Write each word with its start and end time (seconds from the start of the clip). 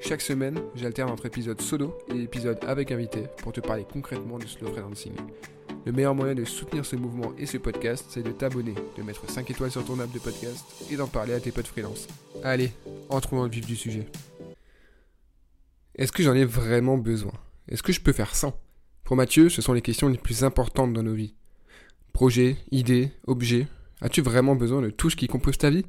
Chaque 0.00 0.20
semaine, 0.20 0.60
j'alterne 0.74 1.10
entre 1.10 1.26
épisodes 1.26 1.60
solo 1.60 1.98
et 2.14 2.22
épisodes 2.22 2.58
avec 2.66 2.92
invité 2.92 3.24
pour 3.38 3.52
te 3.52 3.60
parler 3.60 3.84
concrètement 3.90 4.38
du 4.38 4.46
slow 4.46 4.72
freelancing. 4.72 5.12
Le 5.84 5.92
meilleur 5.92 6.14
moyen 6.14 6.34
de 6.34 6.44
soutenir 6.44 6.86
ce 6.86 6.96
mouvement 6.96 7.32
et 7.36 7.46
ce 7.46 7.58
podcast, 7.58 8.06
c'est 8.08 8.22
de 8.22 8.30
t'abonner, 8.30 8.74
de 8.96 9.02
mettre 9.02 9.28
5 9.28 9.50
étoiles 9.50 9.70
sur 9.70 9.84
ton 9.84 9.98
app 9.98 10.10
de 10.12 10.18
podcast 10.18 10.64
et 10.90 10.96
d'en 10.96 11.08
parler 11.08 11.34
à 11.34 11.40
tes 11.40 11.50
potes 11.50 11.66
freelance. 11.66 12.06
Allez, 12.44 12.72
entrons 13.08 13.36
dans 13.36 13.44
le 13.44 13.50
vif 13.50 13.66
du 13.66 13.76
sujet. 13.76 14.06
Est-ce 15.96 16.12
que 16.12 16.22
j'en 16.22 16.34
ai 16.34 16.44
vraiment 16.44 16.96
besoin? 16.96 17.32
Est-ce 17.68 17.82
que 17.82 17.92
je 17.92 18.00
peux 18.00 18.12
faire 18.12 18.34
sans? 18.34 18.58
Pour 19.02 19.16
Mathieu, 19.16 19.48
ce 19.48 19.62
sont 19.62 19.72
les 19.72 19.82
questions 19.82 20.08
les 20.08 20.18
plus 20.18 20.44
importantes 20.44 20.92
dans 20.92 21.02
nos 21.02 21.14
vies. 21.14 21.34
Projet, 22.12 22.56
idée, 22.70 23.10
objet, 23.26 23.66
as-tu 24.00 24.22
vraiment 24.22 24.54
besoin 24.54 24.80
de 24.80 24.90
tout 24.90 25.10
ce 25.10 25.16
qui 25.16 25.26
compose 25.26 25.58
ta 25.58 25.70
vie? 25.70 25.84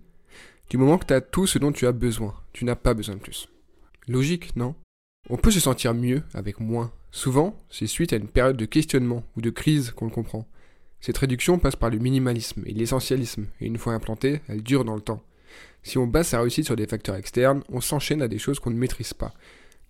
Du 0.69 0.77
moment 0.77 0.97
que 0.97 1.05
tu 1.05 1.29
tout 1.31 1.47
ce 1.47 1.59
dont 1.59 1.71
tu 1.71 1.85
as 1.87 1.91
besoin, 1.91 2.33
tu 2.53 2.65
n'as 2.65 2.75
pas 2.75 2.93
besoin 2.93 3.15
de 3.15 3.21
plus. 3.21 3.49
Logique, 4.09 4.55
non? 4.55 4.73
On 5.29 5.37
peut 5.37 5.51
se 5.51 5.59
sentir 5.59 5.93
mieux 5.93 6.23
avec 6.33 6.59
moins. 6.59 6.91
Souvent, 7.11 7.55
c'est 7.69 7.85
suite 7.85 8.11
à 8.11 8.15
une 8.15 8.27
période 8.27 8.57
de 8.57 8.65
questionnement 8.65 9.23
ou 9.37 9.41
de 9.41 9.51
crise 9.51 9.91
qu'on 9.91 10.05
le 10.05 10.11
comprend. 10.11 10.47
Cette 10.99 11.19
réduction 11.19 11.59
passe 11.59 11.75
par 11.75 11.91
le 11.91 11.99
minimalisme 11.99 12.63
et 12.65 12.73
l'essentialisme, 12.73 13.45
et 13.61 13.67
une 13.67 13.77
fois 13.77 13.93
implantée, 13.93 14.41
elle 14.47 14.63
dure 14.63 14.83
dans 14.83 14.95
le 14.95 15.01
temps. 15.01 15.21
Si 15.83 15.99
on 15.99 16.07
base 16.07 16.29
sa 16.29 16.41
réussite 16.41 16.65
sur 16.65 16.75
des 16.75 16.87
facteurs 16.87 17.17
externes, 17.17 17.63
on 17.69 17.81
s'enchaîne 17.81 18.23
à 18.23 18.27
des 18.27 18.39
choses 18.39 18.59
qu'on 18.59 18.71
ne 18.71 18.79
maîtrise 18.79 19.13
pas. 19.13 19.35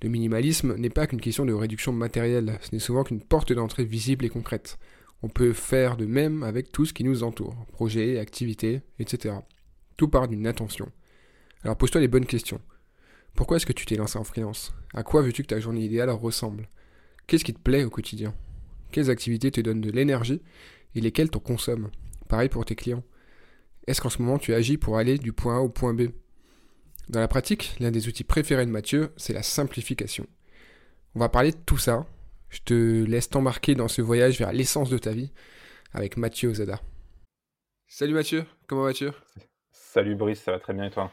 Le 0.04 0.10
minimalisme 0.10 0.76
n'est 0.76 0.90
pas 0.90 1.08
qu'une 1.08 1.22
question 1.22 1.46
de 1.46 1.54
réduction 1.54 1.94
matérielle, 1.94 2.60
ce 2.60 2.76
n'est 2.76 2.80
souvent 2.80 3.06
qu'une 3.06 3.22
porte 3.22 3.54
d'entrée 3.54 3.86
visible 3.86 4.26
et 4.26 4.30
concrète. 4.30 4.78
On 5.24 5.30
peut 5.30 5.54
faire 5.54 5.96
de 5.96 6.06
même 6.06 6.44
avec 6.44 6.74
tout 6.74 6.86
ce 6.86 6.92
qui 6.92 7.06
nous 7.06 7.24
entoure, 7.24 7.56
projets, 7.72 8.20
activités, 8.20 8.82
etc. 9.00 9.36
Tout 9.96 10.10
part 10.10 10.28
d'une 10.28 10.46
attention. 10.46 10.92
Alors 11.64 11.78
pose-toi 11.78 12.02
les 12.02 12.10
bonnes 12.10 12.26
questions. 12.26 12.60
Pourquoi 13.36 13.58
est-ce 13.58 13.66
que 13.66 13.74
tu 13.74 13.86
t'es 13.86 13.96
lancé 13.96 14.18
en 14.18 14.24
freelance? 14.24 14.74
À 14.94 15.04
quoi 15.04 15.22
veux-tu 15.22 15.44
que 15.44 15.48
ta 15.48 15.60
journée 15.60 15.86
idéale 15.86 16.10
ressemble? 16.10 16.68
Qu'est-ce 17.28 17.46
qui 17.46 17.54
te 17.54 17.60
plaît 17.60 17.84
au 17.84 17.90
quotidien? 17.90 18.34
Quelles 18.92 19.10
activités 19.10 19.52
te 19.52 19.62
donnent 19.62 19.82
de 19.82 19.92
l'énergie? 19.92 20.42
Et 20.96 21.02
lesquelles 21.02 21.30
t'en 21.30 21.40
consommes 21.40 21.92
Pareil 22.28 22.50
pour 22.50 22.66
tes 22.66 22.76
clients. 22.76 23.04
Est-ce 23.88 24.02
qu'en 24.02 24.10
ce 24.10 24.22
moment 24.22 24.38
tu 24.38 24.54
agis 24.54 24.78
pour 24.78 24.98
aller 24.98 25.18
du 25.18 25.34
point 25.34 25.58
A 25.58 25.62
au 25.62 25.70
point 25.70 25.94
B? 25.94 26.10
Dans 27.10 27.20
la 27.20 27.28
pratique, 27.28 27.76
l'un 27.80 27.92
des 27.92 28.08
outils 28.08 28.24
préférés 28.24 28.66
de 28.66 28.72
Mathieu, 28.72 29.14
c'est 29.18 29.34
la 29.34 29.42
simplification. 29.42 30.28
On 31.16 31.20
va 31.20 31.30
parler 31.30 31.52
de 31.52 31.58
tout 31.58 31.78
ça. 31.78 32.06
Je 32.50 32.60
te 32.60 33.04
laisse 33.04 33.30
t'embarquer 33.30 33.74
dans 33.76 33.88
ce 33.88 34.02
voyage 34.02 34.38
vers 34.38 34.54
l'essence 34.54 34.90
de 34.90 34.98
ta 34.98 35.12
vie 35.12 35.32
avec 35.92 36.18
Mathieu 36.18 36.50
Ozada. 36.50 36.80
Salut 37.88 38.14
Mathieu, 38.14 38.46
comment 38.68 38.84
vas-tu? 38.84 39.10
Salut 39.72 40.16
Brice, 40.16 40.42
ça 40.42 40.52
va 40.52 40.60
très 40.60 40.74
bien 40.74 40.86
et 40.86 40.92
toi? 40.92 41.12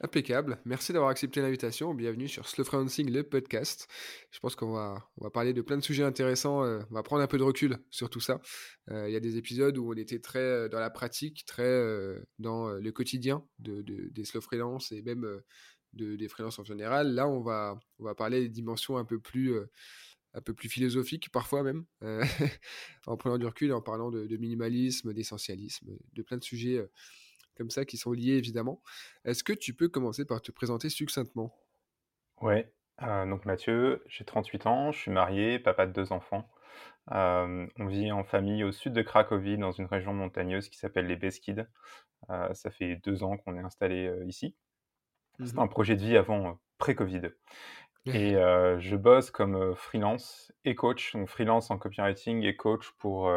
Impeccable. 0.00 0.58
Merci 0.64 0.92
d'avoir 0.92 1.10
accepté 1.10 1.40
l'invitation. 1.40 1.94
Bienvenue 1.94 2.28
sur 2.28 2.48
Slow 2.48 2.64
Freelancing, 2.64 3.10
le 3.10 3.22
podcast. 3.22 3.88
Je 4.30 4.38
pense 4.38 4.54
qu'on 4.54 4.72
va, 4.72 5.08
on 5.16 5.24
va 5.24 5.30
parler 5.30 5.52
de 5.52 5.62
plein 5.62 5.76
de 5.76 5.82
sujets 5.82 6.04
intéressants. 6.04 6.64
Euh, 6.64 6.80
on 6.90 6.94
va 6.94 7.02
prendre 7.02 7.22
un 7.22 7.26
peu 7.26 7.38
de 7.38 7.42
recul 7.42 7.78
sur 7.90 8.10
tout 8.10 8.20
ça. 8.20 8.40
Euh, 8.90 9.08
il 9.08 9.12
y 9.12 9.16
a 9.16 9.20
des 9.20 9.36
épisodes 9.36 9.76
où 9.78 9.92
on 9.92 9.96
était 9.96 10.20
très 10.20 10.38
euh, 10.38 10.68
dans 10.68 10.80
la 10.80 10.90
pratique, 10.90 11.44
très 11.46 11.82
dans 12.38 12.68
le 12.70 12.92
quotidien 12.92 13.44
de, 13.58 13.82
des 13.82 14.24
slow 14.24 14.40
freelance 14.40 14.92
et 14.92 15.02
même 15.02 15.26
de, 15.92 16.16
des 16.16 16.28
freelances 16.28 16.58
en 16.58 16.64
général. 16.64 17.14
Là, 17.14 17.28
on 17.28 17.40
va, 17.40 17.78
on 17.98 18.04
va 18.04 18.14
parler 18.14 18.40
des 18.40 18.48
dimensions 18.48 18.96
un 18.96 19.04
peu 19.04 19.18
plus 19.18 19.54
un 20.34 20.42
peu 20.42 20.52
plus 20.52 20.68
philosophiques 20.68 21.30
parfois 21.30 21.62
même, 21.62 21.84
en 23.06 23.16
prenant 23.16 23.38
du 23.38 23.46
recul 23.46 23.72
en 23.72 23.80
parlant 23.80 24.10
de, 24.10 24.26
de 24.26 24.36
minimalisme, 24.36 25.12
d'essentialisme, 25.14 25.96
de 26.12 26.22
plein 26.22 26.36
de 26.36 26.44
sujets 26.44 26.86
comme 27.58 27.70
ça 27.70 27.84
qui 27.84 27.98
sont 27.98 28.12
liés 28.12 28.36
évidemment. 28.38 28.82
Est-ce 29.24 29.44
que 29.44 29.52
tu 29.52 29.74
peux 29.74 29.88
commencer 29.88 30.24
par 30.24 30.40
te 30.42 30.52
présenter 30.52 30.88
succinctement? 30.88 31.52
Ouais, 32.40 32.72
donc 33.00 33.44
Mathieu, 33.46 34.02
j'ai 34.06 34.24
38 34.24 34.66
ans, 34.66 34.92
je 34.92 34.98
suis 34.98 35.10
marié, 35.10 35.58
papa 35.58 35.86
de 35.86 35.92
deux 35.92 36.12
enfants. 36.12 36.48
on 37.08 37.86
vit 37.86 38.12
en 38.12 38.24
famille 38.24 38.64
au 38.64 38.72
sud 38.72 38.92
de 38.92 39.02
Cracovie, 39.02 39.58
dans 39.58 39.72
une 39.72 39.86
région 39.86 40.14
montagneuse 40.14 40.68
qui 40.68 40.78
s'appelle 40.78 41.06
les 41.06 41.16
Beskides. 41.16 41.68
ça 42.28 42.70
fait 42.70 42.96
deux 42.96 43.22
ans 43.24 43.36
qu'on 43.38 43.56
est 43.56 43.62
installé 43.62 44.12
ici. 44.26 44.56
C'est 45.44 45.58
mmh 45.58 45.60
un 45.60 45.68
projet 45.68 45.96
de 45.96 46.02
vie 46.02 46.16
avant 46.16 46.60
pré-Covid. 46.78 47.30
Et 48.14 48.34
je 48.34 48.96
bosse 48.96 49.30
comme 49.30 49.74
freelance 49.76 50.52
et 50.64 50.74
coach, 50.74 51.14
donc 51.14 51.28
freelance 51.28 51.70
en 51.70 51.78
copywriting 51.78 52.44
et 52.44 52.56
coach 52.56 52.92
pour 52.98 53.30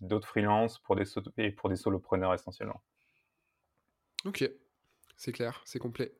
d'autres 0.00 0.28
freelances, 0.28 0.78
pour 0.78 0.96
des, 0.96 1.04
et 1.38 1.50
pour 1.52 1.68
des 1.70 1.76
solopreneurs 1.76 2.34
essentiellement. 2.34 2.82
Ok, 4.24 4.48
c'est 5.16 5.32
clair, 5.32 5.62
c'est 5.64 5.78
complet. 5.78 6.12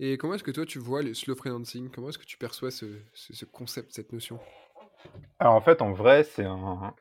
Et 0.00 0.16
comment 0.16 0.34
est-ce 0.34 0.44
que 0.44 0.50
toi 0.50 0.64
tu 0.64 0.78
vois 0.78 1.02
le 1.02 1.14
slow 1.14 1.34
freelancing? 1.34 1.90
Comment 1.90 2.08
est-ce 2.08 2.18
que 2.18 2.24
tu 2.24 2.38
perçois 2.38 2.70
ce, 2.70 2.86
ce, 3.14 3.44
concept, 3.44 3.92
cette 3.92 4.12
notion? 4.12 4.38
Alors 5.38 5.54
en 5.54 5.60
fait, 5.60 5.82
en 5.82 5.92
vrai, 5.92 6.24
c'est 6.24 6.44
un, 6.44 6.94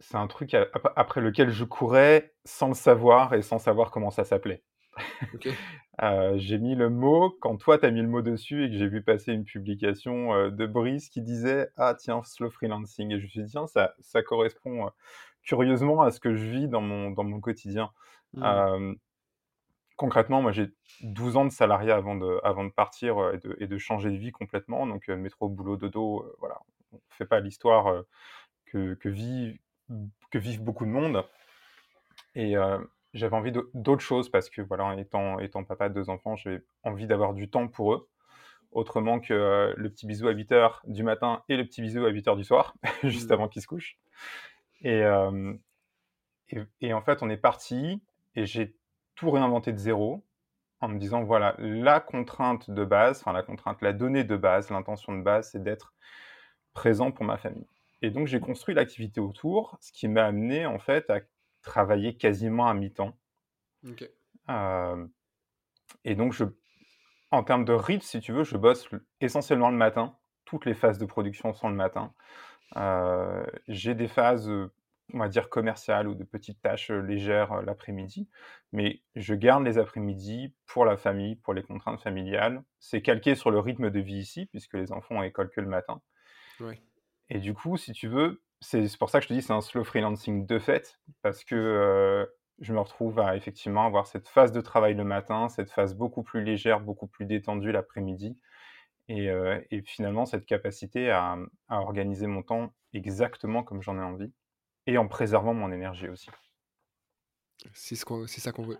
c'est 0.00 0.16
un 0.16 0.26
truc 0.26 0.56
après 0.96 1.20
lequel 1.20 1.50
je 1.50 1.64
courais 1.64 2.34
sans 2.44 2.68
le 2.68 2.74
savoir 2.74 3.34
et 3.34 3.42
sans 3.42 3.58
savoir 3.58 3.90
comment 3.90 4.10
ça 4.10 4.24
s'appelait. 4.24 4.62
euh, 6.02 6.34
j'ai 6.36 6.58
mis 6.58 6.74
le 6.74 6.90
mot, 6.90 7.36
quand 7.40 7.56
toi 7.56 7.78
tu 7.78 7.86
as 7.86 7.90
mis 7.90 8.02
le 8.02 8.08
mot 8.08 8.22
dessus 8.22 8.64
et 8.64 8.70
que 8.70 8.76
j'ai 8.76 8.88
vu 8.88 9.02
passer 9.02 9.32
une 9.32 9.44
publication 9.44 10.34
euh, 10.34 10.50
de 10.50 10.66
Brice 10.66 11.08
qui 11.08 11.22
disait 11.22 11.68
Ah 11.76 11.94
tiens, 11.94 12.22
slow 12.24 12.50
freelancing. 12.50 13.12
Et 13.12 13.18
je 13.18 13.24
me 13.24 13.28
suis 13.28 13.42
dit, 13.44 13.50
tiens, 13.50 13.66
ça, 13.66 13.94
ça 14.00 14.22
correspond 14.22 14.86
euh, 14.86 14.90
curieusement 15.42 16.02
à 16.02 16.10
ce 16.10 16.18
que 16.18 16.34
je 16.34 16.44
vis 16.44 16.68
dans 16.68 16.80
mon, 16.80 17.10
dans 17.10 17.24
mon 17.24 17.40
quotidien. 17.40 17.90
Mmh. 18.34 18.94
Concrètement, 20.00 20.40
moi, 20.40 20.50
j'ai 20.50 20.70
12 21.02 21.36
ans 21.36 21.44
de 21.44 21.50
salariat 21.50 21.94
avant 21.94 22.14
de, 22.14 22.40
avant 22.42 22.64
de 22.64 22.70
partir 22.70 23.18
euh, 23.18 23.38
et, 23.58 23.66
de, 23.66 23.76
changer 23.76 24.10
de 24.10 24.16
vie 24.16 24.32
complètement. 24.32 24.86
Donc, 24.86 25.10
euh, 25.10 25.14
métro, 25.14 25.50
boulot, 25.50 25.76
dodo, 25.76 26.22
euh, 26.22 26.36
voilà. 26.38 26.58
On 26.94 26.96
ne 26.96 27.00
fait 27.10 27.26
pas 27.26 27.38
l'histoire 27.40 28.02
que, 28.64 28.94
que, 28.94 30.58
beaucoup 30.58 30.86
de 30.86 30.90
monde. 30.90 31.22
Et 32.34 32.54
j'avais 33.12 33.36
envie 33.36 33.52
d'autre 33.74 34.00
chose 34.00 34.30
parce 34.30 34.48
que, 34.48 34.62
voilà, 34.62 34.98
étant, 34.98 35.38
étant 35.38 35.64
papa 35.64 35.90
de 35.90 35.94
deux 35.94 36.08
enfants, 36.08 36.34
j'ai 36.34 36.62
envie 36.82 37.06
d'avoir 37.06 37.34
du 37.34 37.50
temps 37.50 37.68
pour 37.68 37.92
eux. 37.92 38.08
Autrement 38.72 39.20
que 39.20 39.74
le 39.76 39.90
petit 39.90 40.06
bisou 40.06 40.28
à 40.28 40.32
8 40.32 40.52
h 40.52 40.80
du 40.86 41.02
matin 41.02 41.42
et 41.50 41.58
le 41.58 41.64
petit 41.66 41.82
bisou 41.82 42.06
à 42.06 42.08
8 42.08 42.26
h 42.26 42.36
du 42.38 42.44
soir, 42.44 42.74
juste 43.04 43.28
mmh. 43.28 43.34
avant 43.34 43.48
qu'ils 43.48 43.60
se 43.60 43.66
couchent. 43.66 43.98
Et, 44.80 45.02
et, 46.48 46.58
et, 46.80 46.94
en 46.94 47.02
fait, 47.02 47.22
on 47.22 47.28
est 47.28 47.36
parti 47.36 48.02
et 48.34 48.46
j'ai 48.46 48.74
tout 49.20 49.30
réinventer 49.30 49.72
de 49.72 49.78
zéro 49.78 50.24
en 50.80 50.88
me 50.88 50.98
disant 50.98 51.22
voilà, 51.22 51.54
la 51.58 52.00
contrainte 52.00 52.70
de 52.70 52.84
base, 52.86 53.20
enfin 53.20 53.34
la 53.34 53.42
contrainte, 53.42 53.82
la 53.82 53.92
donnée 53.92 54.24
de 54.24 54.34
base, 54.34 54.70
l'intention 54.70 55.14
de 55.14 55.22
base, 55.22 55.50
c'est 55.50 55.62
d'être 55.62 55.92
présent 56.72 57.12
pour 57.12 57.26
ma 57.26 57.36
famille. 57.36 57.66
Et 58.00 58.10
donc 58.10 58.28
j'ai 58.28 58.40
construit 58.40 58.74
l'activité 58.74 59.20
autour, 59.20 59.76
ce 59.82 59.92
qui 59.92 60.08
m'a 60.08 60.24
amené 60.24 60.64
en 60.64 60.78
fait 60.78 61.10
à 61.10 61.20
travailler 61.60 62.16
quasiment 62.16 62.66
à 62.66 62.72
mi-temps. 62.72 63.14
Euh, 64.48 65.06
et 66.06 66.14
donc 66.14 66.32
je, 66.32 66.44
en 67.30 67.44
termes 67.44 67.66
de 67.66 67.74
rythme, 67.74 68.06
si 68.06 68.20
tu 68.20 68.32
veux, 68.32 68.44
je 68.44 68.56
bosse 68.56 68.88
essentiellement 69.20 69.68
le 69.68 69.76
matin. 69.76 70.16
Toutes 70.46 70.64
les 70.64 70.74
phases 70.74 70.96
de 70.96 71.04
production 71.04 71.52
sont 71.52 71.68
le 71.68 71.76
matin. 71.76 72.14
Euh, 72.76 73.44
j'ai 73.68 73.94
des 73.94 74.08
phases 74.08 74.50
on 75.14 75.18
va 75.18 75.28
dire, 75.28 75.48
commerciales 75.48 76.08
ou 76.08 76.14
de 76.14 76.24
petites 76.24 76.60
tâches 76.60 76.90
légères 76.90 77.62
l'après-midi. 77.62 78.28
Mais 78.72 79.02
je 79.16 79.34
garde 79.34 79.64
les 79.64 79.78
après-midi 79.78 80.54
pour 80.66 80.84
la 80.84 80.96
famille, 80.96 81.36
pour 81.36 81.54
les 81.54 81.62
contraintes 81.62 82.00
familiales. 82.00 82.62
C'est 82.78 83.02
calqué 83.02 83.34
sur 83.34 83.50
le 83.50 83.58
rythme 83.58 83.90
de 83.90 84.00
vie 84.00 84.18
ici, 84.18 84.46
puisque 84.46 84.74
les 84.74 84.92
enfants 84.92 85.16
ont 85.16 85.22
école 85.22 85.50
que 85.50 85.60
le 85.60 85.68
matin. 85.68 86.00
Et 87.28 87.38
du 87.38 87.54
coup, 87.54 87.76
si 87.76 87.92
tu 87.92 88.08
veux, 88.08 88.42
c'est 88.60 88.84
pour 88.98 89.10
ça 89.10 89.18
que 89.18 89.24
je 89.24 89.28
te 89.28 89.34
dis 89.34 89.42
c'est 89.42 89.52
un 89.52 89.60
slow 89.60 89.84
freelancing 89.84 90.46
de 90.46 90.58
fait, 90.58 90.98
parce 91.22 91.44
que 91.44 92.28
je 92.58 92.72
me 92.74 92.80
retrouve 92.80 93.18
à 93.20 93.36
effectivement 93.36 93.86
avoir 93.86 94.06
cette 94.06 94.28
phase 94.28 94.52
de 94.52 94.60
travail 94.60 94.94
le 94.94 95.04
matin, 95.04 95.48
cette 95.48 95.70
phase 95.70 95.94
beaucoup 95.94 96.22
plus 96.22 96.44
légère, 96.44 96.80
beaucoup 96.80 97.06
plus 97.06 97.24
détendue 97.24 97.72
l'après-midi. 97.72 98.38
Et, 99.08 99.28
et, 99.70 99.82
finalement, 99.82 100.24
cette 100.24 100.46
capacité 100.46 101.10
à, 101.10 101.36
à 101.68 101.80
organiser 101.80 102.28
mon 102.28 102.42
temps 102.42 102.72
exactement 102.92 103.64
comme 103.64 103.82
j'en 103.82 103.98
ai 103.98 104.02
envie 104.02 104.32
et 104.86 104.98
en 104.98 105.08
préservant 105.08 105.54
mon 105.54 105.70
énergie 105.72 106.08
aussi. 106.08 106.30
C'est 107.72 107.96
ça 107.96 108.52
qu'on 108.52 108.62
veut. 108.62 108.78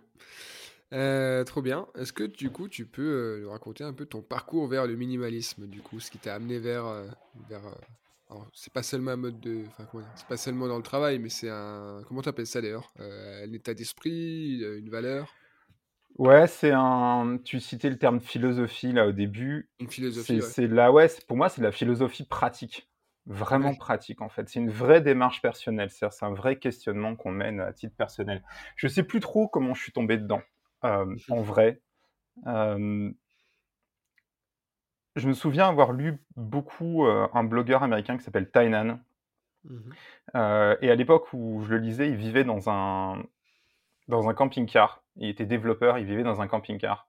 Euh, 0.93 1.43
trop 1.45 1.61
bien. 1.61 1.87
Est-ce 1.95 2.11
que 2.11 2.23
du 2.23 2.49
coup 2.49 2.67
tu 2.67 2.85
peux 2.85 3.01
euh, 3.01 3.41
nous 3.43 3.49
raconter 3.49 3.83
un 3.83 3.93
peu 3.93 4.05
ton 4.05 4.21
parcours 4.21 4.67
vers 4.67 4.87
le 4.87 4.95
minimalisme, 4.95 5.67
du 5.67 5.81
coup, 5.81 5.99
ce 5.99 6.11
qui 6.11 6.17
t'a 6.17 6.35
amené 6.35 6.59
vers, 6.59 6.85
euh, 6.85 7.07
vers 7.49 7.61
c'est 8.53 8.71
pas 8.71 8.83
seulement 8.83 9.11
un 9.11 9.17
mode 9.17 9.41
de, 9.41 9.65
c'est 10.15 10.27
pas 10.27 10.37
seulement 10.37 10.67
dans 10.69 10.77
le 10.77 10.83
travail, 10.83 11.19
mais 11.19 11.27
c'est 11.27 11.49
un, 11.49 12.01
comment 12.07 12.21
t'appelles 12.21 12.47
ça 12.47 12.61
d'ailleurs, 12.61 12.93
un 12.97 13.51
état 13.51 13.73
d'esprit, 13.73 14.61
une 14.61 14.89
valeur? 14.89 15.33
Ouais, 16.17 16.47
c'est 16.47 16.71
un. 16.71 17.39
Tu 17.43 17.59
citais 17.59 17.89
le 17.89 17.97
terme 17.97 18.19
philosophie 18.19 18.91
là 18.91 19.07
au 19.07 19.11
début. 19.11 19.69
Une 19.79 19.89
philosophie. 19.89 20.41
C'est 20.41 20.67
là, 20.67 20.91
ouais. 20.91 21.09
Pour 21.27 21.37
moi, 21.37 21.49
c'est 21.49 21.61
de 21.61 21.65
la 21.65 21.71
philosophie 21.71 22.25
pratique, 22.25 22.89
vraiment 23.25 23.75
pratique 23.75 24.21
en 24.21 24.29
fait. 24.29 24.49
C'est 24.49 24.59
une 24.59 24.69
vraie 24.69 25.01
démarche 25.01 25.41
personnelle. 25.41 25.89
C'est 25.89 26.23
un 26.23 26.33
vrai 26.33 26.57
questionnement 26.57 27.15
qu'on 27.15 27.31
mène 27.31 27.59
à 27.59 27.73
titre 27.73 27.95
personnel. 27.95 28.43
Je 28.75 28.87
sais 28.87 29.03
plus 29.03 29.19
trop 29.19 29.47
comment 29.47 29.73
je 29.73 29.81
suis 29.81 29.91
tombé 29.91 30.17
dedans. 30.17 30.41
Euh, 30.83 31.15
en 31.29 31.41
vrai. 31.41 31.81
Euh, 32.47 33.11
je 35.15 35.27
me 35.27 35.33
souviens 35.33 35.67
avoir 35.67 35.91
lu 35.91 36.23
beaucoup 36.35 37.05
euh, 37.05 37.27
un 37.33 37.43
blogueur 37.43 37.83
américain 37.83 38.17
qui 38.17 38.23
s'appelle 38.23 38.49
Tynan. 38.49 38.99
Mmh 39.65 39.91
et 40.33 40.89
à 40.89 40.95
l'époque 40.95 41.33
où 41.33 41.61
je 41.63 41.75
le 41.75 41.77
lisais, 41.77 42.09
il 42.09 42.15
vivait 42.15 42.43
dans 42.43 42.69
un, 42.69 43.21
dans 44.07 44.27
un 44.27 44.33
camping-car. 44.33 45.03
Il 45.17 45.29
était 45.29 45.45
développeur, 45.45 45.99
il 45.99 46.05
vivait 46.05 46.23
dans 46.23 46.41
un 46.41 46.47
camping-car. 46.47 47.07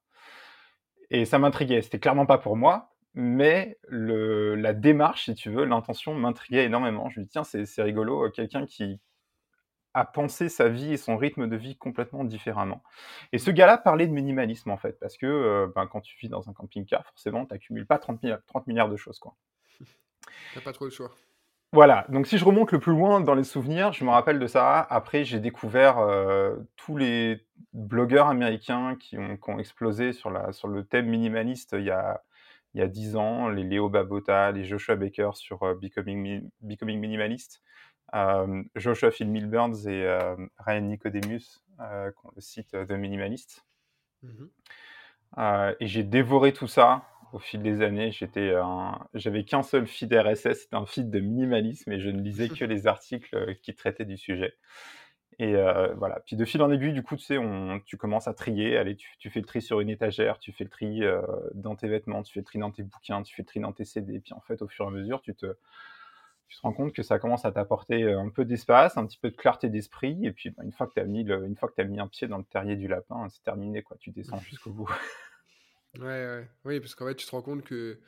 Et 1.08 1.24
ça 1.24 1.38
m'intriguait. 1.38 1.80
C'était 1.80 1.98
clairement 1.98 2.26
pas 2.26 2.36
pour 2.36 2.56
moi, 2.56 2.91
mais 3.14 3.78
le, 3.88 4.54
la 4.54 4.72
démarche, 4.72 5.26
si 5.26 5.34
tu 5.34 5.50
veux, 5.50 5.64
l'intention 5.64 6.14
m'intriguait 6.14 6.64
énormément. 6.64 7.10
Je 7.10 7.20
me 7.20 7.24
dis, 7.24 7.30
tiens, 7.30 7.44
c'est 7.44 7.82
rigolo, 7.82 8.30
quelqu'un 8.30 8.66
qui, 8.66 9.00
à 9.94 10.04
penser 10.04 10.48
sa 10.48 10.68
vie 10.68 10.92
et 10.92 10.96
son 10.96 11.16
rythme 11.16 11.46
de 11.46 11.56
vie 11.56 11.76
complètement 11.76 12.24
différemment. 12.24 12.82
Et 13.32 13.38
ce 13.38 13.50
gars-là 13.50 13.76
parlait 13.78 14.06
de 14.06 14.12
minimalisme, 14.12 14.70
en 14.70 14.78
fait, 14.78 14.98
parce 14.98 15.16
que 15.16 15.26
euh, 15.26 15.66
ben, 15.74 15.86
quand 15.86 16.00
tu 16.00 16.16
vis 16.18 16.28
dans 16.28 16.48
un 16.48 16.52
camping-car, 16.52 17.04
forcément, 17.06 17.44
tu 17.44 17.52
n'accumules 17.52 17.86
pas 17.86 17.98
30 17.98 18.22
milliards, 18.22 18.44
30 18.46 18.66
milliards 18.66 18.88
de 18.88 18.96
choses. 18.96 19.18
Quoi. 19.18 19.34
T'as 20.54 20.60
pas 20.60 20.72
trop 20.72 20.86
le 20.86 20.90
choix. 20.90 21.10
Voilà, 21.74 22.04
donc 22.10 22.26
si 22.26 22.36
je 22.36 22.44
remonte 22.44 22.70
le 22.70 22.78
plus 22.78 22.92
loin 22.92 23.22
dans 23.22 23.34
les 23.34 23.44
souvenirs, 23.44 23.94
je 23.94 24.04
me 24.04 24.10
rappelle 24.10 24.38
de 24.38 24.46
ça. 24.46 24.80
Après, 24.90 25.24
j'ai 25.24 25.40
découvert 25.40 25.98
euh, 25.98 26.54
tous 26.76 26.98
les 26.98 27.46
blogueurs 27.72 28.26
américains 28.26 28.94
qui 28.96 29.16
ont, 29.16 29.38
qui 29.38 29.50
ont, 29.50 29.58
explosé 29.58 30.12
sur, 30.12 30.30
la, 30.30 30.52
sur 30.52 30.68
le 30.68 30.84
thème 30.84 31.06
minimaliste 31.06 31.74
il 31.78 31.84
y 31.84 31.90
a, 31.90 32.22
il 32.74 32.80
y 32.80 32.82
a 32.82 32.88
10 32.88 33.16
ans, 33.16 33.48
les 33.48 33.64
Léo 33.64 33.88
Babota, 33.88 34.50
les 34.52 34.64
Joshua 34.64 34.96
Baker 34.96 35.30
sur 35.34 35.62
euh, 35.62 35.74
Becoming, 35.74 36.48
Becoming 36.60 36.98
Minimalist. 36.98 37.62
Euh, 38.14 38.62
Joshua 38.76 39.10
Phil 39.10 39.28
Milburns 39.28 39.86
et 39.86 40.04
euh, 40.04 40.36
Ryan 40.58 40.82
Nicodemus, 40.82 41.62
euh, 41.80 42.10
le 42.34 42.40
site 42.40 42.72
The 42.72 42.92
Minimalist. 42.92 43.64
Mmh 44.22 44.46
et 45.80 45.86
j'ai 45.86 46.02
dévoré 46.02 46.52
tout 46.52 46.66
ça 46.66 47.06
au 47.32 47.38
fil 47.38 47.62
des 47.62 47.80
années. 47.80 48.12
J'étais, 48.12 48.52
j'avais 49.14 49.44
qu'un 49.44 49.62
seul 49.62 49.86
feed 49.86 50.12
RSS, 50.12 50.64
c'était 50.64 50.76
un 50.76 50.84
feed 50.84 51.08
de 51.08 51.20
minimalisme, 51.20 51.90
et 51.90 52.00
je 52.00 52.10
ne 52.10 52.20
lisais 52.20 52.50
que 52.50 52.66
les 52.66 52.86
articles 52.86 53.56
qui 53.62 53.74
traitaient 53.74 54.04
du 54.04 54.18
sujet. 54.18 54.52
Et 55.38 55.54
voilà. 55.96 56.20
Puis 56.26 56.36
de 56.36 56.44
fil 56.44 56.62
en 56.62 56.70
aiguille, 56.70 56.92
du 56.92 57.02
coup, 57.02 57.16
tu 57.16 57.24
sais, 57.24 57.38
on, 57.38 57.80
tu 57.80 57.96
commences 57.96 58.28
à 58.28 58.34
trier. 58.34 58.76
Allez, 58.76 58.96
tu, 58.96 59.08
tu, 59.18 59.30
fais 59.30 59.40
le 59.40 59.46
tri 59.46 59.62
sur 59.62 59.80
une 59.80 59.88
étagère, 59.88 60.38
tu 60.38 60.52
fais 60.52 60.64
le 60.64 60.70
tri 60.70 61.02
dans 61.54 61.74
tes 61.74 61.88
vêtements, 61.88 62.22
tu 62.22 62.32
fais 62.32 62.40
le 62.40 62.44
tri 62.44 62.58
dans 62.58 62.70
tes 62.70 62.82
bouquins, 62.82 63.22
tu 63.22 63.34
fais 63.34 63.42
le 63.42 63.46
tri 63.46 63.60
dans 63.60 63.72
tes 63.72 63.84
CD. 63.84 64.20
Puis 64.20 64.34
en 64.34 64.40
fait, 64.40 64.62
au 64.62 64.68
fur 64.68 64.84
et 64.84 64.88
à 64.88 64.90
mesure, 64.90 65.20
tu 65.22 65.34
te, 65.34 65.56
tu 66.52 66.58
te 66.58 66.62
rends 66.62 66.74
compte 66.74 66.92
que 66.92 67.02
ça 67.02 67.18
commence 67.18 67.46
à 67.46 67.52
t'apporter 67.52 68.12
un 68.12 68.28
peu 68.28 68.44
d'espace, 68.44 68.98
un 68.98 69.06
petit 69.06 69.16
peu 69.16 69.30
de 69.30 69.36
clarté 69.36 69.70
d'esprit, 69.70 70.18
et 70.26 70.32
puis 70.32 70.50
bah, 70.50 70.62
une 70.64 70.72
fois 70.72 70.86
que 70.86 70.92
tu 70.92 71.00
as 71.00 71.04
mis 71.04 71.22
une 71.22 71.56
fois 71.56 71.70
que 71.70 71.80
as 71.80 71.84
mis 71.84 71.98
un 71.98 72.08
pied 72.08 72.28
dans 72.28 72.36
le 72.36 72.44
terrier 72.44 72.76
du 72.76 72.88
lapin, 72.88 73.26
c'est 73.30 73.42
terminé 73.42 73.82
quoi, 73.82 73.96
tu 73.98 74.10
descends 74.10 74.38
jusqu'au 74.50 74.70
bout. 74.70 74.90
ouais, 75.98 76.04
ouais, 76.04 76.48
oui, 76.66 76.80
parce 76.80 76.94
qu'en 76.94 77.06
fait 77.06 77.14
tu 77.14 77.24
te 77.24 77.30
rends 77.30 77.40
compte 77.40 77.64
que 77.64 77.98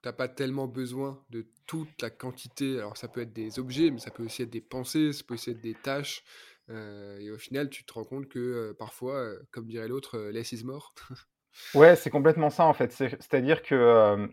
t'as 0.00 0.14
pas 0.14 0.26
tellement 0.26 0.66
besoin 0.68 1.22
de 1.28 1.46
toute 1.66 2.00
la 2.00 2.08
quantité. 2.08 2.78
Alors 2.78 2.96
ça 2.96 3.08
peut 3.08 3.20
être 3.20 3.34
des 3.34 3.58
objets, 3.58 3.90
mais 3.90 3.98
ça 3.98 4.10
peut 4.10 4.24
aussi 4.24 4.42
être 4.42 4.50
des 4.50 4.62
pensées, 4.62 5.12
ça 5.12 5.22
peut 5.26 5.34
aussi 5.34 5.50
être 5.50 5.60
des 5.60 5.74
tâches. 5.74 6.24
Euh, 6.72 7.18
et 7.20 7.30
au 7.30 7.38
final, 7.38 7.70
tu 7.70 7.84
te 7.84 7.92
rends 7.92 8.04
compte 8.04 8.28
que 8.28 8.38
euh, 8.38 8.74
parfois, 8.76 9.32
comme 9.50 9.66
dirait 9.66 9.88
l'autre, 9.88 10.18
less 10.18 10.52
is 10.52 10.64
more. 10.64 10.94
ouais, 11.74 11.96
c'est 11.96 12.10
complètement 12.10 12.50
ça 12.50 12.64
en 12.64 12.72
fait. 12.72 12.92
C'est-à-dire 12.92 13.62
que 13.62 14.28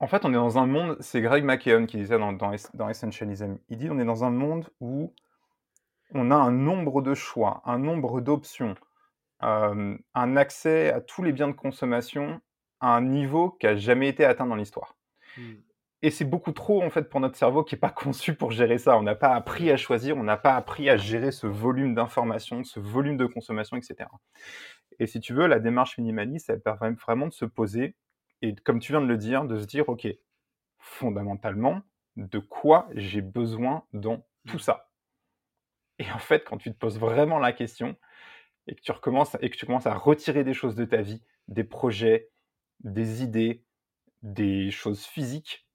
en 0.00 0.06
fait, 0.06 0.24
on 0.24 0.30
est 0.30 0.36
dans 0.36 0.58
un 0.58 0.66
monde, 0.66 0.96
c'est 1.00 1.20
Greg 1.20 1.44
McKeown 1.44 1.86
qui 1.86 1.96
disait 1.96 2.18
dans, 2.18 2.32
dans, 2.32 2.88
Essentialism, 2.88 3.56
il 3.68 3.78
dit 3.78 3.90
on 3.90 3.98
est 3.98 4.04
dans 4.04 4.22
un 4.22 4.30
monde 4.30 4.68
où 4.80 5.12
on 6.14 6.30
a 6.30 6.36
un 6.36 6.52
nombre 6.52 7.02
de 7.02 7.14
choix, 7.14 7.62
un 7.64 7.78
nombre 7.78 8.20
d'options, 8.20 8.76
euh, 9.42 9.96
un 10.14 10.36
accès 10.36 10.92
à 10.92 11.00
tous 11.00 11.22
les 11.22 11.32
biens 11.32 11.48
de 11.48 11.52
consommation 11.52 12.40
à 12.80 12.94
un 12.94 13.02
niveau 13.02 13.50
qui 13.50 13.66
n'a 13.66 13.76
jamais 13.76 14.08
été 14.08 14.24
atteint 14.24 14.46
dans 14.46 14.54
l'histoire. 14.54 14.96
Hmm. 15.36 15.54
Et 16.02 16.10
c'est 16.10 16.24
beaucoup 16.24 16.52
trop 16.52 16.82
en 16.82 16.90
fait 16.90 17.08
pour 17.08 17.20
notre 17.20 17.36
cerveau 17.36 17.64
qui 17.64 17.74
n'est 17.74 17.80
pas 17.80 17.90
conçu 17.96 18.34
pour 18.34 18.50
gérer 18.50 18.78
ça. 18.78 18.96
On 18.96 19.02
n'a 19.02 19.14
pas 19.14 19.34
appris 19.34 19.70
à 19.70 19.76
choisir, 19.76 20.16
on 20.16 20.24
n'a 20.24 20.36
pas 20.36 20.54
appris 20.54 20.88
à 20.88 20.96
gérer 20.96 21.32
ce 21.32 21.46
volume 21.46 21.94
d'informations, 21.94 22.64
ce 22.64 22.80
volume 22.80 23.16
de 23.16 23.26
consommation, 23.26 23.76
etc. 23.76 24.08
Et 25.00 25.06
si 25.06 25.20
tu 25.20 25.34
veux, 25.34 25.46
la 25.46 25.58
démarche 25.60 25.98
minimaliste, 25.98 26.50
elle 26.50 26.60
permet 26.60 26.90
vraiment 26.90 27.26
de 27.26 27.32
se 27.32 27.44
poser 27.44 27.96
et 28.42 28.54
comme 28.54 28.78
tu 28.78 28.92
viens 28.92 29.00
de 29.00 29.06
le 29.06 29.16
dire, 29.16 29.44
de 29.44 29.58
se 29.58 29.66
dire, 29.66 29.88
OK, 29.88 30.06
fondamentalement, 30.78 31.82
de 32.16 32.38
quoi 32.38 32.88
j'ai 32.94 33.20
besoin 33.20 33.84
dans 33.92 34.24
tout 34.46 34.58
ça? 34.58 34.90
Et 35.98 36.10
en 36.12 36.18
fait, 36.18 36.44
quand 36.44 36.58
tu 36.58 36.72
te 36.72 36.78
poses 36.78 36.98
vraiment 36.98 37.38
la 37.38 37.52
question 37.52 37.96
et 38.66 38.74
que 38.74 38.80
tu 38.80 38.92
recommences 38.92 39.36
et 39.40 39.50
que 39.50 39.56
tu 39.56 39.66
commences 39.66 39.86
à 39.86 39.94
retirer 39.94 40.44
des 40.44 40.54
choses 40.54 40.76
de 40.76 40.84
ta 40.84 41.02
vie, 41.02 41.22
des 41.48 41.64
projets, 41.64 42.30
des 42.80 43.22
idées, 43.22 43.64
des 44.22 44.70
choses 44.70 45.04
physiques, 45.04 45.67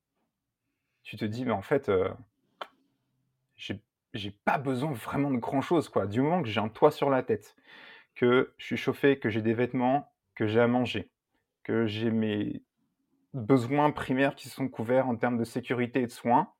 tu 1.04 1.18
te 1.18 1.26
dis, 1.26 1.46
mais 1.46 1.52
en 1.52 1.62
fait, 1.62 1.90
euh, 1.90 2.10
j'ai 4.14 4.32
pas 4.32 4.58
besoin 4.58 4.92
vraiment 4.92 5.32
de 5.32 5.38
grand 5.38 5.62
chose, 5.62 5.90
quoi. 5.90 6.06
Du 6.06 6.22
moment 6.22 6.42
que 6.42 6.50
j'ai 6.50 6.60
un 6.60 6.70
toit 6.70 6.92
sur 6.92 7.10
la 7.10 7.24
tête, 7.24 7.56
que 8.16 8.54
je 8.58 8.66
suis 8.66 8.78
chauffé, 8.78 9.18
que 9.18 9.30
j'ai 9.30 9.42
des 9.42 9.54
vêtements, 9.54 10.12
que 10.36 10.48
j'ai 10.48 10.60
à 10.60 10.68
manger, 10.68 11.10
que 11.64 11.88
j'ai 11.88 12.12
mes 12.12 12.62
besoins 13.34 13.92
primaires 13.92 14.36
qui 14.36 14.50
sont 14.50 14.68
couverts 14.68 15.08
en 15.08 15.16
termes 15.16 15.38
de 15.38 15.44
sécurité 15.44 16.02
et 16.02 16.08
de 16.08 16.12
soins, 16.12 16.54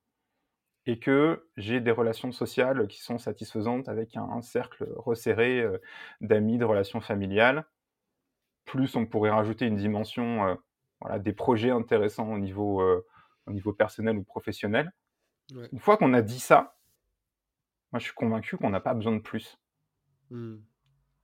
et 0.86 0.98
que 0.98 1.46
j'ai 1.56 1.80
des 1.80 1.90
relations 1.90 2.32
sociales 2.32 2.86
qui 2.88 3.00
sont 3.00 3.18
satisfaisantes 3.18 3.88
avec 3.88 4.16
un, 4.16 4.42
cercle 4.42 4.86
resserré 4.96 5.60
euh, 5.60 5.78
d'amis, 6.20 6.58
de 6.58 6.64
relations 6.64 7.00
familiales. 7.00 7.64
Plus 8.64 8.96
on 8.96 9.06
pourrait 9.06 9.30
rajouter 9.30 9.66
une 9.66 9.76
dimension, 9.76 10.46
euh, 10.46 10.54
voilà, 11.00 11.18
des 11.18 11.32
projets 11.32 11.70
intéressants 11.70 12.30
au 12.32 12.38
niveau, 12.38 12.82
euh, 12.82 13.06
au 13.46 13.52
niveau 13.52 13.72
personnel 13.72 14.16
ou 14.16 14.22
professionnel. 14.22 14.92
Une 15.72 15.78
fois 15.78 15.96
qu'on 15.96 16.14
a 16.14 16.22
dit 16.22 16.40
ça, 16.40 16.76
moi 17.92 17.98
je 17.98 18.04
suis 18.04 18.14
convaincu 18.14 18.56
qu'on 18.56 18.70
n'a 18.70 18.80
pas 18.80 18.94
besoin 18.94 19.12
de 19.12 19.20
plus. 19.20 19.58
Mmh. 20.30 20.56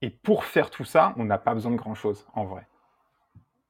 Et 0.03 0.11
pour 0.11 0.45
faire 0.45 0.71
tout 0.71 0.85
ça, 0.85 1.15
on 1.17 1.25
n'a 1.25 1.39
pas 1.39 1.55
besoin 1.55 1.73
de 1.73 1.77
grand-chose, 1.77 2.27
en 2.35 2.45
vrai. 2.45 2.67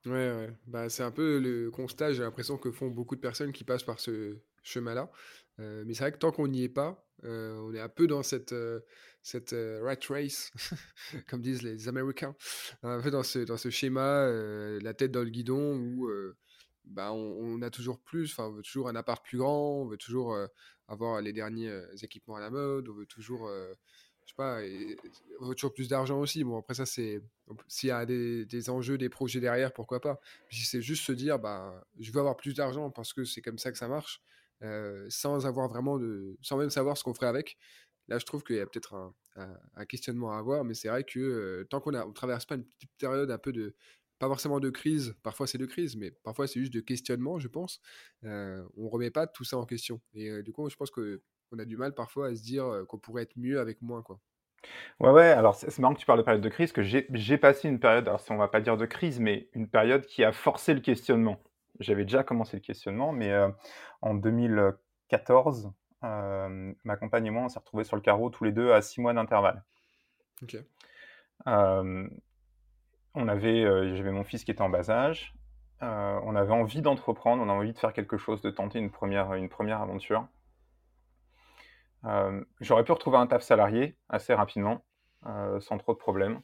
Ouais, 0.07 0.13
ouais. 0.13 0.51
Bah, 0.67 0.89
c'est 0.89 1.03
un 1.03 1.11
peu 1.11 1.39
le 1.39 1.71
constat, 1.71 2.13
j'ai 2.13 2.23
l'impression 2.23 2.57
que 2.57 2.71
font 2.71 2.89
beaucoup 2.89 3.17
de 3.17 3.21
personnes 3.21 3.53
qui 3.53 3.65
passent 3.65 3.83
par 3.85 4.01
ce 4.01 4.39
chemin-là. 4.63 5.11
Euh, 5.59 5.85
mais 5.87 5.95
c'est 5.95 6.05
vrai 6.05 6.13
que 6.13 6.19
tant 6.19 6.33
qu'on 6.33 6.49
n'y 6.49 6.65
est 6.65 6.69
pas, 6.69 7.05
euh, 7.25 7.59
on 7.59 7.75
est 7.75 7.81
un 7.81 7.89
peu 7.89 8.07
dans 8.07 8.23
cette, 8.23 8.53
euh, 8.53 8.81
cette 9.23 9.55
rat 9.83 9.97
race, 10.09 10.53
comme 11.29 11.43
disent 11.43 11.63
les 11.63 11.89
Américains, 11.89 12.35
un 12.83 13.01
peu 13.01 13.11
dans 13.11 13.23
ce, 13.23 13.41
dans 13.41 13.59
ce 13.59 13.69
schéma, 13.69 14.27
la 14.81 14.95
tête 14.95 15.11
dans 15.11 15.23
le 15.23 15.31
guidon, 15.31 15.77
où 15.77 16.11
bah, 16.85 17.13
on, 17.13 17.37
on 17.39 17.63
a 17.63 17.71
toujours 17.71 18.01
plus, 18.01 18.39
on 18.39 18.51
veut 18.51 18.63
toujours 18.63 18.89
un 18.89 18.97
appart 18.97 19.25
plus 19.25 19.39
grand, 19.39 19.83
on 19.83 19.87
veut 19.87 19.99
toujours 19.99 20.37
avoir 20.89 21.21
les 21.21 21.33
derniers 21.33 21.73
équipements 22.03 22.37
à 22.37 22.41
la 22.41 22.51
mode, 22.51 22.89
on 22.89 22.95
veut 22.95 23.07
toujours 23.07 23.49
je 24.31 24.33
sais 24.33 24.37
pas, 24.37 24.63
et, 24.65 24.97
toujours 25.57 25.75
plus 25.75 25.89
d'argent 25.89 26.21
aussi. 26.21 26.45
Bon, 26.45 26.59
après 26.59 26.75
ça, 26.75 26.87
c'est 26.87 27.21
s'il 27.67 27.89
y 27.89 27.93
a 27.93 28.07
des, 28.07 28.71
enjeux, 28.71 28.99
des 28.99 29.09
projets 29.09 29.41
derrière, 29.41 29.73
pourquoi 29.73 30.01
pas. 30.01 30.21
Si 30.51 30.65
c'est 30.65 30.83
juste 30.83 31.05
se 31.05 31.13
dire, 31.13 31.39
bah, 31.39 31.85
je 31.99 32.13
veux 32.13 32.21
avoir 32.21 32.37
plus 32.37 32.55
d'argent 32.55 32.91
parce 32.91 33.13
que 33.13 33.25
c'est 33.25 33.43
comme 33.43 33.59
ça 33.59 33.73
que 33.73 33.79
ça 33.79 33.89
marche, 33.89 34.23
euh, 34.63 35.07
sans 35.09 35.47
avoir 35.47 35.69
vraiment 35.69 35.99
de, 35.99 36.37
sans 36.43 36.57
même 36.57 36.71
savoir 36.71 36.97
ce 36.97 37.05
qu'on 37.05 37.15
ferait 37.15 37.27
avec. 37.27 37.59
Là, 38.09 38.19
je 38.19 38.27
trouve 38.27 38.43
qu'il 38.43 38.57
y 38.57 38.61
a 38.61 38.67
peut-être 38.67 38.95
un, 39.75 39.85
questionnement 39.87 40.33
à 40.33 40.39
avoir, 40.39 40.65
mais 40.65 40.75
c'est 40.75 40.89
vrai 40.89 41.05
que 41.05 41.19
euh, 41.19 41.65
tant 41.65 41.81
qu'on 41.81 41.93
ne 41.93 42.13
traverse 42.13 42.45
pas 42.45 42.57
une 42.57 42.65
petite 42.65 42.91
période 42.99 43.31
un 43.31 43.39
peu 43.39 43.53
de, 43.53 43.75
pas 44.21 44.29
forcément 44.29 44.61
de 44.61 44.69
crise, 44.69 45.17
parfois 45.23 45.47
c'est 45.47 45.59
de 45.59 45.65
crise, 45.65 45.97
mais 45.97 46.11
parfois 46.11 46.47
c'est 46.47 46.61
juste 46.61 46.75
de 46.75 46.81
questionnement, 46.81 47.39
je 47.39 47.49
pense. 47.49 47.81
Euh, 48.25 48.63
on 48.77 48.89
remet 48.89 49.11
pas 49.11 49.27
tout 49.27 49.45
ça 49.45 49.57
en 49.57 49.65
question. 49.65 50.01
Et 50.13 50.29
euh, 50.29 50.43
du 50.43 50.53
coup, 50.53 50.69
je 50.69 50.77
pense 50.77 50.91
que 50.91 51.23
on 51.53 51.59
a 51.59 51.65
du 51.65 51.79
mal 51.79 51.95
parfois 51.95 52.29
à 52.29 52.35
se 52.37 52.43
dire 52.43 52.85
qu'on 52.87 52.99
pourrait 52.99 53.25
être 53.25 53.37
mieux 53.37 53.59
avec 53.59 53.83
moins, 53.83 54.03
quoi. 54.03 54.21
Ouais, 55.01 55.11
ouais, 55.11 55.31
alors 55.31 55.55
c'est 55.55 55.77
marrant 55.79 55.95
que 55.95 56.01
tu 56.01 56.07
parles 56.07 56.19
de 56.19 56.25
période 56.25 56.43
de 56.43 56.49
crise, 56.51 56.71
que 56.71 56.83
j'ai 56.83 57.39
passé 57.39 57.69
une 57.69 57.81
période, 57.81 58.07
alors 58.07 58.21
si 58.21 58.31
on 58.31 58.37
va 58.37 58.47
pas 58.47 58.61
dire 58.61 58.77
de 58.77 58.85
crise, 58.85 59.19
mais 59.19 59.49
une 59.55 59.69
période 59.69 60.05
qui 60.05 60.23
a 60.23 60.33
forcé 60.33 60.75
le 60.75 60.81
questionnement. 60.81 61.43
J'avais 61.81 62.05
déjà 62.05 62.23
commencé 62.23 62.59
le 62.59 62.61
questionnement, 62.61 63.11
mais 63.11 63.35
en 64.03 64.15
2014, 64.15 65.73
ma 66.03 66.97
compagne 67.01 67.27
et 67.27 67.31
moi, 67.31 67.45
on 67.45 67.49
s'est 67.49 67.59
retrouvés 67.59 67.85
sur 67.85 67.97
le 67.97 68.03
carreau 68.03 68.29
tous 68.29 68.45
les 68.45 68.53
deux 68.53 68.71
à 68.71 68.83
six 68.83 69.01
mois 69.01 69.15
d'intervalle. 69.15 69.65
On 73.15 73.29
avait, 73.29 73.95
j'avais 73.97 74.13
mon 74.13 74.25
fils 74.25 74.45
qui 74.45 74.51
était 74.51 74.63
en 74.63 74.69
bas 74.69 74.91
âge. 74.91 75.35
on 75.81 76.37
avait 76.37 76.53
envie 76.53 76.83
d'entreprendre, 76.83 77.43
on 77.43 77.49
a 77.49 77.53
envie 77.53 77.73
de 77.73 77.79
faire 77.79 77.93
quelque 77.93 78.17
chose, 78.17 78.41
de 78.41 78.51
tenter 78.51 78.79
une 78.79 78.91
première, 78.91 79.35
une 79.35 79.49
première 79.49 79.81
aventure. 79.81 80.27
j'aurais 82.61 82.85
pu 82.85 82.93
retrouver 82.93 83.19
un 83.19 83.27
taf 83.27 83.43
salarié 83.43 83.97
assez 84.09 84.35
rapidement, 84.35 84.85
sans 85.61 85.79
trop 85.79 85.93
de 85.93 85.99
problèmes. 85.99 86.41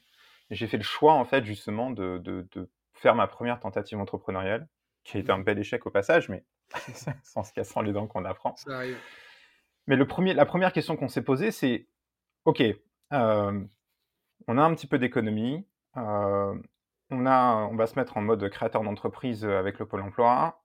J'ai 0.50 0.66
fait 0.66 0.76
le 0.76 0.82
choix, 0.82 1.14
en 1.14 1.24
fait, 1.24 1.44
justement, 1.44 1.90
de, 1.90 2.18
de, 2.18 2.70
faire 2.94 3.14
ma 3.14 3.26
première 3.26 3.60
tentative 3.60 3.98
entrepreneuriale, 3.98 4.68
qui 5.04 5.18
a 5.18 5.20
été 5.20 5.30
un 5.30 5.38
bel 5.38 5.58
échec 5.58 5.84
au 5.86 5.90
passage, 5.90 6.28
mais 6.28 6.44
sans 7.22 7.44
se 7.44 7.52
cassant 7.52 7.82
les 7.82 7.92
dents 7.92 8.06
qu'on 8.06 8.24
apprend. 8.24 8.56
Ça 8.56 8.76
arrive. 8.76 8.98
Mais 9.86 9.96
le 9.96 10.06
premier, 10.06 10.34
la 10.34 10.46
première 10.46 10.72
question 10.72 10.96
qu'on 10.96 11.08
s'est 11.08 11.22
posée, 11.22 11.50
c'est 11.50 11.86
OK, 12.44 12.62
euh, 13.12 13.64
on 14.48 14.58
a 14.58 14.62
un 14.62 14.74
petit 14.74 14.86
peu 14.86 14.98
d'économie, 14.98 15.56
euh, 15.56 15.60
on, 15.96 17.26
a, 17.26 17.68
on 17.70 17.76
va 17.76 17.86
se 17.86 17.98
mettre 17.98 18.16
en 18.16 18.20
mode 18.20 18.48
créateur 18.48 18.82
d'entreprise 18.82 19.44
avec 19.44 19.78
le 19.78 19.86
Pôle 19.86 20.02
emploi. 20.02 20.62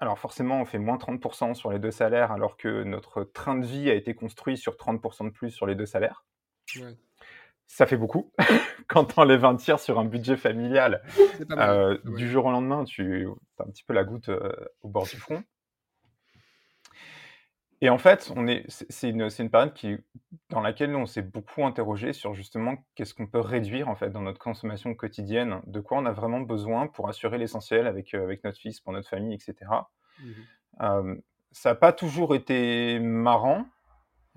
Alors 0.00 0.18
forcément, 0.18 0.60
on 0.60 0.64
fait 0.64 0.78
moins 0.78 0.96
30% 0.96 1.54
sur 1.54 1.70
les 1.70 1.78
deux 1.78 1.92
salaires, 1.92 2.32
alors 2.32 2.56
que 2.56 2.82
notre 2.82 3.22
train 3.22 3.56
de 3.56 3.64
vie 3.64 3.88
a 3.88 3.94
été 3.94 4.14
construit 4.14 4.56
sur 4.56 4.74
30% 4.74 5.26
de 5.26 5.30
plus 5.30 5.50
sur 5.50 5.66
les 5.66 5.74
deux 5.74 5.86
salaires. 5.86 6.24
Ça 7.68 7.86
fait 7.86 7.96
beaucoup. 7.96 8.32
Quand 8.88 9.04
tu 9.04 9.20
enlèves 9.20 9.44
un 9.44 9.56
tiers 9.56 9.78
sur 9.78 9.98
un 9.98 10.04
budget 10.04 10.36
familial, 10.36 11.02
euh, 11.52 11.98
du 12.04 12.28
jour 12.28 12.46
au 12.46 12.50
lendemain, 12.50 12.84
tu 12.84 13.28
as 13.58 13.62
un 13.62 13.70
petit 13.70 13.84
peu 13.84 13.94
la 13.94 14.04
goutte 14.04 14.30
au 14.82 14.88
bord 14.88 15.04
du 15.04 15.16
front. 15.16 15.42
Et 17.82 17.90
en 17.90 17.98
fait, 17.98 18.32
on 18.36 18.46
est, 18.46 18.64
c'est 18.68 19.10
une, 19.10 19.28
une, 19.36 19.50
période 19.50 19.74
qui, 19.74 19.96
dans 20.50 20.60
laquelle 20.60 20.94
on 20.94 21.04
s'est 21.04 21.20
beaucoup 21.20 21.66
interrogé 21.66 22.12
sur 22.12 22.32
justement 22.32 22.76
qu'est-ce 22.94 23.12
qu'on 23.12 23.26
peut 23.26 23.40
réduire 23.40 23.88
en 23.88 23.96
fait 23.96 24.10
dans 24.10 24.22
notre 24.22 24.38
consommation 24.38 24.94
quotidienne, 24.94 25.60
de 25.66 25.80
quoi 25.80 25.98
on 25.98 26.06
a 26.06 26.12
vraiment 26.12 26.40
besoin 26.40 26.86
pour 26.86 27.08
assurer 27.08 27.38
l'essentiel 27.38 27.88
avec, 27.88 28.14
euh, 28.14 28.22
avec 28.22 28.44
notre 28.44 28.56
fils, 28.56 28.80
pour 28.80 28.92
notre 28.92 29.08
famille, 29.08 29.34
etc. 29.34 29.68
Mmh 30.20 31.14
ça 31.54 31.68
n'a 31.68 31.74
pas 31.74 31.92
toujours 31.92 32.34
été 32.34 32.98
marrant 32.98 33.66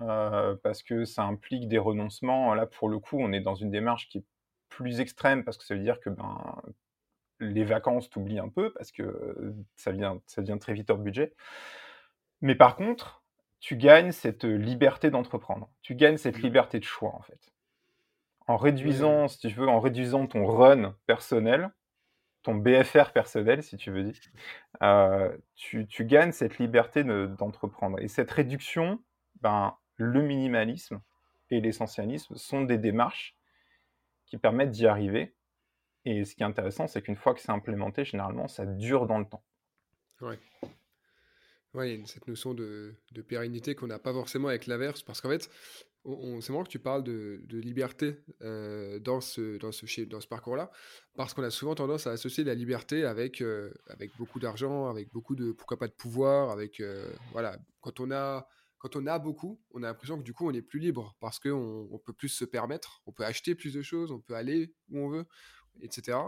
euh, 0.02 0.54
parce 0.62 0.82
que 0.82 1.06
ça 1.06 1.22
implique 1.22 1.66
des 1.66 1.78
renoncements. 1.78 2.52
Là, 2.52 2.66
pour 2.66 2.90
le 2.90 2.98
coup, 2.98 3.16
on 3.18 3.32
est 3.32 3.40
dans 3.40 3.54
une 3.54 3.70
démarche 3.70 4.10
qui 4.10 4.18
est 4.18 4.24
plus 4.68 5.00
extrême 5.00 5.42
parce 5.42 5.56
que 5.56 5.64
ça 5.64 5.74
veut 5.74 5.80
dire 5.80 5.98
que 6.00 6.10
ben, 6.10 6.60
les 7.40 7.64
vacances 7.64 8.10
t'oublient 8.10 8.38
un 8.38 8.50
peu 8.50 8.70
parce 8.74 8.92
que 8.92 9.54
ça 9.76 9.92
vient, 9.92 10.20
ça 10.26 10.42
devient 10.42 10.58
très 10.60 10.74
vite 10.74 10.90
hors 10.90 10.98
budget. 10.98 11.34
Mais 12.42 12.54
par 12.54 12.76
contre, 12.76 13.22
tu 13.66 13.76
gagnes 13.76 14.12
cette 14.12 14.44
liberté 14.44 15.10
d'entreprendre. 15.10 15.68
Tu 15.82 15.96
gagnes 15.96 16.18
cette 16.18 16.38
mmh. 16.38 16.42
liberté 16.42 16.78
de 16.78 16.84
choix, 16.84 17.12
en 17.12 17.22
fait. 17.22 17.52
En 18.46 18.56
réduisant, 18.56 19.26
si 19.26 19.40
tu 19.40 19.48
veux, 19.48 19.66
en 19.66 19.80
réduisant 19.80 20.28
ton 20.28 20.46
run 20.46 20.96
personnel, 21.06 21.72
ton 22.44 22.54
BFR 22.54 23.10
personnel, 23.12 23.64
si 23.64 23.76
tu 23.76 23.90
veux 23.90 24.04
dire, 24.04 24.20
euh, 24.84 25.36
tu, 25.56 25.84
gagnes 26.02 26.30
cette 26.30 26.58
liberté 26.58 27.02
d'entreprendre. 27.02 27.98
Et 27.98 28.06
cette 28.06 28.30
réduction, 28.30 29.02
ben, 29.40 29.76
le 29.96 30.22
minimalisme 30.22 31.00
et 31.50 31.60
l'essentialisme 31.60 32.36
sont 32.36 32.62
des 32.62 32.78
démarches 32.78 33.36
qui 34.26 34.38
permettent 34.38 34.70
d'y 34.70 34.86
arriver. 34.86 35.34
Et 36.04 36.24
ce 36.24 36.36
qui 36.36 36.44
est 36.44 36.46
intéressant, 36.46 36.86
c'est 36.86 37.02
qu'une 37.02 37.16
fois 37.16 37.34
que 37.34 37.40
c'est 37.40 37.50
implémenté, 37.50 38.04
généralement, 38.04 38.46
ça 38.46 38.64
dure 38.64 39.08
dans 39.08 39.18
le 39.18 39.26
temps. 39.26 39.42
Ouais. 40.20 40.38
Oui, 41.76 42.02
cette 42.06 42.26
notion 42.26 42.54
de, 42.54 42.94
pérennité 43.28 43.74
qu'on 43.74 43.86
n'a 43.86 43.98
pas 43.98 44.14
forcément 44.14 44.48
avec 44.48 44.66
l'inverse, 44.66 45.02
parce 45.02 45.20
qu'en 45.20 45.28
fait, 45.28 45.50
c'est 46.40 46.48
marrant 46.50 46.64
que 46.64 46.70
tu 46.70 46.78
parles 46.78 47.04
de, 47.04 47.44
liberté 47.50 48.16
euh, 48.40 48.98
dans 48.98 49.20
ce, 49.20 49.58
dans 49.58 49.72
ce, 49.72 50.00
dans 50.04 50.22
ce 50.22 50.26
parcours-là, 50.26 50.70
parce 51.16 51.34
qu'on 51.34 51.42
a 51.42 51.50
souvent 51.50 51.74
tendance 51.74 52.06
à 52.06 52.12
associer 52.12 52.44
la 52.44 52.54
liberté 52.54 53.04
avec, 53.04 53.42
euh, 53.42 53.74
avec 53.88 54.16
beaucoup 54.16 54.40
d'argent, 54.40 54.88
avec 54.88 55.12
beaucoup 55.12 55.36
de, 55.36 55.52
pourquoi 55.52 55.78
pas 55.78 55.86
de 55.86 55.92
pouvoir, 55.92 56.50
avec, 56.50 56.80
euh, 56.80 57.12
voilà, 57.32 57.58
quand 57.80 58.00
on 58.00 58.10
a... 58.10 58.48
Quand 58.78 58.94
on 58.94 59.06
a 59.06 59.18
beaucoup, 59.18 59.58
on 59.72 59.82
a 59.82 59.86
l'impression 59.86 60.18
que 60.18 60.22
du 60.22 60.34
coup 60.34 60.46
on 60.46 60.52
est 60.52 60.62
plus 60.62 60.78
libre 60.78 61.16
parce 61.18 61.40
qu'on 61.40 61.88
on 61.90 61.98
peut 61.98 62.12
plus 62.12 62.28
se 62.28 62.44
permettre, 62.44 63.00
on 63.06 63.10
peut 63.10 63.24
acheter 63.24 63.54
plus 63.54 63.72
de 63.72 63.80
choses, 63.80 64.12
on 64.12 64.20
peut 64.20 64.34
aller 64.34 64.74
où 64.90 64.98
on 64.98 65.08
veut, 65.08 65.24
etc. 65.80 66.18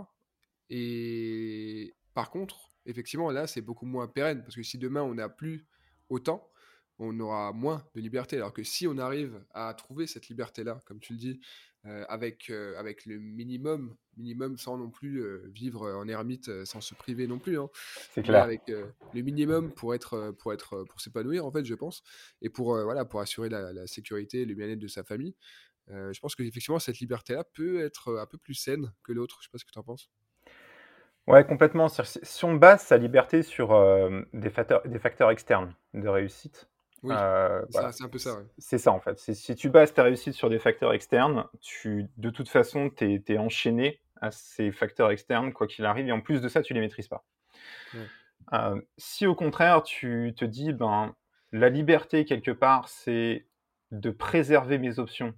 Et 0.71 1.95
par 2.14 2.31
contre, 2.31 2.67
effectivement, 2.88 3.30
là, 3.30 3.47
c'est 3.47 3.61
beaucoup 3.61 3.87
moins 3.87 4.09
pérenne, 4.09 4.42
parce 4.42 4.57
que 4.57 4.62
si 4.62 4.78
demain 4.78 5.02
on 5.02 5.14
n'a 5.14 5.28
plus 5.28 5.66
autant, 6.09 6.50
on 6.99 7.18
aura 7.21 7.52
moins 7.52 7.87
de 7.95 8.00
liberté. 8.00 8.37
Alors 8.37 8.52
que 8.52 8.64
si 8.64 8.87
on 8.87 8.99
arrive 8.99 9.40
à 9.54 9.73
trouver 9.75 10.07
cette 10.07 10.28
liberté-là, 10.28 10.83
comme 10.85 10.99
tu 10.99 11.12
le 11.12 11.18
dis, 11.18 11.40
euh, 11.87 12.04
avec, 12.09 12.50
euh, 12.50 12.76
avec 12.76 13.07
le 13.07 13.18
minimum, 13.18 13.97
minimum 14.16 14.59
sans 14.59 14.76
non 14.76 14.90
plus 14.90 15.23
euh, 15.23 15.45
vivre 15.54 15.88
en 15.88 16.09
ermite, 16.09 16.64
sans 16.64 16.80
se 16.80 16.95
priver 16.95 17.28
non 17.28 17.38
plus. 17.38 17.59
Hein. 17.59 17.71
c'est 18.14 18.23
clair. 18.23 18.42
Avec 18.42 18.62
le 18.68 19.23
minimum 19.23 19.73
pour 19.73 19.95
être, 19.95 20.35
pour 20.40 20.52
être, 20.52 20.85
pour 20.85 21.00
s'épanouir 21.00 21.47
en 21.47 21.52
fait, 21.52 21.64
je 21.64 21.75
pense, 21.75 22.02
et 22.42 22.49
pour 22.49 22.76
voilà, 22.83 23.04
pour 23.04 23.21
assurer 23.21 23.49
la, 23.49 23.73
la 23.73 23.87
sécurité 23.87 24.42
et 24.42 24.45
le 24.45 24.54
bien-être 24.54 24.80
de 24.80 24.88
sa 24.88 25.04
famille. 25.04 25.37
je 25.88 26.18
pense 26.18 26.35
qu'effectivement 26.35 26.80
cette 26.80 26.99
liberté-là 26.99 27.45
peut 27.45 27.80
être 27.80 28.18
un 28.18 28.26
peu 28.26 28.38
plus 28.38 28.54
saine 28.54 28.92
que 29.04 29.12
l'autre. 29.12 29.38
Je 29.40 29.47
sais 29.47 29.50
pas 29.52 29.59
ce 29.59 29.64
que 29.64 29.71
tu 29.71 29.78
en 29.78 29.85
penses. 29.85 30.11
Ouais, 31.28 31.44
complètement. 31.44 31.88
Si 31.88 32.44
on 32.47 32.54
base 32.54 32.80
sa 32.80 32.97
liberté 32.97 33.42
sur 33.42 33.75
euh, 33.75 34.23
des, 34.32 34.49
facteurs, 34.49 34.80
des 34.87 34.99
facteurs 34.99 35.30
externes 35.30 35.75
de 35.92 36.08
réussite, 36.08 36.70
Oui, 37.02 37.14
euh, 37.14 37.62
c'est 37.70 38.02
un 38.02 38.08
peu 38.08 38.16
ça, 38.18 38.38
c'est 38.56 38.78
ça 38.78 38.92
en 38.92 39.00
fait. 39.00 39.18
Si 39.18 39.54
tu 39.54 39.68
bases 39.68 39.92
ta 39.92 40.04
réussite 40.04 40.32
sur 40.32 40.49
des 40.49 40.58
facteurs 40.58 40.94
externes, 40.94 41.44
tu, 41.61 42.06
de 42.16 42.30
toute 42.30 42.49
façon, 42.49 42.88
tu 42.88 43.23
es, 43.28 43.38
enchaîné 43.38 44.00
à 44.23 44.30
ces 44.30 44.73
facteurs 44.73 45.11
externes, 45.11 45.52
quoi 45.52 45.66
qu'il 45.66 45.85
arrive, 45.85 46.08
et 46.08 46.12
en 46.12 46.23
plus 46.23 46.40
de 46.40 46.49
ça, 46.49 46.62
tu 46.62 46.73
les 46.73 46.80
maîtrises 46.80 47.08
pas. 47.08 47.26
Euh, 48.54 48.80
si 48.97 49.26
au 49.26 49.35
contraire, 49.35 49.82
tu 49.82 50.32
te 50.35 50.47
dis, 50.47 50.73
ben, 50.73 51.14
la 51.52 51.68
liberté, 51.68 52.25
quelque 52.25 52.52
part, 52.52 52.88
c'est 52.88 53.47
de 53.90 54.11
préserver 54.11 54.78
mes 54.78 54.99
options, 54.99 55.35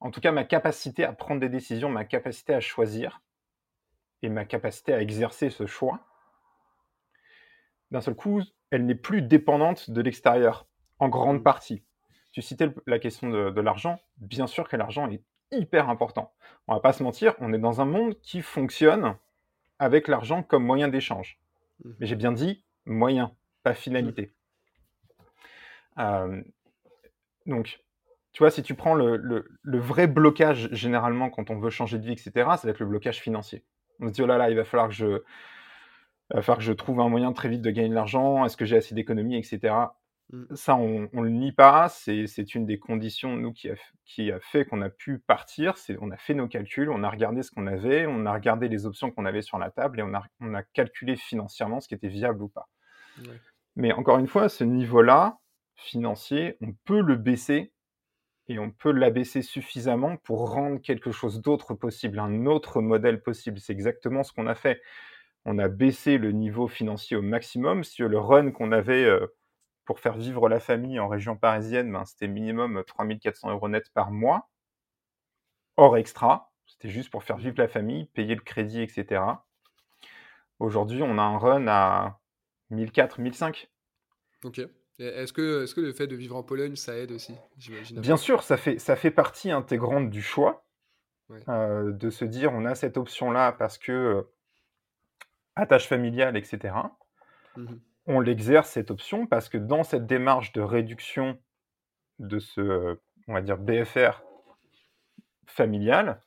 en 0.00 0.10
tout 0.10 0.22
cas 0.22 0.32
ma 0.32 0.44
capacité 0.44 1.04
à 1.04 1.12
prendre 1.12 1.42
des 1.42 1.50
décisions, 1.50 1.90
ma 1.90 2.06
capacité 2.06 2.54
à 2.54 2.60
choisir, 2.60 3.20
et 4.22 4.28
ma 4.28 4.44
capacité 4.44 4.94
à 4.94 5.00
exercer 5.00 5.50
ce 5.50 5.66
choix, 5.66 6.00
d'un 7.90 8.00
seul 8.00 8.14
coup, 8.14 8.42
elle 8.70 8.86
n'est 8.86 8.94
plus 8.94 9.22
dépendante 9.22 9.90
de 9.90 10.00
l'extérieur, 10.00 10.66
en 10.98 11.08
grande 11.08 11.40
mmh. 11.40 11.42
partie. 11.42 11.82
Tu 12.32 12.40
citais 12.40 12.70
la 12.86 12.98
question 12.98 13.28
de, 13.28 13.60
l'argent. 13.60 14.00
Bien 14.16 14.46
sûr 14.46 14.68
que 14.68 14.76
l'argent 14.76 15.10
est 15.10 15.22
hyper 15.50 15.90
important. 15.90 16.32
On 16.66 16.74
va 16.74 16.80
pas 16.80 16.94
se 16.94 17.02
mentir, 17.02 17.34
on 17.40 17.52
est 17.52 17.58
dans 17.58 17.82
un 17.82 17.84
monde 17.84 18.18
qui 18.22 18.40
fonctionne 18.40 19.16
avec 19.78 20.08
l'argent 20.08 20.42
comme 20.42 20.64
moyen 20.64 20.88
d'échange. 20.88 21.38
Mmh. 21.84 21.90
Mais 21.98 22.06
j'ai 22.06 22.16
bien 22.16 22.32
dit 22.32 22.64
moyen, 22.86 23.34
pas 23.62 23.74
finalité. 23.74 24.32
Euh, 25.98 26.42
donc, 27.46 27.80
tu 28.32 28.38
vois, 28.38 28.50
si 28.50 28.62
tu 28.62 28.74
prends 28.74 28.94
le, 28.94 29.16
le, 29.16 29.78
vrai 29.78 30.06
blocage 30.06 30.70
généralement 30.72 31.28
quand 31.28 31.50
on 31.50 31.58
veut 31.58 31.68
changer 31.68 31.98
de 31.98 32.06
vie, 32.06 32.12
etc., 32.12 32.32
c'est 32.56 32.66
avec 32.66 32.78
le 32.78 32.86
blocage 32.86 33.20
financier. 33.20 33.64
On 34.02 34.08
se 34.08 34.12
dit, 34.12 34.22
oh 34.22 34.26
là 34.26 34.36
là, 34.36 34.50
il 34.50 34.56
va 34.56 34.64
falloir 34.64 34.88
que 34.88 34.94
je, 34.94 35.22
que 36.30 36.60
je 36.60 36.72
trouve 36.72 37.00
un 37.00 37.08
moyen 37.08 37.32
très 37.32 37.48
vite 37.48 37.62
de 37.62 37.70
gagner 37.70 37.88
de 37.88 37.94
l'argent, 37.94 38.44
est-ce 38.44 38.56
que 38.56 38.64
j'ai 38.64 38.76
assez 38.76 38.94
d'économies, 38.94 39.36
etc. 39.36 39.74
Mm. 40.30 40.54
Ça, 40.54 40.74
on 40.76 41.08
ne 41.12 41.22
le 41.22 41.30
nie 41.30 41.52
pas, 41.52 41.88
c'est 41.88 42.54
une 42.54 42.66
des 42.66 42.78
conditions, 42.78 43.36
nous, 43.36 43.52
qui 43.52 43.70
a, 43.70 43.74
qui 44.04 44.32
a 44.32 44.40
fait 44.40 44.64
qu'on 44.64 44.82
a 44.82 44.90
pu 44.90 45.18
partir, 45.18 45.74
on 46.00 46.10
a 46.10 46.16
fait 46.16 46.34
nos 46.34 46.48
calculs, 46.48 46.90
on 46.90 47.02
a 47.02 47.10
regardé 47.10 47.42
ce 47.42 47.50
qu'on 47.50 47.66
avait, 47.66 48.06
on 48.06 48.26
a 48.26 48.32
regardé 48.32 48.68
les 48.68 48.86
options 48.86 49.10
qu'on 49.10 49.24
avait 49.24 49.42
sur 49.42 49.58
la 49.58 49.70
table 49.70 50.00
et 50.00 50.02
on 50.02 50.14
a, 50.14 50.24
on 50.40 50.54
a 50.54 50.62
calculé 50.62 51.16
financièrement 51.16 51.80
ce 51.80 51.88
qui 51.88 51.94
était 51.94 52.08
viable 52.08 52.42
ou 52.42 52.48
pas. 52.48 52.68
Mais 53.76 53.92
encore 53.92 54.18
une 54.18 54.26
fois, 54.26 54.48
ce 54.48 54.64
niveau-là, 54.64 55.38
financier, 55.76 56.56
on 56.60 56.72
peut 56.84 57.00
le 57.00 57.16
baisser 57.16 57.72
et 58.48 58.58
on 58.58 58.70
peut 58.70 58.92
l'abaisser 58.92 59.42
suffisamment 59.42 60.16
pour 60.16 60.50
rendre 60.50 60.80
quelque 60.80 61.12
chose 61.12 61.40
d'autre 61.40 61.74
possible, 61.74 62.18
un 62.18 62.46
autre 62.46 62.80
modèle 62.80 63.22
possible. 63.22 63.60
C'est 63.60 63.72
exactement 63.72 64.22
ce 64.22 64.32
qu'on 64.32 64.46
a 64.46 64.54
fait. 64.54 64.82
On 65.44 65.58
a 65.58 65.68
baissé 65.68 66.18
le 66.18 66.32
niveau 66.32 66.68
financier 66.68 67.16
au 67.16 67.22
maximum. 67.22 67.84
Si 67.84 68.02
le 68.02 68.18
run 68.18 68.50
qu'on 68.52 68.72
avait 68.72 69.04
euh, 69.04 69.26
pour 69.84 70.00
faire 70.00 70.16
vivre 70.16 70.48
la 70.48 70.60
famille 70.60 70.98
en 71.00 71.08
région 71.08 71.36
parisienne, 71.36 71.92
ben, 71.92 72.04
c'était 72.04 72.28
minimum 72.28 72.82
3400 72.86 73.50
euros 73.50 73.68
net 73.68 73.90
par 73.94 74.10
mois, 74.10 74.50
hors 75.76 75.96
extra. 75.96 76.52
C'était 76.66 76.88
juste 76.88 77.10
pour 77.10 77.24
faire 77.24 77.36
vivre 77.36 77.56
la 77.58 77.68
famille, 77.68 78.06
payer 78.06 78.34
le 78.34 78.40
crédit, 78.40 78.82
etc. 78.82 79.22
Aujourd'hui, 80.58 81.02
on 81.02 81.18
a 81.18 81.22
un 81.22 81.38
run 81.38 81.66
à 81.68 82.20
1004, 82.70 83.20
1005. 83.20 83.68
Ok. 84.44 84.60
Est-ce 84.98 85.32
que, 85.32 85.64
est 85.64 85.74
que 85.74 85.80
le 85.80 85.92
fait 85.92 86.06
de 86.06 86.16
vivre 86.16 86.36
en 86.36 86.42
Pologne, 86.42 86.76
ça 86.76 86.96
aide 86.96 87.12
aussi 87.12 87.34
Bien 87.96 88.16
sûr, 88.16 88.42
ça 88.42 88.56
fait, 88.56 88.78
ça 88.78 88.94
fait 88.94 89.10
partie 89.10 89.50
intégrante 89.50 90.10
du 90.10 90.22
choix, 90.22 90.64
euh, 91.48 91.92
de 91.92 92.10
se 92.10 92.24
dire 92.24 92.52
on 92.52 92.64
a 92.64 92.74
cette 92.74 92.96
option-là 92.96 93.52
parce 93.52 93.78
que 93.78 93.92
euh, 93.92 94.22
attache 95.56 95.88
familiale, 95.88 96.36
etc. 96.36 96.74
Mmh 97.56 97.74
on 98.06 98.20
l'exerce 98.20 98.70
cette 98.70 98.90
option 98.90 99.26
parce 99.26 99.48
que 99.48 99.58
dans 99.58 99.84
cette 99.84 100.06
démarche 100.06 100.52
de 100.52 100.60
réduction 100.60 101.38
de 102.18 102.38
ce, 102.38 102.98
on 103.28 103.34
va 103.34 103.42
dire, 103.42 103.58
BFR 103.58 104.22
familial, 105.46 106.20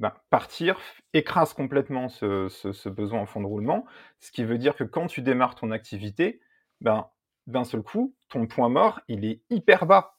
ben, 0.00 0.12
partir 0.30 0.78
écrase 1.12 1.54
complètement 1.54 2.08
ce, 2.08 2.88
besoin 2.88 3.20
en 3.20 3.26
fond 3.26 3.40
de 3.40 3.46
roulement, 3.46 3.86
ce 4.20 4.32
qui 4.32 4.44
veut 4.44 4.58
dire 4.58 4.74
que 4.76 4.84
quand 4.84 5.06
tu 5.06 5.22
démarres 5.22 5.54
ton 5.54 5.70
activité, 5.70 6.40
ben, 6.80 7.06
d'un 7.46 7.64
seul 7.64 7.82
coup, 7.82 8.14
ton 8.28 8.46
point 8.46 8.68
mort, 8.68 9.00
il 9.08 9.24
est 9.24 9.42
hyper 9.50 9.86
bas. 9.86 10.18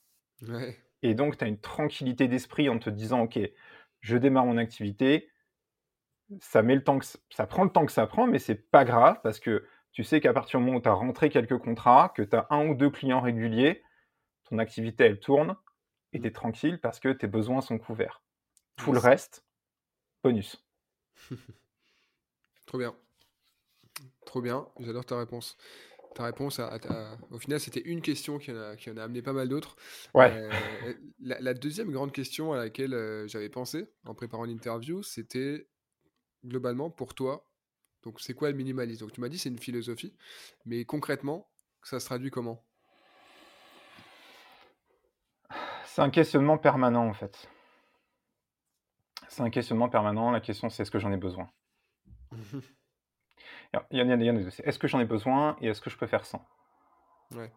Et 1.02 1.14
donc, 1.14 1.38
tu 1.38 1.44
as 1.44 1.48
une 1.48 1.60
tranquillité 1.60 2.28
d'esprit 2.28 2.70
en 2.70 2.80
te 2.80 2.90
disant, 2.90 3.22
OK, 3.22 3.40
je 4.02 4.18
démarre 4.18 4.46
mon 4.46 4.58
activité, 4.58 5.30
ça, 6.40 6.62
met 6.62 6.76
le 6.76 6.84
temps 6.84 7.00
que, 7.00 7.06
ça 7.30 7.48
prend 7.48 7.64
le 7.64 7.70
temps 7.70 7.86
que 7.86 7.92
ça 7.92 8.08
prend, 8.08 8.28
mais 8.28 8.40
c'est 8.40 8.70
pas 8.70 8.86
grave 8.86 9.20
parce 9.24 9.40
que 9.40 9.66
tu 9.92 10.04
sais 10.04 10.20
qu'à 10.20 10.34
partir 10.34 10.60
du 10.60 10.66
moment 10.66 10.78
où 10.80 10.82
tu 10.82 10.90
as 10.90 10.94
rentré 10.94 11.30
quelques 11.30 11.58
contrats, 11.58 12.12
que 12.16 12.22
tu 12.22 12.36
as 12.36 12.48
un 12.50 12.68
ou 12.68 12.76
deux 12.76 12.90
clients 12.90 13.22
réguliers, 13.22 13.84
ton 14.50 14.58
activité, 14.58 15.06
elle 15.06 15.20
tourne 15.20 15.56
et 16.14 16.20
tu 16.20 16.28
es 16.28 16.30
mmh. 16.30 16.34
tranquille 16.34 16.80
parce 16.82 17.00
que 17.00 17.10
tes 17.10 17.28
besoins 17.28 17.62
sont 17.62 17.78
couverts. 17.78 18.22
Tout 18.76 18.92
le 18.92 19.00
reste, 19.00 19.46
bonus. 20.24 20.64
Trop 22.66 22.78
bien. 22.78 22.96
Trop 24.26 24.42
bien, 24.42 24.68
j'adore 24.80 25.06
ta 25.06 25.18
réponse. 25.18 25.58
Ta 26.16 26.24
réponse, 26.24 26.60
à, 26.60 26.80
au 27.30 27.40
final, 27.40 27.60
c'était 27.60 27.82
une 27.82 28.02
question 28.02 28.40
qui 28.40 28.50
en, 28.50 28.56
a, 28.56 28.78
qui 28.78 28.90
en, 28.90 28.96
a, 28.96 29.04
amené 29.04 29.22
pas 29.22 29.34
mal 29.34 29.50
d'autres. 29.50 29.76
Ouais. 30.14 30.32
Euh, 30.32 30.94
la, 31.20 31.54
deuxième 31.54 31.92
grande 31.92 32.14
question 32.14 32.54
à 32.54 32.58
laquelle 32.58 32.94
euh, 32.94 33.28
j'avais 33.28 33.50
pensé 33.50 33.90
en 34.06 34.16
préparant 34.16 34.46
l'interview, 34.46 35.04
c'était 35.04 35.68
globalement 36.46 36.90
pour 36.90 37.16
toi. 37.16 37.46
Donc, 38.04 38.22
c'est 38.22 38.34
quoi 38.34 38.50
le 38.50 38.56
minimalisme? 38.56 39.02
Donc, 39.02 39.12
tu 39.12 39.20
m'as 39.20 39.28
dit 39.28 39.38
c'est 39.38 39.50
une 39.50 39.60
philosophie, 39.60 40.16
mais 40.66 40.86
concrètement, 40.86 41.50
ça 41.84 42.00
se 42.00 42.06
traduit 42.06 42.32
comment? 42.32 42.64
C'est 45.84 46.02
un 46.02 46.10
questionnement 46.10 46.58
permanent 46.58 47.06
en 47.10 47.14
fait. 47.14 47.50
C'est 49.28 49.42
un 49.42 49.50
questionnement 49.50 49.90
permanent. 49.90 50.32
La 50.32 50.40
question, 50.40 50.70
c'est 50.70 50.84
est-ce 50.84 50.92
que 50.92 51.00
j'en 51.00 51.12
ai 51.12 51.18
besoin? 51.18 51.50
Il 53.92 54.00
y 54.00 54.02
en 54.02 54.10
a, 54.10 54.18
deux. 54.18 54.48
Est-ce 54.64 54.80
que 54.80 54.88
j'en 54.88 55.00
ai 55.00 55.06
besoin 55.06 55.58
et 55.62 55.68
est-ce 55.68 55.82
que 55.82 55.90
je 55.90 55.98
peux 55.98 56.08
faire 56.08 56.26
sans? 56.26 56.46
Ouais. 57.36 57.52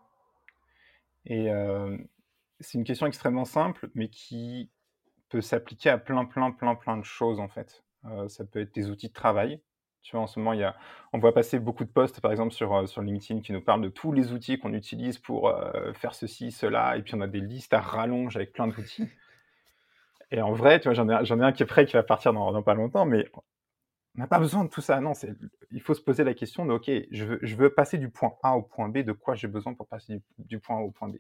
Et 1.27 1.51
euh, 1.51 1.97
c'est 2.61 2.79
une 2.79 2.85
question 2.85 3.07
extrêmement 3.07 3.45
simple, 3.45 3.91
mais 3.95 4.09
qui 4.09 4.71
peut 5.29 5.41
s'appliquer 5.41 5.91
à 5.91 5.99
plein, 5.99 6.25
plein, 6.25 6.51
plein, 6.51 6.75
plein 6.75 6.97
de 6.97 7.05
choses 7.05 7.39
en 7.41 7.49
fait. 7.49 7.85
Euh, 8.07 8.29
ça 8.29 8.45
peut 8.45 8.61
être 8.61 8.75
des 8.75 8.91
outils 8.91 9.09
de 9.09 9.13
travail. 9.13 9.61
Tu 10.03 10.13
vois, 10.13 10.23
en 10.23 10.27
ce 10.27 10.39
moment, 10.39 10.55
il 10.55 10.61
y 10.61 10.65
a, 10.65 10.75
on 11.13 11.19
voit 11.19 11.35
passer 11.35 11.59
beaucoup 11.59 11.85
de 11.85 11.91
posts, 11.91 12.21
par 12.21 12.31
exemple, 12.31 12.53
sur, 12.53 12.75
euh, 12.75 12.87
sur 12.87 13.03
LinkedIn 13.03 13.41
qui 13.41 13.53
nous 13.53 13.61
parlent 13.61 13.83
de 13.83 13.89
tous 13.89 14.13
les 14.13 14.33
outils 14.33 14.59
qu'on 14.59 14.73
utilise 14.73 15.19
pour 15.19 15.53
faire 15.95 16.15
ceci, 16.15 16.51
cela, 16.51 16.97
et 16.97 17.03
puis 17.03 17.15
on 17.15 17.21
a 17.21 17.27
des 17.27 17.41
listes 17.41 17.75
à 17.75 17.81
rallonge 17.81 18.37
avec 18.37 18.53
plein 18.53 18.69
d'outils. 18.69 19.09
Et 20.31 20.43
en 20.43 20.53
vrai, 20.53 20.79
tu 20.79 20.89
vois, 20.89 20.95
j'en 20.95 21.09
ai, 21.09 21.45
un 21.45 21.53
qui 21.53 21.63
est 21.63 21.67
prêt, 21.67 21.87
qui 21.87 21.95
va 21.95 22.03
partir 22.03 22.33
dans, 22.33 22.63
pas 22.63 22.75
longtemps, 22.75 23.07
mais 23.07 23.31
n'a 24.19 24.27
pas 24.27 24.39
besoin 24.39 24.65
de 24.65 24.69
tout 24.69 24.81
ça. 24.81 25.01
Non, 25.01 25.15
c'est, 25.15 25.35
il 25.71 25.81
faut 25.81 25.95
se 25.95 26.01
poser 26.01 26.25
la 26.25 26.35
question 26.35 26.67
de, 26.67 26.73
OK, 26.73 26.91
je 27.11 27.25
veux, 27.25 27.39
je 27.43 27.57
veux 27.57 27.71
passer 27.71 27.99
du 27.99 28.09
point 28.09 28.35
A 28.43 28.57
au 28.57 28.63
point 28.63 28.89
B, 28.89 28.99
de 28.99 29.13
quoi 29.13 29.35
j'ai 29.35 29.49
besoin 29.49 29.75
pour 29.75 29.87
passer 29.87 30.21
du, 30.39 30.59
point 30.59 30.79
A 30.79 30.81
au 30.81 30.91
point 30.91 31.09
B? 31.09 31.17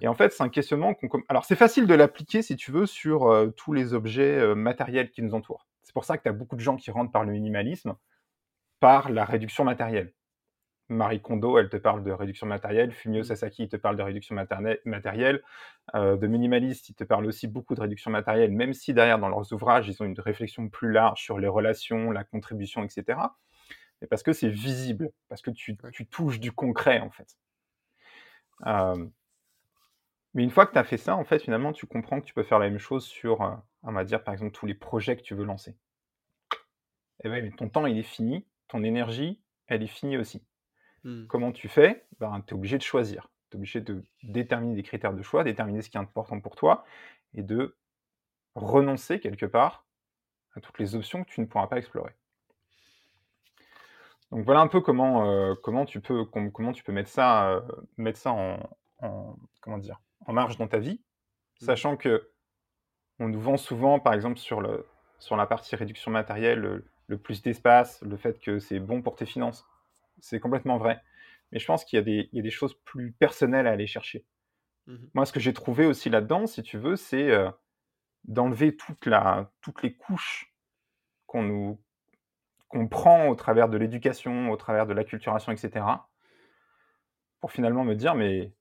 Et 0.00 0.08
en 0.08 0.14
fait, 0.14 0.32
c'est 0.32 0.42
un 0.42 0.48
questionnement 0.48 0.94
qu'on... 0.94 1.22
Alors, 1.28 1.44
c'est 1.44 1.56
facile 1.56 1.86
de 1.86 1.94
l'appliquer, 1.94 2.42
si 2.42 2.56
tu 2.56 2.70
veux, 2.70 2.86
sur 2.86 3.26
euh, 3.26 3.48
tous 3.48 3.72
les 3.72 3.94
objets 3.94 4.38
euh, 4.38 4.54
matériels 4.54 5.10
qui 5.10 5.22
nous 5.22 5.34
entourent. 5.34 5.66
C'est 5.82 5.92
pour 5.92 6.04
ça 6.04 6.16
que 6.18 6.22
tu 6.22 6.28
as 6.28 6.32
beaucoup 6.32 6.56
de 6.56 6.60
gens 6.60 6.76
qui 6.76 6.90
rentrent 6.90 7.10
par 7.10 7.24
le 7.24 7.32
minimalisme, 7.32 7.96
par 8.78 9.10
la 9.10 9.24
réduction 9.24 9.64
matérielle. 9.64 10.12
Marie 10.90 11.22
Kondo, 11.22 11.56
elle 11.56 11.68
te 11.68 11.76
parle 11.76 12.02
de 12.02 12.10
réduction 12.10 12.46
matérielle. 12.46 12.92
Fumio 12.92 13.20
mmh. 13.20 13.24
Sasaki, 13.24 13.62
il 13.64 13.68
te 13.68 13.76
parle 13.76 13.96
de 13.96 14.02
réduction 14.02 14.34
matérielle. 14.34 15.42
Euh, 15.94 16.16
de 16.16 16.26
minimaliste, 16.26 16.88
il 16.88 16.94
te 16.94 17.04
parle 17.04 17.26
aussi 17.26 17.46
beaucoup 17.46 17.74
de 17.74 17.80
réduction 17.80 18.10
matérielle, 18.10 18.50
même 18.50 18.74
si 18.74 18.92
derrière, 18.92 19.18
dans 19.18 19.28
leurs 19.28 19.52
ouvrages, 19.52 19.88
ils 19.88 20.02
ont 20.02 20.06
une 20.06 20.18
réflexion 20.18 20.68
plus 20.68 20.90
large 20.90 21.22
sur 21.22 21.38
les 21.38 21.46
relations, 21.46 22.10
la 22.10 22.24
contribution, 22.24 22.82
etc. 22.82 23.18
Mais 24.00 24.08
parce 24.08 24.22
que 24.22 24.32
c'est 24.32 24.48
visible, 24.48 25.10
parce 25.28 25.42
que 25.42 25.50
tu, 25.50 25.76
touches 26.10 26.40
du 26.40 26.50
concret, 26.50 27.00
en 27.00 27.10
fait. 27.10 27.36
Euh, 28.66 29.06
mais 30.34 30.42
une 30.42 30.50
fois 30.50 30.66
que 30.66 30.72
tu 30.72 30.78
as 30.78 30.84
fait 30.84 30.96
ça, 30.96 31.16
en 31.16 31.24
fait, 31.24 31.38
finalement, 31.38 31.72
tu 31.72 31.86
comprends 31.86 32.20
que 32.20 32.26
tu 32.26 32.34
peux 32.34 32.42
faire 32.42 32.58
la 32.58 32.68
même 32.68 32.78
chose 32.78 33.04
sur, 33.06 33.42
euh, 33.42 33.54
on 33.84 33.92
va 33.92 34.04
dire, 34.04 34.24
par 34.24 34.34
exemple, 34.34 34.52
tous 34.52 34.66
les 34.66 34.74
projets 34.74 35.16
que 35.16 35.22
tu 35.22 35.34
veux 35.34 35.44
lancer. 35.44 35.76
Et 37.22 37.28
eh 37.28 37.40
bien, 37.40 37.50
ton 37.50 37.68
temps, 37.68 37.86
il 37.86 37.98
est 37.98 38.02
fini, 38.02 38.46
ton 38.66 38.82
énergie, 38.82 39.40
elle 39.66 39.82
est 39.82 39.86
finie 39.86 40.16
aussi. 40.16 40.42
Mmh. 41.04 41.26
Comment 41.26 41.52
tu 41.52 41.68
fais? 41.68 42.06
Ben, 42.18 42.42
Tu 42.46 42.54
es 42.54 42.56
obligé 42.56 42.78
de 42.78 42.82
choisir. 42.82 43.28
Tu 43.50 43.56
es 43.56 43.58
obligé 43.58 43.80
de 43.80 44.04
déterminer 44.22 44.74
des 44.74 44.82
critères 44.82 45.14
de 45.14 45.22
choix, 45.22 45.44
déterminer 45.44 45.82
ce 45.82 45.90
qui 45.90 45.96
est 45.96 46.00
important 46.00 46.40
pour 46.40 46.56
toi 46.56 46.84
et 47.34 47.42
de 47.42 47.76
renoncer 48.54 49.20
quelque 49.20 49.46
part 49.46 49.84
à 50.54 50.60
toutes 50.60 50.78
les 50.78 50.94
options 50.94 51.24
que 51.24 51.30
tu 51.30 51.40
ne 51.40 51.46
pourras 51.46 51.68
pas 51.68 51.78
explorer. 51.78 52.14
Donc 54.30 54.44
voilà 54.44 54.60
un 54.60 54.68
peu 54.68 54.80
comment, 54.80 55.28
euh, 55.28 55.54
comment, 55.62 55.84
tu, 55.84 56.00
peux, 56.00 56.24
comment 56.24 56.72
tu 56.72 56.84
peux 56.84 56.92
mettre 56.92 57.10
ça, 57.10 57.50
euh, 57.50 57.60
mettre 57.96 58.18
ça 58.18 58.32
en, 58.32 59.36
comment 59.60 59.78
dire, 59.78 60.00
en 60.26 60.32
marge 60.32 60.56
dans 60.56 60.68
ta 60.68 60.78
vie, 60.78 61.00
mmh. 61.60 61.64
sachant 61.64 61.96
que 61.96 62.30
on 63.18 63.28
nous 63.28 63.40
vend 63.40 63.56
souvent, 63.56 63.98
par 63.98 64.14
exemple, 64.14 64.38
sur, 64.38 64.60
le, 64.60 64.86
sur 65.18 65.36
la 65.36 65.46
partie 65.46 65.76
réduction 65.76 66.10
matérielle, 66.10 66.82
le 67.06 67.18
plus 67.18 67.42
d'espace, 67.42 68.00
le 68.02 68.16
fait 68.16 68.38
que 68.38 68.58
c'est 68.58 68.80
bon 68.80 69.02
pour 69.02 69.14
tes 69.16 69.26
finances 69.26 69.66
c'est 70.20 70.40
complètement 70.40 70.78
vrai. 70.78 71.02
Mais 71.52 71.58
je 71.58 71.66
pense 71.66 71.84
qu'il 71.84 71.98
y, 71.98 72.38
a 72.38 72.42
des 72.42 72.50
choses 72.50 72.74
plus 72.84 73.12
personnelles 73.12 73.66
à 73.66 73.72
aller 73.72 73.86
chercher. 73.86 74.24
Mmh 74.86 74.96
Moi, 75.14 75.26
ce 75.26 75.32
que 75.32 75.40
j'ai 75.40 75.52
trouvé 75.52 75.86
aussi 75.86 76.10
là-dedans, 76.10 76.46
si 76.46 76.62
tu 76.62 76.78
veux, 76.78 76.96
c'est 76.96 77.30
euh, 77.30 77.50
d'enlever 78.24 78.76
toute 78.76 79.06
la, 79.06 79.52
toutes 79.60 79.82
les 79.82 79.94
couches 79.94 80.54
qu'on 81.26 81.42
nous 81.42 81.80
qu'on 82.68 82.86
prend 82.86 83.26
au 83.26 83.34
travers 83.34 83.68
de 83.68 83.76
l'éducation, 83.76 84.52
au 84.52 84.56
travers 84.56 84.86
de 84.86 84.92
l'acculturation, 84.92 85.50
etc. 85.50 85.84
Pour 87.40 87.50
finalement 87.50 87.82
me 87.82 87.96
dire, 87.96 88.14
mais 88.14 88.52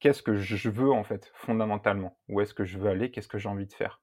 qu'est-ce 0.00 0.20
que 0.20 0.34
je 0.34 0.68
veux 0.68 0.90
en 0.90 1.04
fait, 1.04 1.30
fondamentalement? 1.32 2.18
Où 2.28 2.40
est-ce 2.40 2.54
que 2.54 2.64
je 2.64 2.76
veux 2.76 2.90
aller? 2.90 3.12
Qu'est-ce 3.12 3.28
que 3.28 3.38
j'ai 3.38 3.48
envie 3.48 3.66
de 3.66 3.72
faire? 3.72 4.00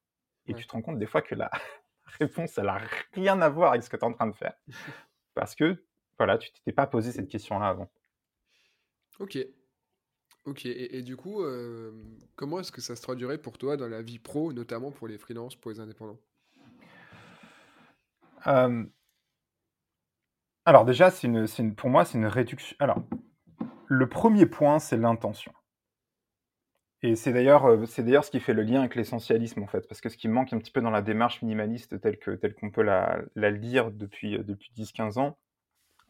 Et 0.48 0.54
tu 0.54 0.66
te 0.66 0.72
rends 0.72 0.82
compte 0.82 0.98
des 0.98 1.06
fois 1.06 1.22
que 1.22 1.36
la 1.36 1.52
réponse, 2.20 2.58
elle 2.58 2.66
n'a 2.66 2.80
rien 3.12 3.42
à 3.42 3.50
voir 3.50 3.72
avec 3.72 3.84
ce 3.84 3.90
que 3.90 3.98
tu 3.98 4.06
es 4.06 4.08
en 4.08 4.14
train 4.14 4.28
de 4.28 4.36
faire. 4.36 4.54
Parce 5.34 5.56
que 5.56 5.84
voilà, 6.18 6.38
tu 6.38 6.52
t'étais 6.52 6.72
pas 6.72 6.88
posé 6.88 7.12
cette 7.12 7.30
question-là 7.30 7.68
avant. 7.68 7.92
Ok. 9.20 9.38
Ok, 10.46 10.66
et, 10.66 11.02
du 11.04 11.16
coup, 11.16 11.42
euh, 11.42 11.92
comment 12.36 12.60
est-ce 12.60 12.72
que 12.72 12.82
ça 12.82 12.96
se 12.98 13.02
traduirait 13.02 13.38
pour 13.38 13.58
toi 13.58 13.78
dans 13.78 13.88
la 13.88 14.02
vie 14.02 14.20
pro, 14.20 14.52
notamment 14.52 14.92
pour 14.92 15.08
les 15.08 15.18
freelances, 15.18 15.56
pour 15.56 15.72
les 15.72 15.80
indépendants? 15.80 16.20
Euh, 18.48 18.86
Alors 20.66 20.84
déjà, 20.86 21.10
c'est 21.10 21.28
une, 21.28 21.76
pour 21.76 21.90
moi, 21.90 22.04
c'est 22.06 22.18
une 22.18 22.26
réduction. 22.26 22.76
Alors, 22.80 23.02
le 23.88 24.10
premier 24.10 24.46
point, 24.46 24.80
c'est 24.80 24.98
l'intention. 24.98 25.54
Et 27.02 27.16
c'est 27.16 27.34
d'ailleurs, 27.34 27.66
euh, 27.66 27.86
c'est 27.86 28.04
d'ailleurs 28.04 28.24
ce 28.26 28.32
qui 28.32 28.40
fait 28.40 28.54
le 28.54 28.64
lien 28.64 28.80
avec 28.80 28.96
l'essentialisme 28.96 29.62
en 29.62 29.68
fait, 29.68 29.88
parce 29.88 30.02
que 30.02 30.10
ce 30.10 30.18
qui 30.18 30.28
manque 30.30 30.54
un 30.54 30.58
petit 30.58 30.72
peu 30.72 30.82
dans 30.82 30.90
la 30.90 31.02
démarche 31.02 31.42
minimaliste 31.42 32.00
telle 32.02 32.18
que 32.18 32.32
telle 32.32 32.56
qu'on 32.56 32.72
peut 32.72 32.82
la, 32.82 33.22
la 33.36 33.52
lire 33.52 33.92
depuis 33.92 34.40
depuis 34.40 34.72
10-15 34.74 35.20
ans, 35.20 35.38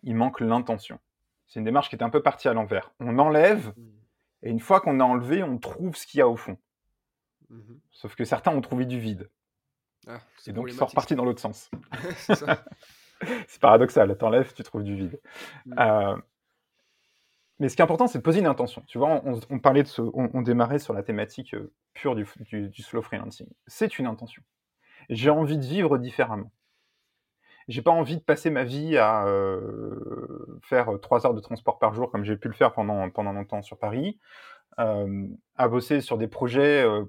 il 0.03 0.15
manque 0.15 0.39
l'intention. 0.39 0.99
C'est 1.47 1.59
une 1.59 1.65
démarche 1.65 1.89
qui 1.89 1.95
est 1.95 2.03
un 2.03 2.09
peu 2.09 2.21
partie 2.21 2.47
à 2.47 2.53
l'envers. 2.53 2.91
On 2.99 3.19
enlève, 3.19 3.73
et 4.41 4.49
une 4.49 4.59
fois 4.59 4.81
qu'on 4.81 4.99
a 4.99 5.03
enlevé, 5.03 5.43
on 5.43 5.57
trouve 5.57 5.95
ce 5.95 6.05
qu'il 6.05 6.19
y 6.19 6.21
a 6.21 6.27
au 6.27 6.35
fond. 6.35 6.57
Mhm. 7.49 7.79
Sauf 7.91 8.15
que 8.15 8.25
certains 8.25 8.51
ont 8.51 8.61
trouvé 8.61 8.85
du 8.85 8.99
vide. 8.99 9.29
Ah, 10.07 10.19
et 10.47 10.51
donc 10.51 10.69
ils 10.69 10.75
sont 10.75 10.85
repartis 10.85 11.15
dans 11.15 11.25
l'autre 11.25 11.39
sens. 11.39 11.69
c'est 13.47 13.61
paradoxal, 13.61 14.17
t'enlèves, 14.17 14.53
tu 14.53 14.63
trouves 14.63 14.83
du 14.83 14.95
vide. 14.95 15.19
Mm. 15.65 15.79
Euh, 15.79 16.17
mais 17.59 17.69
ce 17.69 17.75
qui 17.75 17.81
est 17.81 17.85
important, 17.85 18.07
c'est 18.07 18.17
de 18.17 18.23
poser 18.23 18.39
une 18.39 18.47
intention. 18.47 18.83
Tu 18.87 18.97
vois, 18.97 19.21
on, 19.23 19.59
parlait 19.59 19.83
de 19.83 19.87
ce, 19.87 20.01
on, 20.01 20.41
démarrait 20.41 20.79
sur 20.79 20.93
la 20.93 21.03
thématique 21.03 21.53
euh, 21.53 21.71
pure 21.93 22.15
du, 22.15 22.25
du 22.69 22.81
slow 22.81 23.01
freelancing. 23.01 23.47
C'est 23.67 23.99
une 23.99 24.07
intention. 24.07 24.41
J'ai 25.09 25.29
envie 25.29 25.57
de 25.57 25.63
vivre 25.63 25.97
différemment 25.97 26.51
j'ai 27.67 27.81
pas 27.81 27.91
envie 27.91 28.17
de 28.17 28.21
passer 28.21 28.49
ma 28.49 28.63
vie 28.63 28.97
à 28.97 29.25
euh, 29.25 30.59
faire 30.63 30.89
trois 31.01 31.25
heures 31.25 31.33
de 31.33 31.39
transport 31.39 31.79
par 31.79 31.93
jour 31.93 32.11
comme 32.11 32.23
j'ai 32.23 32.35
pu 32.35 32.47
le 32.47 32.53
faire 32.53 32.73
pendant, 32.73 33.09
pendant 33.09 33.33
longtemps 33.33 33.61
sur 33.61 33.77
Paris, 33.77 34.19
euh, 34.79 35.27
à 35.55 35.67
bosser 35.67 36.01
sur 36.01 36.17
des 36.17 36.27
projets 36.27 36.83
euh, 36.83 37.05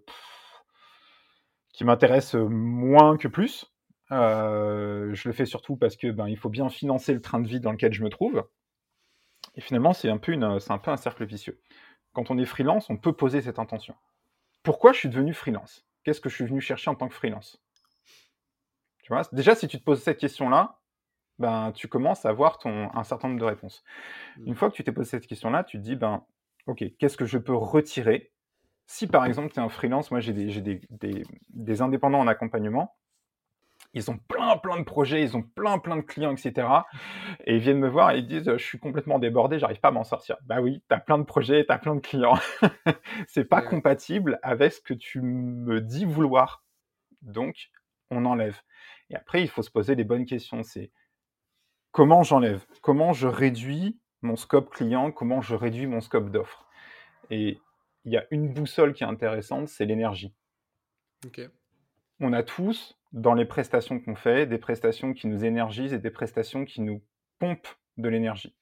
qui 1.72 1.84
m'intéressent 1.84 2.40
moins 2.48 3.16
que 3.16 3.28
plus. 3.28 3.66
je 4.10 5.28
le 5.28 5.32
fais 5.32 5.46
surtout 5.46 5.76
parce 5.76 5.96
que 5.96 6.10
ben, 6.10 6.28
il 6.28 6.36
faut 6.36 6.50
bien 6.50 6.68
financer 6.68 7.12
le 7.12 7.20
train 7.20 7.40
de 7.40 7.48
vie 7.48 7.60
dans 7.60 7.72
lequel 7.72 7.92
je 7.92 8.04
me 8.04 8.10
trouve. 8.10 8.44
Et 9.56 9.60
finalement, 9.60 9.92
c'est 9.92 10.08
un, 10.08 10.18
peu 10.18 10.32
une, 10.32 10.58
c'est 10.60 10.72
un 10.72 10.78
peu 10.78 10.90
un 10.90 10.96
cercle 10.96 11.24
vicieux. 11.24 11.60
Quand 12.12 12.30
on 12.30 12.38
est 12.38 12.44
freelance, 12.44 12.90
on 12.90 12.96
peut 12.96 13.12
poser 13.12 13.40
cette 13.42 13.58
intention. 13.58 13.94
Pourquoi 14.62 14.92
je 14.92 14.98
suis 15.00 15.08
devenu 15.08 15.34
freelance? 15.34 15.84
Qu'est-ce 16.04 16.20
que 16.20 16.28
je 16.28 16.34
suis 16.34 16.46
venu 16.46 16.60
chercher 16.60 16.90
en 16.90 16.94
tant 16.94 17.08
que 17.08 17.14
freelance? 17.14 17.63
Déjà, 19.32 19.54
si 19.54 19.68
tu 19.68 19.78
te 19.78 19.84
poses 19.84 20.02
cette 20.02 20.18
question-là, 20.18 20.78
ben, 21.38 21.72
tu 21.72 21.88
commences 21.88 22.24
à 22.24 22.30
avoir 22.30 22.58
ton, 22.58 22.90
un 22.94 23.04
certain 23.04 23.28
nombre 23.28 23.40
de 23.40 23.46
réponses. 23.46 23.82
Mmh. 24.36 24.46
Une 24.46 24.54
fois 24.54 24.70
que 24.70 24.76
tu 24.76 24.84
t'es 24.84 24.92
posé 24.92 25.10
cette 25.10 25.26
question-là, 25.26 25.64
tu 25.64 25.78
te 25.78 25.82
dis, 25.82 25.96
ben, 25.96 26.24
OK, 26.66 26.84
qu'est-ce 26.98 27.16
que 27.16 27.26
je 27.26 27.38
peux 27.38 27.54
retirer? 27.54 28.32
Si 28.86 29.06
par 29.06 29.24
exemple, 29.24 29.52
tu 29.52 29.60
es 29.60 29.62
un 29.62 29.68
freelance, 29.68 30.10
moi 30.10 30.20
j'ai 30.20 30.32
des, 30.32 30.60
des, 30.90 31.22
des, 31.48 31.82
indépendants 31.82 32.20
en 32.20 32.26
accompagnement, 32.26 32.94
ils 33.94 34.10
ont 34.10 34.18
plein, 34.18 34.56
plein 34.58 34.78
de 34.78 34.84
projets, 34.84 35.22
ils 35.22 35.36
ont 35.36 35.42
plein, 35.42 35.78
plein 35.78 35.96
de 35.96 36.02
clients, 36.02 36.32
etc. 36.32 36.68
Et 37.46 37.56
ils 37.56 37.60
viennent 37.60 37.78
me 37.78 37.88
voir 37.88 38.10
et 38.10 38.18
ils 38.18 38.26
disent, 38.26 38.50
je 38.56 38.64
suis 38.64 38.78
complètement 38.78 39.18
débordé, 39.18 39.58
j'arrive 39.58 39.80
pas 39.80 39.88
à 39.88 39.92
m'en 39.92 40.04
sortir. 40.04 40.36
Bah 40.44 40.60
oui, 40.60 40.82
tu 40.88 40.94
as 40.94 40.98
plein 40.98 41.18
de 41.18 41.24
projets, 41.24 41.64
tu 41.64 41.72
as 41.72 41.78
plein 41.78 41.94
de 41.94 42.00
clients. 42.00 42.38
c'est 43.28 43.44
pas 43.44 43.62
compatible 43.62 44.38
avec 44.42 44.72
ce 44.72 44.80
que 44.80 44.94
tu 44.94 45.20
me 45.20 45.80
dis 45.80 46.04
vouloir. 46.04 46.64
Donc, 47.22 47.70
on 48.10 48.24
enlève. 48.24 48.60
Et 49.10 49.16
après, 49.16 49.42
il 49.42 49.48
faut 49.48 49.62
se 49.62 49.70
poser 49.70 49.94
les 49.94 50.04
bonnes 50.04 50.26
questions. 50.26 50.62
C'est 50.62 50.90
comment 51.92 52.22
j'enlève? 52.22 52.64
Comment 52.80 53.12
je 53.12 53.28
réduis 53.28 53.98
mon 54.22 54.36
scope 54.36 54.70
client? 54.70 55.12
Comment 55.12 55.40
je 55.40 55.54
réduis 55.54 55.86
mon 55.86 56.00
scope 56.00 56.30
d'offres? 56.30 56.66
Et 57.30 57.60
il 58.04 58.12
y 58.12 58.16
a 58.16 58.26
une 58.30 58.52
boussole 58.52 58.92
qui 58.92 59.04
est 59.04 59.06
intéressante, 59.06 59.68
c'est 59.68 59.86
l'énergie. 59.86 60.34
On 62.20 62.32
a 62.32 62.42
tous 62.42 62.98
dans 63.12 63.34
les 63.34 63.44
prestations 63.44 64.00
qu'on 64.00 64.14
fait, 64.14 64.46
des 64.46 64.58
prestations 64.58 65.14
qui 65.14 65.26
nous 65.26 65.44
énergisent 65.44 65.94
et 65.94 65.98
des 65.98 66.10
prestations 66.10 66.64
qui 66.64 66.80
nous 66.80 67.02
pompent 67.38 67.76
de 67.96 68.08
l'énergie. 68.08 68.54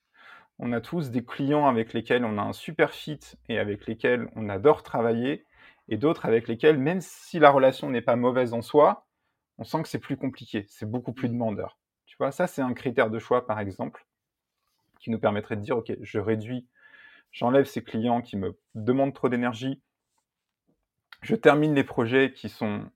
On 0.58 0.72
a 0.72 0.80
tous 0.80 1.10
des 1.10 1.24
clients 1.24 1.66
avec 1.66 1.92
lesquels 1.92 2.24
on 2.24 2.38
a 2.38 2.42
un 2.42 2.52
super 2.52 2.92
fit 2.92 3.18
et 3.48 3.58
avec 3.58 3.86
lesquels 3.86 4.28
on 4.36 4.48
adore 4.48 4.82
travailler, 4.82 5.44
et 5.88 5.96
d'autres 5.96 6.26
avec 6.26 6.46
lesquels, 6.46 6.78
même 6.78 7.00
si 7.00 7.38
la 7.38 7.50
relation 7.50 7.90
n'est 7.90 8.02
pas 8.02 8.14
mauvaise 8.14 8.52
en 8.54 8.62
soi, 8.62 9.06
on 9.58 9.64
sent 9.64 9.82
que 9.82 9.88
c'est 9.88 9.98
plus 9.98 10.16
compliqué, 10.16 10.66
c'est 10.68 10.90
beaucoup 10.90 11.12
plus 11.12 11.28
mmh. 11.28 11.32
demandeur. 11.32 11.78
Tu 12.06 12.16
vois, 12.18 12.32
ça 12.32 12.46
c'est 12.46 12.62
un 12.62 12.74
critère 12.74 13.10
de 13.10 13.18
choix 13.18 13.46
par 13.46 13.60
exemple, 13.60 14.06
qui 14.98 15.10
nous 15.10 15.18
permettrait 15.18 15.56
de 15.56 15.62
dire, 15.62 15.76
ok, 15.76 15.92
je 16.00 16.18
réduis, 16.18 16.66
j'enlève 17.32 17.64
ces 17.64 17.82
clients 17.82 18.22
qui 18.22 18.36
me 18.36 18.58
demandent 18.74 19.14
trop 19.14 19.28
d'énergie, 19.28 19.80
je 21.22 21.36
termine 21.36 21.74
les 21.74 21.84
projets 21.84 22.32
qui 22.32 22.48
sont 22.48 22.90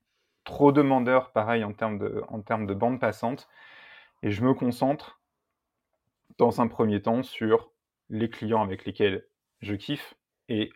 trop 0.45 0.73
demandeurs, 0.73 1.33
pareil, 1.33 1.64
en 1.64 1.73
termes 1.73 1.99
de, 1.99 2.23
en 2.29 2.40
termes 2.40 2.66
de 2.66 2.75
bande 2.75 3.01
passante. 3.01 3.49
Et 4.23 4.31
je 4.31 4.42
me 4.42 4.55
concentre, 4.55 5.21
dans 6.38 6.61
un 6.61 6.69
premier 6.69 7.03
temps, 7.03 7.23
sur 7.23 7.71
les 8.09 8.29
clients 8.29 8.62
avec 8.62 8.85
lesquels 8.85 9.27
je 9.61 9.75
kiffe 9.75 10.14
et 10.49 10.73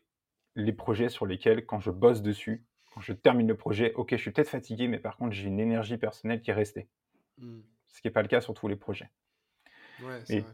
les 0.55 0.73
projets 0.73 1.09
sur 1.09 1.27
lesquels, 1.27 1.67
quand 1.67 1.81
je 1.81 1.91
bosse 1.91 2.23
dessus, 2.23 2.65
quand 3.01 3.05
je 3.07 3.13
termine 3.15 3.49
le 3.49 3.57
projet, 3.57 3.93
ok, 3.95 4.11
je 4.11 4.17
suis 4.17 4.31
peut-être 4.31 4.51
fatigué, 4.51 4.87
mais 4.87 4.99
par 4.99 5.17
contre, 5.17 5.33
j'ai 5.33 5.49
une 5.49 5.59
énergie 5.59 5.97
personnelle 5.97 6.43
qui 6.43 6.51
est 6.51 6.55
restée. 6.55 6.89
Mmh. 7.39 7.61
Ce 7.89 8.01
qui 8.01 8.09
n'est 8.09 8.13
pas 8.13 8.23
le 8.23 8.29
cas 8.29 8.41
sur 8.41 8.53
tous 8.53 8.69
les 8.69 8.77
projets. 8.77 9.11
Ouais, 10.03 10.45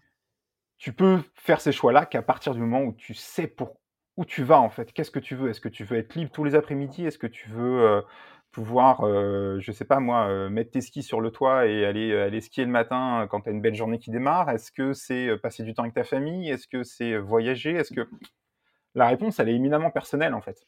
tu 0.78 0.92
peux 0.92 1.20
faire 1.35 1.61
ces 1.61 1.72
choix-là 1.72 2.04
qu'à 2.04 2.22
partir 2.22 2.54
du 2.54 2.61
moment 2.61 2.82
où 2.82 2.92
tu 2.92 3.14
sais 3.14 3.46
pour 3.46 3.80
où 4.16 4.24
tu 4.24 4.44
vas 4.44 4.61
en 4.61 4.68
fait. 4.68 4.92
Qu'est-ce 4.92 5.11
que 5.11 5.18
tu 5.18 5.35
veux? 5.35 5.48
Est-ce 5.50 5.61
que 5.61 5.68
tu 5.68 5.85
veux 5.85 5.96
être 5.96 6.14
libre 6.14 6.30
tous 6.30 6.44
les 6.44 6.54
après-midi? 6.54 7.04
Est-ce 7.06 7.18
que 7.18 7.26
tu 7.26 7.48
veux 7.48 7.80
euh, 7.80 8.02
pouvoir, 8.50 9.00
euh, 9.06 9.59
je 9.61 9.72
sais 9.72 9.85
pas 9.85 10.00
moi, 10.00 10.28
euh, 10.28 10.50
mettre 10.50 10.70
tes 10.70 10.82
skis 10.82 11.02
sur 11.02 11.20
le 11.20 11.30
toit 11.30 11.66
et 11.66 11.85
aller, 11.85 12.12
euh, 12.12 12.26
aller 12.26 12.40
skier 12.40 12.64
le 12.64 12.70
matin 12.70 13.26
quand 13.30 13.40
tu 13.42 13.48
as 13.48 13.52
une 13.52 13.62
belle 13.62 13.74
journée 13.74 13.98
qui 13.98 14.11
démarre? 14.11 14.50
Est-ce 14.50 14.70
que 14.70 14.92
c'est 14.92 15.37
passer 15.38 15.62
du 15.62 15.74
temps 15.74 15.82
avec 15.82 15.94
ta 15.94 16.04
famille? 16.04 16.50
Est-ce 16.50 16.68
que 16.68 16.82
c'est 16.82 17.16
voyager? 17.16 17.72
Est-ce 17.72 17.92
que 17.92 18.09
la 18.94 19.09
réponse 19.09 19.38
elle 19.38 19.50
est 19.50 19.54
éminemment 19.54 19.90
personnelle 19.90 20.35
en 20.35 20.40
fait. 20.40 20.66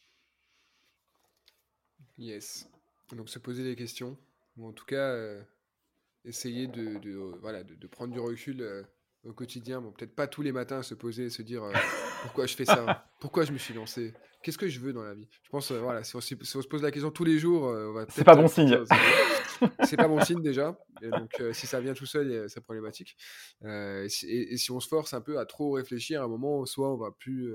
Yes. 2.19 2.69
Donc 3.13 3.29
se 3.29 3.39
poser 3.39 3.65
des 3.65 3.77
questions 3.77 4.17
ou 4.57 4.67
en 4.67 4.73
tout 4.73 4.85
cas 4.85 5.17
essayer 6.25 6.67
de, 6.67 6.99
de 6.99 7.15
voilà 7.41 7.63
de, 7.63 7.75
de, 7.75 7.87
prendre 7.87 8.13
du 8.13 8.21
recul 8.21 8.85
au 9.25 9.33
quotidien. 9.33 9.81
Bon, 9.81 9.93
peut-être 9.93 10.15
pas 10.15 10.27
tous 10.27 10.43
les 10.43 10.53
matins 10.53 10.83
se 10.83 10.95
poser 10.95 11.27
et 11.27 11.31
se 11.31 11.43
dire 11.43 11.63
pourquoi 12.23 12.47
je 12.47 12.55
fais 12.55 12.65
ça, 12.65 13.09
pourquoi 13.21 13.45
je 13.45 13.53
me 13.53 13.59
suis 13.59 13.73
lancé, 13.73 14.13
qu'est-ce 14.43 14.59
que 14.59 14.69
je 14.69 14.81
veux 14.81 14.93
dans 14.93 15.03
la 15.03 15.15
vie? 15.15 15.27
Je 15.43 15.51
pense, 15.51 15.71
euh, 15.71 15.81
voilà, 15.81 16.05
si 16.05 16.17
on, 16.17 16.21
se 16.21 16.69
pose 16.69 16.83
la 16.83 16.91
question 16.91 17.11
tous 17.11 17.25
les 17.25 17.39
jours, 17.39 17.69
euh, 17.69 17.89
on 17.89 17.93
va 17.93 18.07
C'est 18.09 18.25
pas 18.25 18.37
bon 18.37 18.49
signe. 18.49 18.79
c'est 19.85 19.97
pas 19.97 20.09
bon 20.09 20.23
signe 20.23 20.43
déjà. 20.43 20.79
donc, 21.03 21.41
euh, 21.41 21.53
si 21.53 21.67
ça 21.67 21.81
vient 21.81 21.95
tout 21.95 22.07
seul, 22.07 22.49
c'est 22.49 22.61
problématique. 22.61 23.17
Et 23.65 24.09
si, 24.09 24.71
on 24.71 24.81
se 24.81 24.89
force 24.89 25.15
un 25.15 25.21
peu 25.21 25.39
à 25.39 25.47
trop 25.47 25.73
réfléchir, 25.73 26.23
à 26.23 26.25
un 26.25 26.29
moment, 26.29 26.65
soit 26.67 26.93
on 26.93 26.97
va 26.97 27.11
plus, 27.11 27.53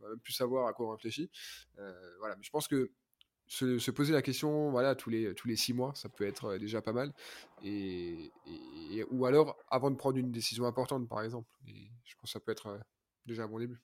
va 0.00 0.08
même 0.08 0.20
plus 0.20 0.32
savoir 0.32 0.66
à 0.68 0.72
quoi 0.72 0.88
on 0.88 0.90
réfléchit. 0.90 1.30
voilà, 2.18 2.36
mais 2.36 2.42
je 2.42 2.50
pense 2.50 2.68
que 2.68 2.90
se, 3.52 3.90
poser 3.90 4.12
la 4.12 4.22
question, 4.22 4.70
voilà, 4.70 4.94
tous 4.94 5.10
les, 5.10 5.34
tous 5.34 5.46
les 5.46 5.56
six 5.56 5.74
mois, 5.74 5.92
ça 5.94 6.08
peut 6.08 6.26
être 6.26 6.56
déjà 6.56 6.80
pas 6.80 6.92
mal. 6.92 7.12
Et, 7.62 8.32
ou 9.10 9.26
alors, 9.26 9.56
avant 9.70 9.90
de 9.90 9.96
prendre 9.96 10.16
une 10.16 10.32
décision 10.32 10.64
importante, 10.64 11.08
par 11.08 11.22
exemple. 11.22 11.48
je 11.66 12.14
pense 12.16 12.24
que 12.24 12.28
ça 12.30 12.40
peut 12.40 12.52
être 12.52 12.78
déjà 13.26 13.44
un 13.44 13.48
bon 13.48 13.58
début. 13.58 13.80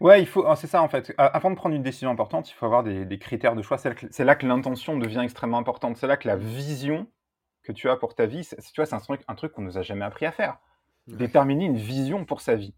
Ouais, 0.00 0.20
il 0.20 0.26
faut, 0.26 0.44
c'est 0.56 0.66
ça 0.66 0.82
en 0.82 0.88
fait. 0.88 1.14
Avant 1.18 1.50
de 1.50 1.56
prendre 1.56 1.74
une 1.74 1.82
décision 1.82 2.10
importante, 2.10 2.50
il 2.50 2.54
faut 2.54 2.66
avoir 2.66 2.82
des, 2.82 3.18
critères 3.18 3.54
de 3.54 3.62
choix. 3.62 3.78
C'est 3.78 4.24
là 4.24 4.34
que 4.34 4.46
l'intention 4.46 4.98
devient 4.98 5.20
extrêmement 5.22 5.58
importante. 5.58 5.96
C'est 5.96 6.06
là 6.06 6.16
que 6.16 6.26
la 6.26 6.36
vision 6.36 7.06
que 7.62 7.72
tu 7.72 7.88
as 7.88 7.96
pour 7.96 8.14
ta 8.14 8.26
vie, 8.26 8.46
tu 8.46 8.56
vois, 8.76 8.86
c'est 8.86 8.94
un 8.94 9.00
truc, 9.00 9.22
un 9.28 9.34
truc 9.34 9.52
qu'on 9.52 9.62
nous 9.62 9.78
a 9.78 9.82
jamais 9.82 10.04
appris 10.04 10.26
à 10.26 10.32
faire. 10.32 10.58
Déterminer 11.06 11.66
une 11.66 11.76
vision 11.76 12.24
pour 12.24 12.40
sa 12.40 12.54
vie. 12.54 12.74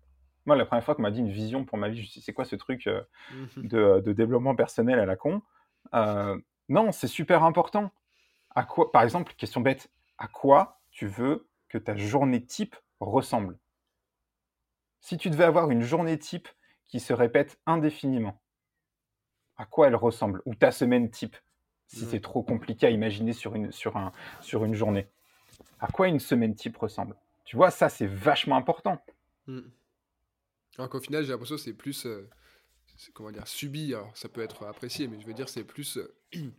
Moi, 0.47 0.57
la 0.57 0.65
première 0.65 0.85
fois 0.85 0.95
qu'on 0.95 1.03
m'a 1.03 1.11
dit 1.11 1.21
une 1.21 1.31
vision 1.31 1.65
pour 1.65 1.79
ma 1.79 1.89
vie, 1.89 1.97
je 1.97 2.03
me 2.03 2.07
suis 2.07 2.21
dit, 2.21 2.25
c'est 2.25 2.33
quoi 2.33 2.45
ce 2.45 2.57
truc 2.57 2.87
euh, 2.87 3.03
de, 3.57 4.13
développement 4.13 4.55
personnel 4.55 4.99
à 4.99 5.07
la 5.07 5.17
con? 5.17 5.43
Euh, 5.95 6.39
Non, 6.69 6.93
c'est 6.93 7.09
super 7.09 7.45
important. 7.45 7.91
À 8.55 8.65
quoi, 8.65 8.91
par 8.91 9.03
exemple, 9.03 9.35
question 9.37 9.61
bête, 9.61 9.91
à 10.19 10.29
quoi 10.29 10.81
tu 10.91 11.07
veux 11.07 11.49
que 11.69 11.79
ta 11.79 11.97
journée 11.97 12.45
type 12.45 12.77
ressemble? 13.01 13.59
Si 15.01 15.19
tu 15.19 15.31
devais 15.31 15.45
avoir 15.45 15.71
une 15.71 15.83
journée 15.83 16.19
type 16.19 16.49
qui 16.87 17.01
se 17.01 17.13
répète 17.13 17.59
indéfiniment. 17.67 18.41
À 19.57 19.67
quoi 19.67 19.89
elle 19.89 19.97
ressemble? 19.97 20.43
Ou 20.47 20.55
ta 20.55 20.71
semaine 20.71 21.11
type, 21.11 21.37
si 21.87 22.05
c'est 22.05 22.21
trop 22.21 22.43
compliqué 22.43 22.87
à 22.87 22.91
imaginer 22.91 23.33
sur 23.33 23.55
une, 23.55 23.73
sur, 23.73 23.97
un, 23.97 24.13
sur 24.41 24.65
une 24.65 24.75
journée. 24.75 25.09
À 25.81 25.89
quoi 25.89 26.09
une 26.09 26.21
semaine 26.21 26.55
type 26.55 26.77
ressemble? 26.77 27.17
Tu 27.45 27.57
vois, 27.57 27.71
ça, 27.71 27.89
c'est 27.89 28.07
vachement 28.07 28.57
important. 28.57 29.03
Mmh. 29.47 29.61
Alors 30.79 30.91
qu'au 30.91 31.01
final, 31.01 31.25
j'ai 31.25 31.33
l'impression 31.33 31.57
que 31.57 31.63
c'est 31.63 31.73
plus, 31.73 32.07
euh, 32.07 32.29
comment 33.15 33.31
dire, 33.31 33.47
subi. 33.47 33.95
Alors, 33.95 34.17
ça 34.17 34.29
peut 34.29 34.43
être 34.43 34.65
apprécié, 34.67 35.09
mais 35.09 35.21
je 35.21 35.27
veux 35.27 35.35
dire, 35.35 35.49
c'est 35.49 35.65
plus... 35.65 35.99
Euh, 35.99 36.15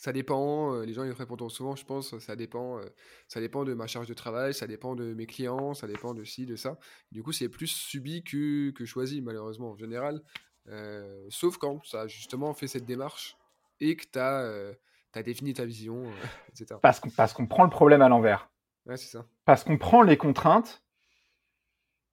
ça 0.00 0.14
dépend, 0.14 0.72
euh, 0.74 0.86
les 0.86 0.94
gens 0.94 1.04
ils 1.04 1.12
répondent 1.12 1.50
souvent, 1.50 1.76
je 1.76 1.84
pense, 1.84 2.18
ça 2.20 2.34
dépend, 2.34 2.78
euh, 2.78 2.88
ça 3.28 3.38
dépend 3.38 3.64
de 3.64 3.74
ma 3.74 3.86
charge 3.86 4.08
de 4.08 4.14
travail, 4.14 4.54
ça 4.54 4.66
dépend 4.66 4.94
de 4.94 5.12
mes 5.12 5.26
clients, 5.26 5.74
ça 5.74 5.86
dépend 5.86 6.14
de 6.14 6.24
ci, 6.24 6.46
de 6.46 6.56
ça. 6.56 6.78
Du 7.12 7.22
coup, 7.22 7.32
c'est 7.32 7.50
plus 7.50 7.66
subi 7.66 8.24
que, 8.24 8.70
que 8.70 8.86
choisi, 8.86 9.20
malheureusement, 9.20 9.72
en 9.72 9.76
général. 9.76 10.22
Euh, 10.68 11.26
sauf 11.28 11.58
quand 11.58 11.84
ça 11.84 12.02
a 12.02 12.06
justement 12.06 12.54
fait 12.54 12.66
cette 12.66 12.86
démarche 12.86 13.36
et 13.78 13.94
que 13.94 14.04
tu 14.10 14.18
as, 14.18 14.72
as, 15.12 15.22
défini 15.22 15.52
ta 15.52 15.66
vision, 15.66 16.04
etc. 16.48 16.80
Parce 16.80 16.98
qu'on 16.98 17.10
parce 17.10 17.34
qu'on 17.34 17.46
prend 17.46 17.64
le 17.64 17.70
problème 17.70 18.00
à 18.00 18.08
l'envers. 18.08 18.48
Ouais, 18.86 18.96
c'est 18.96 19.10
ça. 19.10 19.26
Parce 19.44 19.64
qu'on 19.64 19.76
prend 19.76 20.00
les 20.00 20.16
contraintes 20.16 20.82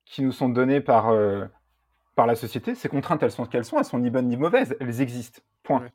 qui 0.03 0.23
nous 0.23 0.33
sont 0.33 0.49
données 0.49 0.81
par, 0.81 1.09
par 2.17 2.27
la 2.27 2.35
société. 2.35 2.75
Ces 2.75 2.89
contraintes, 2.89 3.23
elles 3.23 3.31
sont 3.31 3.45
qu'elles 3.45 3.63
sont, 3.63 3.77
elles 3.77 3.85
sont 3.85 3.99
ni 3.99 4.09
bonnes 4.09 4.27
ni 4.27 4.35
mauvaises, 4.35 4.75
elles 4.81 5.01
existent. 5.01 5.41
Point 5.63 5.89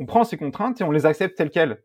on 0.00 0.06
prend 0.06 0.24
ces 0.24 0.38
contraintes 0.38 0.80
et 0.80 0.84
on 0.84 0.90
les 0.90 1.04
accepte 1.04 1.36
telles 1.36 1.50
quelles. 1.50 1.84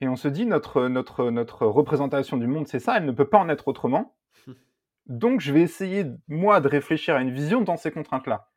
Et 0.00 0.08
on 0.08 0.16
se 0.16 0.28
dit, 0.28 0.46
notre, 0.46 0.88
notre, 0.88 1.30
notre 1.30 1.66
représentation 1.66 2.38
du 2.38 2.46
monde, 2.46 2.66
c'est 2.66 2.78
ça, 2.78 2.96
elle 2.96 3.04
ne 3.04 3.12
peut 3.12 3.28
pas 3.28 3.38
en 3.38 3.50
être 3.50 3.68
autrement. 3.68 4.16
Donc, 5.06 5.40
je 5.40 5.52
vais 5.52 5.60
essayer, 5.60 6.06
moi, 6.28 6.60
de 6.60 6.68
réfléchir 6.68 7.16
à 7.16 7.20
une 7.20 7.30
vision 7.30 7.60
dans 7.60 7.76
ces 7.76 7.90
contraintes-là. 7.90 8.48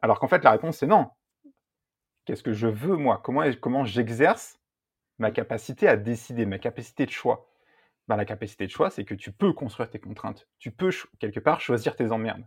Alors 0.00 0.20
qu'en 0.20 0.28
fait, 0.28 0.44
la 0.44 0.52
réponse, 0.52 0.76
c'est 0.78 0.86
non. 0.86 1.10
Qu'est-ce 2.24 2.44
que 2.44 2.52
je 2.52 2.68
veux, 2.68 2.96
moi? 2.96 3.20
Comment, 3.24 3.42
comment 3.60 3.84
j'exerce 3.84 4.60
ma 5.18 5.32
capacité 5.32 5.88
à 5.88 5.96
décider, 5.96 6.46
ma 6.46 6.58
capacité 6.58 7.04
de 7.04 7.10
choix? 7.10 7.50
Ben, 8.06 8.14
La 8.14 8.24
capacité 8.24 8.66
de 8.66 8.70
choix, 8.70 8.90
c'est 8.90 9.04
que 9.04 9.14
tu 9.14 9.32
peux 9.32 9.52
construire 9.52 9.90
tes 9.90 9.98
contraintes. 9.98 10.46
Tu 10.60 10.70
peux, 10.70 10.90
quelque 11.18 11.40
part, 11.40 11.60
choisir 11.60 11.96
tes 11.96 12.12
emmerdes. 12.12 12.46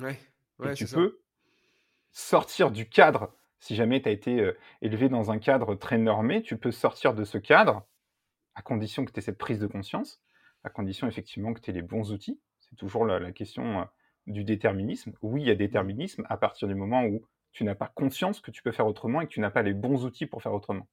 Ouais, 0.00 0.18
et 0.64 0.74
tu 0.74 0.86
peux 0.86 1.20
sortir 2.12 2.70
du 2.70 2.88
cadre 2.88 3.34
si 3.64 3.74
jamais 3.74 4.02
tu 4.02 4.10
as 4.10 4.12
été 4.12 4.40
euh, 4.40 4.58
élevé 4.82 5.08
dans 5.08 5.30
un 5.30 5.38
cadre 5.38 5.74
très 5.74 5.96
normé, 5.96 6.42
tu 6.42 6.58
peux 6.58 6.70
sortir 6.70 7.14
de 7.14 7.24
ce 7.24 7.38
cadre, 7.38 7.86
à 8.54 8.60
condition 8.60 9.06
que 9.06 9.10
tu 9.10 9.18
aies 9.18 9.22
cette 9.22 9.38
prise 9.38 9.58
de 9.58 9.66
conscience, 9.66 10.22
à 10.64 10.68
condition 10.68 11.08
effectivement 11.08 11.54
que 11.54 11.60
tu 11.60 11.70
aies 11.70 11.74
les 11.74 11.80
bons 11.80 12.12
outils. 12.12 12.38
C'est 12.60 12.76
toujours 12.76 13.06
la, 13.06 13.32
question 13.32 13.80
euh, 13.80 13.84
du 14.26 14.44
déterminisme. 14.44 15.14
Oui, 15.22 15.40
il 15.40 15.48
y 15.48 15.50
a 15.50 15.54
déterminisme 15.54 16.26
à 16.28 16.36
partir 16.36 16.68
du 16.68 16.74
moment 16.74 17.04
où 17.04 17.26
tu 17.52 17.64
n'as 17.64 17.74
pas 17.74 17.90
conscience 17.94 18.40
que 18.40 18.50
tu 18.50 18.62
peux 18.62 18.72
faire 18.72 18.86
autrement 18.86 19.22
et 19.22 19.26
que 19.26 19.32
tu 19.32 19.40
n'as 19.40 19.50
pas 19.50 19.62
les 19.62 19.72
bons 19.72 20.04
outils 20.04 20.26
pour 20.26 20.42
faire 20.42 20.52
autrement. 20.52 20.86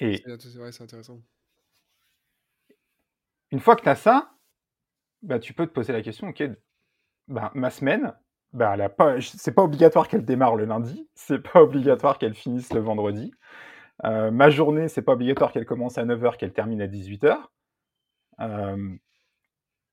Et 0.00 0.24
c'est 0.24 0.82
intéressant. 0.82 1.22
Une 3.52 3.60
fois 3.60 3.76
que 3.76 3.82
tu 3.82 3.88
as 3.88 3.94
ça, 3.94 4.34
bah, 5.22 5.38
tu 5.38 5.54
peux 5.54 5.66
te 5.66 5.72
poser 5.72 5.92
la 5.92 6.02
question, 6.02 6.28
ok, 6.28 6.42
bah, 7.28 7.50
ma 7.54 7.70
semaine, 7.70 8.14
bah, 8.52 8.74
elle 8.78 8.88
pas, 8.94 9.20
c'est 9.20 9.54
pas 9.54 9.62
obligatoire 9.62 10.08
qu'elle 10.08 10.24
démarre 10.24 10.56
le 10.56 10.64
lundi, 10.64 11.08
c'est 11.14 11.42
pas 11.42 11.62
obligatoire 11.62 12.18
qu'elle 12.18 12.34
finisse 12.34 12.72
le 12.72 12.80
vendredi. 12.80 13.32
Euh, 14.04 14.30
ma 14.30 14.50
journée, 14.50 14.88
c'est 14.88 15.02
pas 15.02 15.12
obligatoire 15.12 15.52
qu'elle 15.52 15.66
commence 15.66 15.98
à 15.98 16.04
9h, 16.04 16.36
qu'elle 16.36 16.52
termine 16.52 16.82
à 16.82 16.86
18h. 16.86 17.36
Euh, 18.40 18.96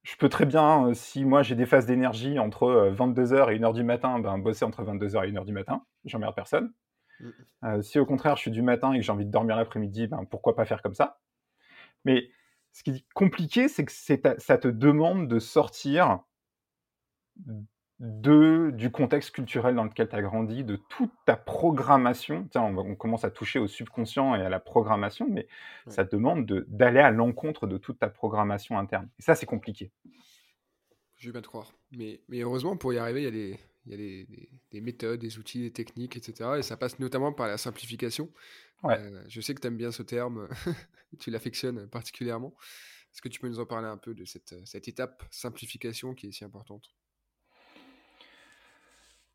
je 0.04 0.15
peux 0.18 0.30
très 0.30 0.46
bien, 0.46 0.88
euh, 0.88 0.94
si 0.94 1.26
moi 1.26 1.44
j'ai 1.44 1.56
des 1.56 1.65
phases 1.65 1.86
d'énergie 1.86 2.39
entre 2.39 2.92
22h 2.92 3.52
et 3.52 3.60
1h 3.60 3.74
du 3.74 3.84
matin, 3.84 4.20
ben, 4.20 4.38
bosser 4.38 4.65
entre 4.65 4.84
22h 4.84 5.28
et 5.28 5.32
1h 5.32 5.46
du 5.46 5.54
matin, 5.54 5.84
j'emmerde 6.06 6.36
personne. 6.36 6.74
Mm. 7.22 7.82
si 7.82 8.00
au 8.00 8.06
contraire 8.06 8.38
je 8.38 8.44
suis 8.44 8.52
du 8.52 8.62
matin 8.62 8.94
et 8.94 9.00
que 9.00 9.04
j'ai 9.04 9.12
envie 9.12 9.26
de 9.26 9.32
dormir 9.32 9.58
l'après-midi, 9.58 10.08
ben, 10.08 10.24
pourquoi 10.30 10.56
pas 10.56 10.65
faire 10.65 10.82
comme 10.82 10.94
ça? 10.94 11.20
Mais 12.06 12.30
ce 12.71 12.84
qui 12.84 12.91
est 12.91 13.05
compliqué, 13.13 13.67
c'est 13.67 13.86
que 13.86 13.91
ça 13.91 14.58
te 14.58 14.67
demande 14.67 15.27
de 15.27 15.39
sortir 15.39 16.19
de, 17.99 18.71
du 18.73 18.91
contexte 18.91 19.32
culturel 19.32 19.75
dans 19.75 19.84
lequel 19.84 20.08
tu 20.08 20.15
as 20.15 20.21
grandi, 20.21 20.63
de 20.63 20.77
toute 20.77 21.12
ta 21.25 21.36
programmation. 21.36 22.47
Tiens, 22.49 22.63
on, 22.63 22.95
commence 22.95 23.25
à 23.25 23.32
toucher 23.32 23.60
au 23.60 23.67
subconscient 23.67 24.36
et 24.36 24.41
à 24.41 24.49
la 24.49 24.60
programmation, 24.60 25.27
mais 25.29 25.47
ça 25.88 26.05
te 26.05 26.15
demande 26.15 26.45
d'aller 26.67 27.01
à 27.01 27.12
l'encontre 27.12 27.67
de 27.67 27.77
toute 27.77 27.99
ta 27.99 28.10
programmation 28.10 28.79
interne. 28.79 29.10
Et 29.19 29.21
ça, 29.21 29.36
c'est 29.36 29.45
compliqué. 29.45 29.91
Je 31.17 31.27
vais 31.27 31.34
bien 31.34 31.41
te 31.41 31.47
croire. 31.47 31.73
Mais, 31.91 32.21
mais 32.29 32.39
heureusement, 32.39 32.77
pour 32.77 32.93
y 32.93 32.97
arriver, 32.97 33.21
il 33.21 33.25
y 33.25 33.27
a, 33.27 33.32
des, 33.32 33.60
il 33.89 33.91
y 33.91 33.93
a 33.95 33.97
des, 33.97 34.49
des, 34.71 34.82
méthodes, 34.82 35.19
des 35.19 35.39
outils, 35.39 35.62
des 35.62 35.71
techniques, 35.71 36.15
etc. 36.15 36.52
Et 36.60 36.62
ça 36.62 36.78
passe 36.78 36.99
notamment 36.99 37.34
par 37.34 37.47
la 37.47 37.58
simplification. 37.58 38.30
Euh, 38.86 39.23
je 39.28 39.41
sais 39.41 39.56
que 39.56 39.62
tu 39.62 39.67
aimes 39.67 39.78
bien 39.78 39.91
ce 39.91 40.04
terme, 40.04 40.47
tu 41.19 41.32
l'affectionnes 41.32 41.88
particulièrement. 41.88 42.54
Est-ce 43.12 43.21
que 43.21 43.30
tu 43.30 43.39
peux 43.39 43.49
nous 43.49 43.60
en 43.60 43.65
parler 43.65 43.88
un 43.88 43.97
peu 43.97 44.13
de 44.13 44.25
cette, 44.25 44.56
cette 44.65 44.88
étape 44.88 45.23
simplification 45.32 46.13
qui 46.13 46.28
est 46.28 46.32
si 46.32 46.45
importante? 46.45 46.93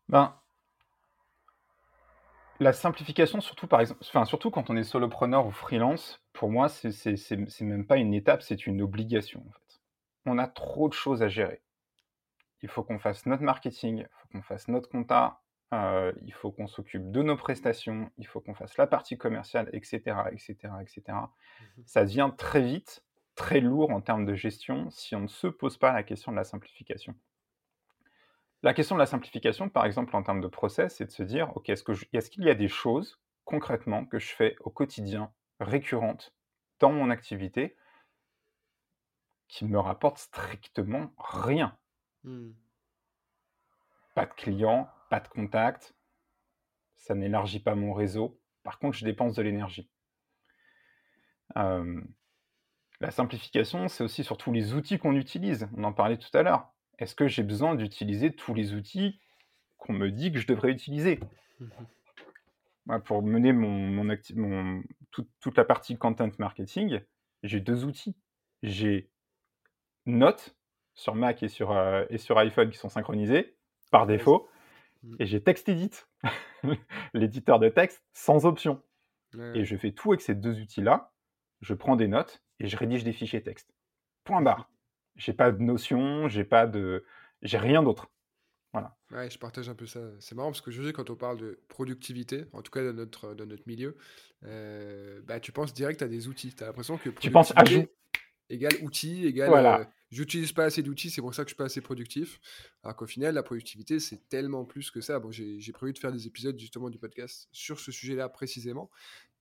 Ben, 0.07 0.33
la 2.61 2.71
simplification, 2.71 3.41
surtout, 3.41 3.67
par 3.67 3.81
exemple, 3.81 3.99
enfin, 4.07 4.23
surtout 4.23 4.49
quand 4.49 4.69
on 4.69 4.77
est 4.77 4.83
solopreneur 4.83 5.45
ou 5.45 5.51
freelance, 5.51 6.21
pour 6.31 6.49
moi, 6.49 6.69
c'est 6.69 7.61
même 7.61 7.85
pas 7.85 7.97
une 7.97 8.13
étape, 8.13 8.41
c'est 8.41 8.65
une 8.65 8.81
obligation. 8.81 9.43
En 9.45 9.51
fait. 9.51 9.81
On 10.25 10.37
a 10.37 10.47
trop 10.47 10.87
de 10.87 10.93
choses 10.93 11.21
à 11.21 11.27
gérer. 11.27 11.61
Il 12.65 12.69
faut 12.69 12.83
qu'on 12.83 12.97
fasse 12.97 13.27
notre 13.27 13.43
marketing, 13.43 13.99
il 13.99 14.07
faut 14.09 14.27
qu'on 14.31 14.41
fasse 14.41 14.67
notre 14.69 14.89
compta, 14.89 15.39
euh, 15.71 16.11
il 16.23 16.33
faut 16.33 16.51
qu'on 16.51 16.65
s'occupe 16.65 17.11
de 17.11 17.21
nos 17.21 17.37
prestations, 17.37 18.09
il 18.17 18.25
faut 18.25 18.41
qu'on 18.41 18.55
fasse 18.55 18.75
la 18.77 18.87
partie 18.87 19.19
commerciale, 19.19 19.69
etc., 19.71 19.99
etc., 20.31 20.55
etc. 20.81 21.03
Ça 21.85 22.03
devient 22.05 22.31
très 22.39 22.63
vite 22.63 23.05
très 23.35 23.59
lourd 23.59 23.91
en 23.91 24.01
termes 24.01 24.25
de 24.25 24.33
gestion 24.33 24.89
si 24.89 25.13
on 25.15 25.19
ne 25.19 25.27
se 25.27 25.45
pose 25.45 25.77
pas 25.77 25.93
la 25.93 26.01
question 26.01 26.31
de 26.31 26.37
la 26.37 26.43
simplification. 26.43 27.13
La 28.63 28.73
question 28.73 28.95
de 28.95 28.99
la 28.99 29.05
simplification, 29.05 29.69
par 29.69 29.85
exemple, 29.85 30.15
en 30.15 30.23
termes 30.23 30.41
de 30.41 30.47
process, 30.47 30.95
c'est 30.95 31.05
de 31.05 31.11
se 31.11 31.21
dire, 31.21 31.55
OK, 31.55 31.69
est-ce 31.69 31.83
qu'il 32.31 32.45
y 32.45 32.49
a 32.49 32.55
des 32.55 32.67
choses, 32.67 33.21
concrètement, 33.43 34.07
que 34.07 34.17
je 34.17 34.33
fais 34.33 34.55
au 34.61 34.71
quotidien, 34.71 35.31
récurrentes, 35.59 36.33
dans 36.79 36.91
mon 36.91 37.11
activité, 37.11 37.75
qui 39.49 39.65
me 39.65 39.77
rapportent 39.77 40.17
strictement 40.17 41.13
rien? 41.19 41.77
Mmh. 42.25 42.53
Pas 44.15 44.25
de 44.25 44.33
clients, 44.33 44.89
pas 45.09 45.19
de 45.19 45.27
contacts, 45.27 45.95
ça 46.95 47.15
n'élargit 47.15 47.59
pas 47.59 47.75
mon 47.75 47.93
réseau. 47.93 48.39
Par 48.63 48.79
contre, 48.79 48.97
je 48.97 49.05
dépense 49.05 49.35
de 49.35 49.41
l'énergie. 49.41 49.89
la 51.55 53.11
simplification, 53.11 53.87
c'est 53.87 54.03
aussi 54.03 54.23
sur 54.23 54.37
tous 54.37 54.53
les 54.53 54.73
outils 54.73 54.97
qu'on 54.99 55.15
utilise. 55.15 55.67
On 55.75 55.83
en 55.83 55.93
parlait 55.93 56.17
tout 56.17 56.35
à 56.37 56.43
l'heure 56.43 56.75
est-ce 56.99 57.15
que 57.15 57.27
j'ai 57.27 57.43
besoin 57.43 57.75
d'utiliser 57.75 58.33
tous 58.33 58.53
les 58.53 58.73
outils 58.73 59.19
qu'on 59.77 59.93
me 59.93 60.11
dit 60.11 60.31
que 60.31 60.39
je 60.39 60.47
devrais 60.47 60.71
utiliser? 60.71 61.19
Mmh 61.59 62.99
Pour 63.05 63.23
mener 63.23 63.51
mon, 63.53 64.05
toute 65.13 65.57
la 65.57 65.65
partie 65.65 65.97
content 65.97 66.29
marketing, 66.37 67.01
j'ai 67.43 67.59
deux 67.59 67.85
outils. 67.85 68.15
J'ai 68.63 69.09
Note 70.05 70.55
sur 70.95 71.13
Mac 71.13 71.43
et 71.43 71.47
sur, 71.47 71.71
euh, 71.71 72.05
et 72.09 72.17
sur 72.17 72.37
iPhone 72.37 72.69
qui 72.69 72.77
sont 72.77 72.89
synchronisés 72.89 73.55
par 73.91 74.07
défaut, 74.07 74.49
mmh. 75.03 75.15
et 75.19 75.25
j'ai 75.25 75.43
TextEdit, 75.43 75.91
l'éditeur 77.13 77.59
de 77.59 77.69
texte 77.69 78.03
sans 78.13 78.45
option. 78.45 78.81
Et 79.53 79.65
je 79.65 79.75
fais 79.75 79.91
tout 79.91 80.13
avec 80.13 80.21
ces 80.21 80.33
deux 80.33 80.61
outils-là. 80.61 81.11
Je 81.59 81.73
prends 81.73 81.97
des 81.97 82.07
notes 82.07 82.41
et 82.59 82.67
je 82.67 82.77
rédige 82.77 83.03
des 83.03 83.11
fichiers 83.11 83.43
texte. 83.43 83.73
Point 84.23 84.41
barre. 84.41 84.69
J'ai 85.17 85.33
pas 85.33 85.51
de 85.51 85.61
notion, 85.61 86.29
j'ai 86.29 86.45
pas 86.45 86.67
de, 86.67 87.05
j'ai 87.41 87.57
rien 87.57 87.83
d'autre. 87.83 88.09
Voilà. 88.73 88.97
Ouais, 89.11 89.29
je 89.29 89.37
partage 89.37 89.69
un 89.69 89.75
peu 89.75 89.85
ça. 89.85 90.01
C'est 90.19 90.35
marrant 90.35 90.49
parce 90.51 90.61
que 90.61 90.71
je 90.71 90.83
sais 90.83 90.91
quand 90.91 91.09
on 91.09 91.15
parle 91.15 91.37
de 91.37 91.59
productivité, 91.69 92.45
en 92.51 92.61
tout 92.61 92.71
cas 92.71 92.83
dans 92.83 92.93
notre, 92.93 93.33
dans 93.33 93.45
notre 93.45 93.63
milieu, 93.67 93.95
euh, 94.43 95.21
bah, 95.25 95.39
tu 95.39 95.51
penses 95.51 95.73
direct 95.73 96.01
à 96.01 96.07
des 96.07 96.27
outils. 96.27 96.53
Tu 96.53 96.63
as 96.63 96.67
l'impression 96.67 96.97
que 96.97 97.09
tu 97.09 97.31
penses 97.31 97.53
égal 98.49 98.73
outil, 98.81 99.25
égal 99.25 99.49
voilà. 99.49 99.79
Euh, 99.79 99.85
j'utilise 100.11 100.51
pas 100.51 100.65
assez 100.65 100.81
d'outils, 100.83 101.09
c'est 101.09 101.21
pour 101.21 101.33
ça 101.33 101.43
que 101.43 101.49
je 101.49 101.53
suis 101.53 101.57
pas 101.57 101.65
assez 101.65 101.81
productif. 101.81 102.39
Alors 102.83 102.95
qu'au 102.95 103.07
final, 103.07 103.35
la 103.35 103.43
productivité, 103.43 103.99
c'est 103.99 104.27
tellement 104.29 104.65
plus 104.65 104.91
que 104.91 105.01
ça. 105.01 105.19
Bon, 105.19 105.31
j'ai 105.31 105.71
prévu 105.71 105.93
de 105.93 105.99
faire 105.99 106.11
des 106.11 106.27
épisodes 106.27 106.57
justement 106.59 106.89
du 106.89 106.97
podcast 106.97 107.47
sur 107.51 107.79
ce 107.79 107.91
sujet-là 107.91 108.29
précisément. 108.29 108.89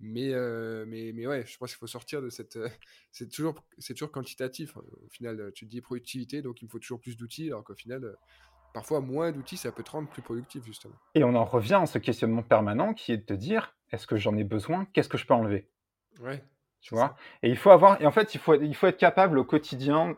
Mais, 0.01 0.33
euh, 0.33 0.85
mais, 0.87 1.12
mais 1.14 1.27
ouais, 1.27 1.45
je 1.47 1.57
pense 1.57 1.71
qu'il 1.71 1.79
faut 1.79 1.87
sortir 1.87 2.21
de 2.21 2.29
cette. 2.29 2.57
Euh, 2.57 2.69
c'est 3.12 3.29
toujours, 3.29 3.55
toujours 3.87 4.11
quantitatif. 4.11 4.77
Hein. 4.77 4.83
Au 5.05 5.09
final, 5.09 5.53
tu 5.55 5.67
te 5.67 5.71
dis 5.71 5.81
productivité, 5.81 6.43
donc 6.43 6.62
il 6.62 6.67
me 6.67 6.71
faut 6.71 6.79
toujours 6.79 7.01
plus 7.01 7.17
d'outils, 7.17 7.47
alors 7.49 7.64
qu'au 7.64 7.75
final, 7.75 8.17
parfois 8.73 9.01
moins 9.01 9.33
d'outils, 9.33 9.57
ça 9.57 9.71
peut 9.73 9.85
te 9.85 9.93
rendre 9.93 10.09
plus 10.09 10.23
productif, 10.23 10.64
justement. 10.64 10.97
Et 11.14 11.25
on 11.25 11.35
en 11.35 11.45
revient 11.45 11.81
à 11.83 11.87
ce 11.87 11.99
questionnement 11.99 12.43
permanent 12.43 12.93
qui 12.93 13.12
est 13.12 13.19
de 13.19 13.25
te 13.25 13.35
dire 13.35 13.75
est-ce 13.93 14.09
que 14.09 14.17
j'en 14.17 14.37
ai 14.37 14.45
besoin? 14.45 14.87
Qu'est-ce 14.87 15.09
que 15.09 15.17
je 15.17 15.25
peux 15.25 15.35
enlever? 15.35 15.69
Ouais. 16.21 16.45
Tu 16.85 16.94
vois 16.94 17.16
Et 17.42 17.49
il 17.49 17.57
faut 17.57 17.70
avoir. 17.70 18.01
Et 18.03 18.07
en 18.07 18.11
fait, 18.11 18.35
il 18.35 18.38
faut, 18.38 18.61
il 18.61 18.77
faut 18.77 18.87
être 18.87 18.99
capable 18.99 19.38
au 19.38 19.44
quotidien 19.44 20.16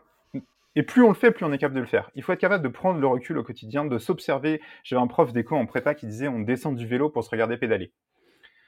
et 0.75 0.83
plus 0.83 1.01
on 1.01 1.07
le 1.07 1.15
fait, 1.15 1.31
plus 1.31 1.45
on 1.45 1.53
est 1.53 1.57
capable 1.57 1.77
de 1.77 1.79
le 1.79 1.87
faire. 1.87 2.11
Il 2.13 2.21
faut 2.21 2.33
être 2.33 2.41
capable 2.41 2.63
de 2.63 2.69
prendre 2.69 2.99
le 2.99 3.07
recul 3.07 3.37
au 3.37 3.43
quotidien, 3.43 3.85
de 3.85 3.97
s'observer. 3.97 4.61
J'avais 4.83 5.01
un 5.01 5.07
prof 5.07 5.31
d'éco 5.31 5.55
en 5.55 5.65
prépa 5.65 5.95
qui 5.95 6.05
disait 6.05 6.27
on 6.27 6.41
descend 6.41 6.75
du 6.75 6.85
vélo 6.85 7.09
pour 7.09 7.23
se 7.23 7.29
regarder 7.29 7.57
pédaler. 7.57 7.93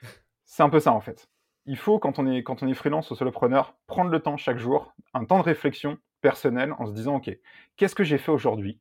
C'est 0.46 0.64
un 0.64 0.70
peu 0.70 0.80
ça 0.80 0.94
en 0.94 1.02
fait. 1.02 1.30
Il 1.66 1.78
faut, 1.78 2.00
quand 2.00 2.18
on 2.18 2.26
est, 2.26 2.42
quand 2.42 2.64
on 2.64 2.68
est 2.70 2.74
freelance 2.74 3.12
ou 3.12 3.16
solopreneur, 3.16 3.76
prendre 3.86 4.10
le 4.10 4.22
temps 4.22 4.38
chaque 4.38 4.58
jour, 4.58 4.94
un 5.14 5.26
temps 5.26 5.40
de 5.40 5.44
réflexion 5.44 5.98
personnelle 6.22 6.74
en 6.80 6.88
se 6.88 6.94
disant 6.94 7.18
ok, 7.18 7.38
qu'est-ce 7.76 7.96
que 7.96 8.06
j'ai 8.06 8.18
fait 8.18 8.32
aujourd'hui? 8.32 8.80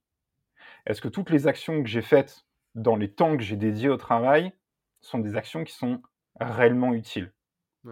Est-ce 0.87 1.01
que 1.01 1.09
toutes 1.09 1.31
les 1.31 1.49
actions 1.49 1.83
que 1.83 1.89
j'ai 1.89 2.03
faites 2.03 2.47
dans 2.77 2.95
les 2.95 3.13
temps 3.13 3.37
que 3.37 3.43
j'ai 3.43 3.57
dédiés 3.57 3.89
au 3.89 3.97
travail 3.97 4.53
sont 5.01 5.19
des 5.19 5.35
actions 5.35 5.65
qui 5.65 5.75
sont 5.75 6.01
réellement 6.41 6.95
utiles? 6.95 7.33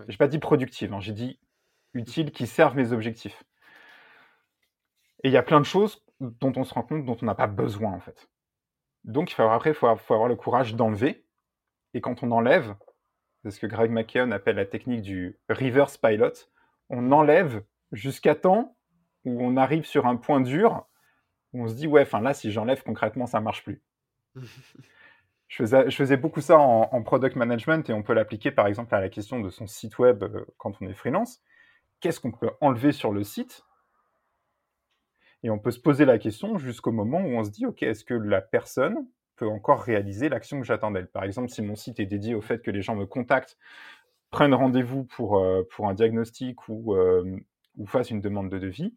Je 0.07 0.13
J'ai 0.13 0.19
pas 0.19 0.29
dit 0.29 0.39
productives, 0.39 0.93
hein, 0.93 1.01
j'ai 1.01 1.13
dit 1.13 1.39
utiles 1.95 2.31
qui 2.31 2.47
servent 2.47 2.77
mes 2.77 2.93
objectifs. 2.93 3.45
Et 5.23 5.29
il 5.29 5.33
y 5.33 5.37
a 5.37 5.43
plein 5.43 5.61
de 5.61 5.67
choses 5.67 6.05
dont 6.21 6.53
on 6.57 6.65
se 6.65 6.75
rend 6.75 6.83
compte 6.83 7.05
dont 7.05 7.17
on 7.21 7.27
n'a 7.27 7.35
pas 7.35 7.47
besoin 7.47 7.93
en 7.93 8.01
fait. 8.01 8.29
Donc 9.05 9.31
il 9.31 9.35
faut, 9.35 9.43
après, 9.43 9.71
il 9.71 9.75
faut, 9.75 9.87
avoir 9.87 10.29
le 10.29 10.37
courage 10.37 10.75
d'enlever. 10.75 11.25
Et 11.95 12.01
quand 12.01 12.23
on 12.23 12.31
enlève, 12.33 12.75
c'est 13.43 13.51
ce 13.51 13.61
que 13.61 13.67
Greg 13.67 13.91
McKeown 13.91 14.33
appelle 14.33 14.57
la 14.57 14.67
technique 14.67 15.03
du 15.03 15.39
reverse 15.49 15.97
pilot, 15.97 16.33
on 16.91 17.13
enlève 17.13 17.65
jusqu'à 17.93 18.35
temps 18.35 18.77
où 19.25 19.43
on 19.43 19.57
arrive 19.57 19.85
sur 19.85 20.07
un 20.07 20.17
point 20.17 20.41
dur 20.41 20.87
où 21.53 21.63
on 21.63 21.69
se 21.69 21.75
dit 21.75 21.87
ouais, 21.87 22.03
enfin 22.03 22.21
là 22.21 22.35
si 22.35 22.51
j'enlève 22.53 22.83
concrètement 22.83 23.27
ça 23.27 23.41
marche 23.41 23.65
plus. 23.65 23.83
je, 25.49 25.65
faisais, 25.91 26.17
beaucoup 26.17 26.41
ça 26.41 26.59
en, 26.59 26.89
en 26.91 27.03
product 27.03 27.37
management 27.37 27.89
et 27.89 27.93
on 27.93 28.03
peut 28.03 28.15
l'appliquer 28.15 28.51
par 28.51 28.67
exemple 28.67 28.95
à 28.95 29.01
la 29.01 29.09
question 29.09 29.41
de 29.41 29.49
son 29.49 29.67
site 29.67 29.99
web 29.99 30.25
euh, 30.25 30.45
quand 30.59 30.73
on 30.81 30.87
est 30.87 30.95
freelance. 30.95 31.41
Qu'est-ce 32.01 32.21
qu'on 32.21 32.33
peut 32.33 32.51
enlever 32.61 32.93
sur 32.93 33.13
le 33.13 33.23
site? 33.23 33.65
Et 35.43 35.51
on 35.51 35.59
peut 35.59 35.71
se 35.71 35.81
poser 35.81 36.05
la 36.05 36.19
question 36.19 36.59
jusqu'au 36.59 36.93
moment 36.93 37.21
où 37.21 37.37
on 37.37 37.45
se 37.45 37.51
dit, 37.51 37.67
OK, 37.67 37.83
est-ce 37.83 38.05
que 38.05 38.15
la 38.15 38.41
personne 38.41 39.07
peut 39.37 39.47
encore 39.47 39.83
réaliser 39.83 40.29
l'action 40.29 40.61
que 40.61 40.67
j'attends 40.67 40.91
d'elle? 40.91 41.09
Par 41.09 41.23
exemple, 41.23 41.49
si 41.49 41.63
mon 41.63 41.77
site 41.77 42.01
est 42.01 42.07
dédié 42.07 42.35
au 42.35 42.41
fait 42.41 42.63
que 42.63 42.71
les 42.71 42.83
gens 42.83 42.97
me 42.97 43.07
contactent, 43.07 43.57
prennent 44.31 44.55
rendez-vous 44.55 45.05
pour, 45.05 45.39
euh, 45.39 45.63
pour 45.71 45.89
un 45.89 45.95
diagnostic 45.95 46.69
ou, 46.69 46.95
euh, 46.95 47.39
ou 47.77 47.87
fassent 47.87 48.11
une 48.11 48.21
demande 48.21 48.51
de 48.51 48.59
devis, 48.59 48.97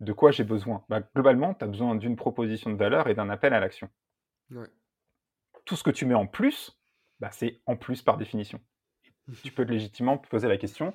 de 0.00 0.12
quoi 0.12 0.30
j'ai 0.30 0.44
besoin? 0.44 0.84
Bah, 0.88 1.00
Globalement, 1.14 1.54
tu 1.54 1.64
as 1.64 1.68
besoin 1.68 1.94
d'une 1.96 2.16
proposition 2.16 2.70
de 2.70 2.76
valeur 2.76 3.08
et 3.08 3.14
d'un 3.14 3.30
appel 3.30 3.52
à 3.52 3.60
l'action. 3.60 3.88
Tout 5.64 5.76
ce 5.76 5.82
que 5.82 5.90
tu 5.90 6.06
mets 6.06 6.14
en 6.14 6.26
plus, 6.26 6.78
bah, 7.20 7.30
c'est 7.30 7.60
en 7.66 7.76
plus 7.76 8.02
par 8.02 8.16
définition. 8.16 8.60
tu 9.42 9.52
peux 9.52 9.62
légitimement 9.62 10.18
poser 10.18 10.48
la 10.48 10.56
question 10.56 10.92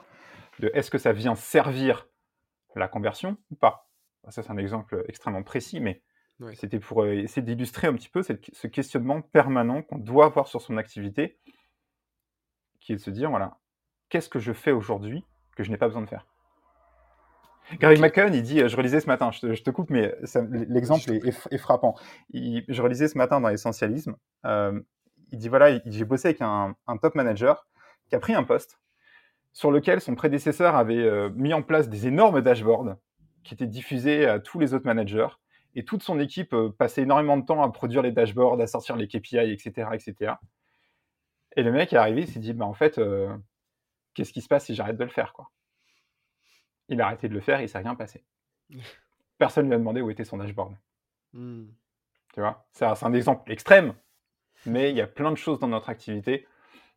de 0.59 0.69
est-ce 0.73 0.91
que 0.91 0.97
ça 0.97 1.13
vient 1.13 1.35
servir 1.35 2.07
la 2.75 2.87
conversion 2.87 3.37
ou 3.51 3.55
pas? 3.55 3.89
Ça, 4.29 4.43
c'est 4.43 4.51
un 4.51 4.57
exemple 4.57 5.05
extrêmement 5.07 5.43
précis, 5.43 5.79
mais 5.79 6.03
c'était 6.53 6.79
pour 6.79 7.03
euh, 7.03 7.13
essayer 7.13 7.41
d'illustrer 7.41 7.87
un 7.87 7.93
petit 7.93 8.09
peu 8.09 8.21
ce 8.21 8.67
questionnement 8.67 9.21
permanent 9.21 9.81
qu'on 9.81 9.97
doit 9.97 10.25
avoir 10.25 10.47
sur 10.47 10.61
son 10.61 10.77
activité, 10.77 11.39
qui 12.79 12.91
est 12.91 12.95
de 12.95 13.01
se 13.01 13.09
dire, 13.09 13.29
voilà, 13.29 13.59
qu'est-ce 14.09 14.29
que 14.29 14.39
je 14.39 14.53
fais 14.53 14.71
aujourd'hui 14.71 15.23
que 15.55 15.63
je 15.63 15.71
n'ai 15.71 15.77
pas 15.77 15.87
besoin 15.87 16.01
de 16.01 16.09
faire? 16.09 16.27
Gary 17.79 17.99
McCann, 17.99 18.33
il 18.33 18.43
dit, 18.43 18.67
je 18.67 18.75
relisais 18.77 19.01
ce 19.01 19.07
matin, 19.07 19.31
je 19.31 19.61
te, 19.61 19.69
coupe, 19.71 19.89
mais 19.89 20.15
l'exemple 20.69 21.11
est, 21.11 21.57
frappant. 21.57 21.95
je 22.33 22.81
relisais 22.81 23.07
ce 23.07 23.17
matin 23.17 23.41
dans 23.41 23.49
l'essentialisme, 23.49 24.15
euh, 24.45 24.79
il 25.31 25.37
dit, 25.37 25.49
voilà, 25.49 25.79
j'ai 25.85 26.05
bossé 26.05 26.29
avec 26.29 26.41
un, 26.41 26.75
top 27.01 27.15
manager 27.15 27.67
qui 28.07 28.15
a 28.15 28.19
pris 28.19 28.33
un 28.33 28.43
poste 28.43 28.79
sur 29.51 29.71
lequel 29.71 29.99
son 29.99 30.15
prédécesseur 30.15 30.75
avait 30.75 31.03
euh, 31.03 31.29
mis 31.35 31.53
en 31.53 31.61
place 31.61 31.89
des 31.89 32.07
énormes 32.07 32.41
dashboards 32.41 32.95
qui 33.43 33.53
était 33.53 33.67
diffusé 33.67 34.25
à 34.27 34.39
tous 34.39 34.59
les 34.59 34.73
autres 34.73 34.85
managers. 34.85 35.27
Et 35.75 35.83
toute 35.83 36.03
son 36.03 36.19
équipe 36.19 36.53
euh, 36.53 36.69
passait 36.69 37.01
énormément 37.01 37.37
de 37.37 37.45
temps 37.45 37.61
à 37.63 37.69
produire 37.71 38.01
les 38.01 38.11
dashboards, 38.11 38.61
à 38.61 38.67
sortir 38.67 38.95
les 38.95 39.07
KPI, 39.07 39.51
etc. 39.51 39.89
etc. 39.93 40.33
Et 41.55 41.63
le 41.63 41.71
mec 41.71 41.91
est 41.91 41.97
arrivé, 41.97 42.21
il 42.21 42.27
s'est 42.27 42.39
dit, 42.39 42.53
bah 42.53 42.65
en 42.65 42.73
fait, 42.73 43.01
qu'est-ce 44.13 44.31
qui 44.31 44.41
se 44.41 44.47
passe 44.47 44.65
si 44.65 44.75
j'arrête 44.75 44.97
de 44.97 45.03
le 45.03 45.09
faire, 45.09 45.33
quoi? 45.33 45.49
Il 46.89 47.01
a 47.01 47.07
arrêté 47.07 47.27
de 47.27 47.33
le 47.33 47.41
faire, 47.41 47.61
il 47.61 47.69
s'est 47.69 47.77
rien 47.77 47.95
passé. 47.95 48.23
Personne 49.37 49.65
ne 49.65 49.69
lui 49.69 49.75
a 49.75 49.79
demandé 49.79 50.01
où 50.01 50.09
était 50.09 50.25
son 50.25 50.37
dashboard. 50.37 50.75
Hmm. 51.33 51.65
Tu 52.33 52.39
vois 52.39 52.67
C'est 52.71 52.85
un 52.85 53.13
exemple 53.13 53.51
extrême, 53.51 53.93
mais 54.65 54.91
il 54.91 54.97
y 54.97 55.01
a 55.01 55.07
plein 55.07 55.31
de 55.31 55.37
choses 55.37 55.59
dans 55.59 55.67
notre 55.67 55.89
activité, 55.89 56.47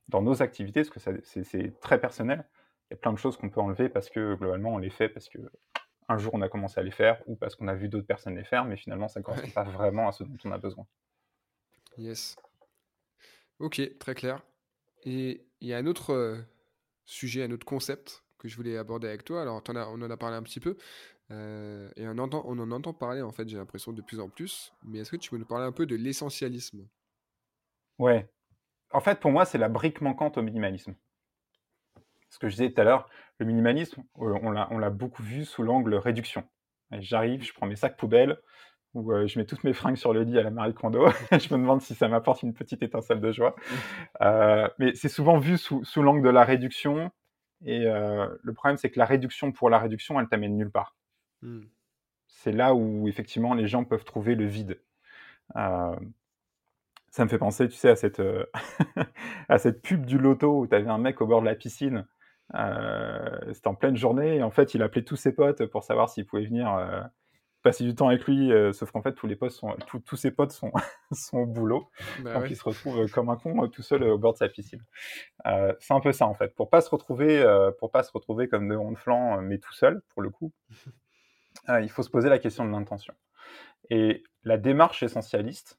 dans 0.08 0.22
nos 0.22 0.42
activités, 0.42 0.82
parce 0.82 0.90
que 0.90 1.22
c'est 1.22 1.80
très 1.80 2.00
personnel. 2.00 2.44
Il 2.90 2.94
y 2.94 2.94
a 2.94 2.96
plein 2.98 3.12
de 3.12 3.18
choses 3.18 3.36
qu'on 3.36 3.50
peut 3.50 3.60
enlever 3.60 3.88
parce 3.88 4.10
que 4.10 4.34
globalement 4.34 4.74
on 4.74 4.78
les 4.78 4.90
fait 4.90 5.08
parce 5.08 5.28
que 5.28 5.38
un 6.08 6.18
jour 6.18 6.34
on 6.34 6.42
a 6.42 6.48
commencé 6.48 6.80
à 6.80 6.82
les 6.82 6.90
faire 6.90 7.22
ou 7.26 7.36
parce 7.36 7.54
qu'on 7.54 7.68
a 7.68 7.74
vu 7.74 7.88
d'autres 7.88 8.06
personnes 8.06 8.34
les 8.34 8.44
faire, 8.44 8.64
mais 8.64 8.76
finalement 8.76 9.06
ça 9.06 9.20
ne 9.20 9.24
correspond 9.24 9.50
pas 9.50 9.62
vraiment 9.62 10.08
à 10.08 10.12
ce 10.12 10.24
dont 10.24 10.36
on 10.44 10.50
a 10.50 10.58
besoin. 10.58 10.86
Yes. 11.96 12.36
Ok, 13.60 13.80
très 13.98 14.14
clair. 14.14 14.42
Et 15.04 15.46
il 15.60 15.68
y 15.68 15.74
a 15.74 15.78
un 15.78 15.86
autre 15.86 16.12
euh, 16.12 16.42
sujet, 17.04 17.44
un 17.44 17.50
autre 17.50 17.66
concept 17.66 18.24
que 18.40 18.48
je 18.48 18.56
voulais 18.56 18.76
aborder 18.76 19.06
avec 19.06 19.24
toi. 19.24 19.42
Alors, 19.42 19.62
on 19.68 20.02
en 20.02 20.10
a 20.10 20.16
parlé 20.16 20.36
un 20.36 20.42
petit 20.42 20.60
peu, 20.60 20.76
euh, 21.30 21.88
et 21.96 22.08
on, 22.08 22.18
entend, 22.18 22.42
on 22.46 22.58
en 22.58 22.70
entend 22.72 22.92
parler, 22.92 23.22
en 23.22 23.30
fait, 23.30 23.48
j'ai 23.48 23.56
l'impression, 23.56 23.92
de 23.92 24.02
plus 24.02 24.18
en 24.18 24.28
plus. 24.28 24.72
Mais 24.84 24.98
est-ce 24.98 25.10
que 25.10 25.16
tu 25.16 25.30
peux 25.30 25.38
nous 25.38 25.46
parler 25.46 25.66
un 25.66 25.72
peu 25.72 25.86
de 25.86 25.94
l'essentialisme? 25.94 26.86
Ouais. 27.98 28.28
En 28.92 29.00
fait, 29.00 29.20
pour 29.20 29.30
moi, 29.30 29.44
c'est 29.44 29.58
la 29.58 29.68
brique 29.68 30.00
manquante 30.00 30.38
au 30.38 30.42
minimalisme. 30.42 30.94
Ce 32.30 32.38
que 32.38 32.48
je 32.48 32.56
disais 32.56 32.72
tout 32.72 32.80
à 32.80 32.84
l'heure, 32.84 33.08
le 33.38 33.46
minimalisme, 33.46 34.02
euh, 34.20 34.38
on 34.42 34.78
l'a 34.78 34.90
beaucoup 34.90 35.22
vu 35.22 35.44
sous 35.44 35.62
l'angle 35.62 35.94
réduction. 35.94 36.44
J'arrive, 36.92 37.44
je 37.44 37.52
prends 37.52 37.66
mes 37.66 37.76
sacs 37.76 37.96
poubelles, 37.96 38.38
ou 38.94 39.12
euh, 39.12 39.28
je 39.28 39.38
mets 39.38 39.44
toutes 39.44 39.62
mes 39.62 39.72
fringues 39.72 39.96
sur 39.96 40.12
le 40.12 40.22
lit 40.22 40.38
à 40.38 40.42
la 40.42 40.50
Marie 40.50 40.74
Kondo. 40.74 41.06
je 41.32 41.54
me 41.54 41.60
demande 41.60 41.82
si 41.82 41.94
ça 41.94 42.08
m'apporte 42.08 42.42
une 42.42 42.54
petite 42.54 42.82
étincelle 42.82 43.20
de 43.20 43.30
joie. 43.30 43.54
mais 44.78 44.94
c'est 44.94 45.08
souvent 45.08 45.38
vu 45.38 45.58
sous, 45.58 45.84
sous 45.84 46.02
l'angle 46.02 46.22
de 46.22 46.30
la 46.30 46.44
réduction. 46.44 47.12
Et 47.64 47.84
le 47.84 48.52
problème, 48.52 48.76
c'est 48.76 48.90
que 48.90 48.98
la 48.98 49.04
réduction 49.04 49.52
pour 49.52 49.70
la 49.70 49.78
réduction, 49.78 50.18
elle 50.18 50.28
t'amène 50.28 50.56
nulle 50.56 50.70
part. 50.70 50.96
Mmh. 51.42 51.60
C'est 52.30 52.52
là 52.52 52.74
où 52.74 53.06
effectivement 53.08 53.54
les 53.54 53.66
gens 53.66 53.84
peuvent 53.84 54.04
trouver 54.04 54.34
le 54.34 54.46
vide. 54.46 54.80
Euh, 55.56 55.96
ça 57.10 57.24
me 57.24 57.28
fait 57.28 57.38
penser, 57.38 57.68
tu 57.68 57.76
sais, 57.76 57.90
à 57.90 57.96
cette, 57.96 58.20
euh, 58.20 58.46
à 59.48 59.58
cette 59.58 59.82
pub 59.82 60.06
du 60.06 60.16
loto 60.16 60.60
où 60.60 60.66
tu 60.66 60.74
avais 60.74 60.88
un 60.88 60.98
mec 60.98 61.20
au 61.20 61.26
bord 61.26 61.40
de 61.40 61.46
la 61.46 61.54
piscine. 61.54 62.06
Euh, 62.54 63.52
c'était 63.52 63.68
en 63.68 63.74
pleine 63.74 63.96
journée 63.96 64.36
et 64.36 64.42
en 64.42 64.50
fait 64.50 64.74
il 64.74 64.82
appelait 64.82 65.04
tous 65.04 65.16
ses 65.16 65.32
potes 65.32 65.66
pour 65.66 65.84
savoir 65.84 66.08
s'ils 66.08 66.26
pouvaient 66.26 66.46
venir 66.46 67.10
passer 67.62 67.84
du 67.84 67.94
temps 67.94 68.08
avec 68.08 68.24
lui, 68.26 68.50
sauf 68.72 68.90
qu'en 68.90 69.02
fait 69.02 69.12
tous 69.12 69.26
les 69.26 69.36
potes 69.36 69.52
sont, 69.52 69.76
tous 70.04 70.16
ses 70.16 70.30
potes 70.30 70.52
sont, 70.52 70.72
sont 71.12 71.38
au 71.38 71.46
boulot, 71.46 71.88
bah 72.22 72.34
donc 72.34 72.50
il 72.50 72.56
se 72.56 72.64
retrouve 72.64 73.10
comme 73.10 73.28
un 73.28 73.36
con 73.36 73.68
tout 73.68 73.82
seul 73.82 74.02
au 74.04 74.18
bord 74.18 74.32
de 74.32 74.38
sa 74.38 74.48
piscine. 74.48 74.84
c'est 75.44 75.94
un 75.94 76.00
peu 76.00 76.12
ça 76.12 76.26
en 76.26 76.34
fait, 76.34 76.54
pour 76.54 76.70
pas 76.70 76.80
se 76.80 76.90
retrouver, 76.90 77.44
pour 77.78 77.90
pas 77.90 78.02
se 78.02 78.12
retrouver 78.12 78.48
comme 78.48 78.68
de 78.68 78.74
ronds 78.74 78.92
de 78.92 78.98
flanc, 78.98 79.40
mais 79.42 79.58
tout 79.58 79.74
seul 79.74 80.02
pour 80.08 80.22
le 80.22 80.30
coup. 80.30 80.52
Il 81.68 81.90
faut 81.90 82.02
se 82.02 82.10
poser 82.10 82.28
la 82.28 82.38
question 82.38 82.64
de 82.64 82.70
l'intention. 82.70 83.14
Et 83.90 84.22
la 84.44 84.56
démarche 84.56 85.02
essentialiste 85.02 85.78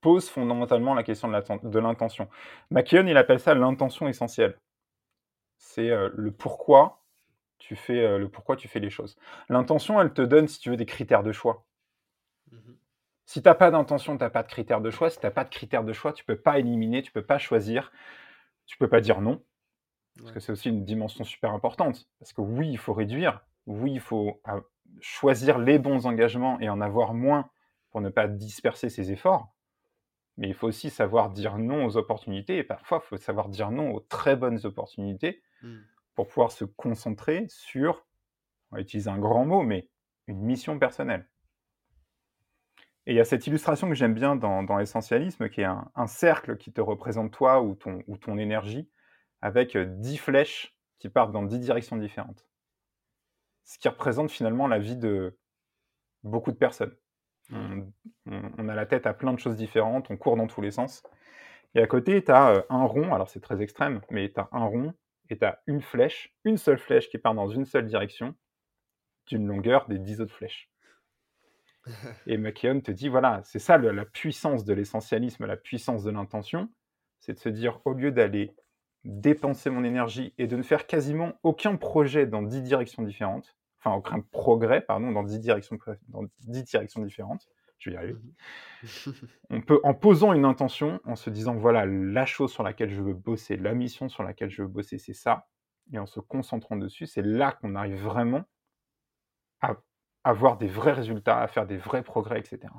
pose 0.00 0.28
fondamentalement 0.28 0.94
la 0.94 1.02
question 1.02 1.28
de 1.28 1.78
l'intention. 1.78 2.28
McKeown, 2.70 3.08
il 3.08 3.16
appelle 3.16 3.40
ça 3.40 3.54
l'intention 3.54 4.08
essentielle. 4.08 4.58
C'est 5.56 5.90
euh, 5.90 6.10
le 6.14 6.30
pourquoi 6.30 7.03
tu 7.58 7.76
fais 7.76 8.04
euh, 8.04 8.18
le 8.18 8.28
pourquoi 8.28 8.56
tu 8.56 8.68
fais 8.68 8.80
les 8.80 8.90
choses. 8.90 9.16
L'intention, 9.48 10.00
elle 10.00 10.12
te 10.12 10.22
donne, 10.22 10.48
si 10.48 10.58
tu 10.60 10.70
veux, 10.70 10.76
des 10.76 10.86
critères 10.86 11.22
de 11.22 11.32
choix. 11.32 11.64
Mm-hmm. 12.52 12.74
Si 13.26 13.42
tu 13.42 13.48
n'as 13.48 13.54
pas 13.54 13.70
d'intention, 13.70 14.16
tu 14.16 14.22
n'as 14.22 14.30
pas 14.30 14.42
de 14.42 14.48
critères 14.48 14.80
de 14.80 14.90
choix. 14.90 15.10
Si 15.10 15.18
tu 15.18 15.26
n'as 15.26 15.30
pas 15.30 15.44
de 15.44 15.50
critères 15.50 15.84
de 15.84 15.92
choix, 15.92 16.12
tu 16.12 16.24
ne 16.28 16.34
peux 16.34 16.40
pas 16.40 16.58
éliminer, 16.58 17.02
tu 17.02 17.10
ne 17.10 17.14
peux 17.14 17.26
pas 17.26 17.38
choisir, 17.38 17.90
tu 18.66 18.76
ne 18.76 18.84
peux 18.84 18.90
pas 18.90 19.00
dire 19.00 19.20
non. 19.20 19.42
Parce 20.18 20.32
que 20.32 20.40
c'est 20.40 20.52
aussi 20.52 20.68
une 20.68 20.84
dimension 20.84 21.24
super 21.24 21.52
importante. 21.52 22.08
Parce 22.20 22.32
que 22.32 22.40
oui, 22.40 22.70
il 22.70 22.78
faut 22.78 22.92
réduire, 22.92 23.40
oui, 23.66 23.92
il 23.92 24.00
faut 24.00 24.40
ah, 24.44 24.60
choisir 25.00 25.58
les 25.58 25.78
bons 25.78 26.06
engagements 26.06 26.60
et 26.60 26.68
en 26.68 26.80
avoir 26.80 27.14
moins 27.14 27.50
pour 27.90 28.00
ne 28.00 28.10
pas 28.10 28.28
disperser 28.28 28.90
ses 28.90 29.10
efforts. 29.10 29.48
Mais 30.36 30.48
il 30.48 30.54
faut 30.54 30.66
aussi 30.66 30.90
savoir 30.90 31.30
dire 31.30 31.58
non 31.58 31.84
aux 31.84 31.96
opportunités 31.96 32.58
et 32.58 32.64
parfois 32.64 33.00
il 33.04 33.06
faut 33.06 33.16
savoir 33.16 33.48
dire 33.48 33.70
non 33.70 33.92
aux 33.92 34.00
très 34.00 34.34
bonnes 34.36 34.58
opportunités 34.64 35.42
mmh. 35.62 35.76
Pour 36.14 36.28
pouvoir 36.28 36.52
se 36.52 36.64
concentrer 36.64 37.46
sur, 37.48 38.06
on 38.70 38.76
va 38.76 38.82
utiliser 38.82 39.10
un 39.10 39.18
grand 39.18 39.44
mot, 39.44 39.62
mais 39.62 39.88
une 40.26 40.40
mission 40.40 40.78
personnelle. 40.78 41.28
Et 43.06 43.12
il 43.12 43.16
y 43.16 43.20
a 43.20 43.24
cette 43.24 43.46
illustration 43.46 43.88
que 43.88 43.94
j'aime 43.94 44.14
bien 44.14 44.34
dans, 44.36 44.76
l'essentialisme, 44.76 45.50
qui 45.50 45.60
est 45.60 45.64
un, 45.64 46.06
cercle 46.06 46.56
qui 46.56 46.72
te 46.72 46.80
représente 46.80 47.32
toi 47.32 47.60
ou 47.62 47.74
ton, 47.74 48.02
ou 48.06 48.16
ton 48.16 48.38
énergie, 48.38 48.88
avec 49.42 49.76
euh, 49.76 49.84
dix 49.84 50.16
flèches 50.16 50.76
qui 50.98 51.10
partent 51.10 51.32
dans 51.32 51.42
dix 51.42 51.58
directions 51.58 51.96
différentes 51.96 52.46
ce 53.64 53.78
qui 53.78 53.88
représente 53.88 54.30
finalement 54.30 54.66
la 54.66 54.78
vie 54.78 54.96
de 54.96 55.36
beaucoup 56.22 56.52
de 56.52 56.56
personnes. 56.56 56.94
On, 57.50 58.68
a 58.68 58.74
la 58.74 58.86
tête 58.86 59.06
à 59.06 59.12
plein 59.12 59.32
de 59.32 59.38
choses 59.38 59.56
différentes, 59.56 60.10
on 60.10 60.16
court 60.16 60.36
dans 60.36 60.46
tous 60.46 60.62
les 60.62 60.70
sens. 60.70 61.02
Et 61.74 61.82
à 61.82 61.86
côté, 61.86 62.24
tu 62.24 62.30
as 62.30 62.50
euh, 62.50 62.62
un 62.70 62.84
rond, 62.84 63.12
alors 63.12 63.28
c'est 63.28 63.40
très 63.40 63.60
extrême, 63.60 64.00
mais 64.10 64.32
tu 64.32 64.40
as 64.40 64.48
un 64.52 64.64
rond 64.64 64.94
et 65.30 65.38
tu 65.38 65.44
as 65.44 65.62
une 65.66 65.80
flèche, 65.80 66.34
une 66.44 66.56
seule 66.56 66.78
flèche 66.78 67.08
qui 67.08 67.18
part 67.18 67.34
dans 67.34 67.48
une 67.48 67.64
seule 67.64 67.86
direction, 67.86 68.34
d'une 69.26 69.46
longueur 69.46 69.86
des 69.88 69.98
dix 69.98 70.20
autres 70.20 70.34
flèches. 70.34 70.70
Et 72.26 72.36
McKeown 72.36 72.82
te 72.82 72.90
dit, 72.90 73.08
voilà, 73.08 73.40
c'est 73.44 73.58
ça 73.58 73.78
la 73.78 74.04
puissance 74.04 74.64
de 74.64 74.74
l'essentialisme, 74.74 75.46
la 75.46 75.56
puissance 75.56 76.04
de 76.04 76.10
l'intention, 76.10 76.68
c'est 77.20 77.34
de 77.34 77.38
se 77.38 77.48
dire, 77.48 77.80
au 77.84 77.92
lieu 77.92 78.10
d'aller 78.10 78.54
dépenser 79.04 79.70
mon 79.70 79.84
énergie 79.84 80.34
et 80.38 80.46
de 80.46 80.56
ne 80.56 80.62
faire 80.62 80.86
quasiment 80.86 81.34
aucun 81.42 81.76
projet 81.76 82.26
dans 82.26 82.42
dix 82.42 82.62
directions 82.62 83.02
différentes, 83.02 83.56
enfin 83.78 83.94
aucun 83.94 84.20
progrès, 84.20 84.80
pardon, 84.80 85.12
dans 85.12 85.22
dix 85.22 85.38
directions, 85.38 85.78
dans 86.08 86.24
directions 86.46 87.02
différentes, 87.02 87.46
y. 87.92 88.12
Mhm. 88.12 89.14
On 89.50 89.60
peut, 89.60 89.80
en 89.82 89.94
posant 89.94 90.32
une 90.32 90.44
intention, 90.44 91.00
en 91.04 91.16
se 91.16 91.30
disant, 91.30 91.54
voilà, 91.54 91.86
la 91.86 92.26
chose 92.26 92.52
sur 92.52 92.62
laquelle 92.62 92.90
je 92.90 93.02
veux 93.02 93.14
bosser, 93.14 93.56
la 93.56 93.74
mission 93.74 94.08
sur 94.08 94.22
laquelle 94.22 94.50
je 94.50 94.62
veux 94.62 94.68
bosser, 94.68 94.98
c'est 94.98 95.14
ça, 95.14 95.48
et 95.92 95.98
en 95.98 96.06
se 96.06 96.20
concentrant 96.20 96.76
dessus, 96.76 97.06
c'est 97.06 97.22
là 97.22 97.52
qu'on 97.52 97.74
arrive 97.74 97.96
vraiment 97.96 98.44
à 99.60 99.76
avoir 100.24 100.56
des 100.56 100.68
vrais 100.68 100.92
résultats, 100.92 101.40
à 101.40 101.46
faire 101.46 101.66
des 101.66 101.76
vrais 101.76 102.02
progrès, 102.02 102.38
etc. 102.38 102.72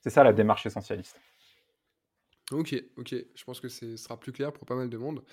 C'est 0.00 0.10
ça 0.10 0.24
la 0.24 0.32
démarche 0.32 0.66
essentialiste. 0.66 1.20
Ok, 2.50 2.74
ok. 2.96 3.14
Je 3.34 3.44
pense 3.44 3.60
que 3.60 3.68
ce 3.68 3.96
sera 3.96 4.18
plus 4.18 4.32
clair 4.32 4.52
pour 4.52 4.66
pas 4.66 4.74
mal 4.74 4.90
de 4.90 4.96
monde. 4.96 5.24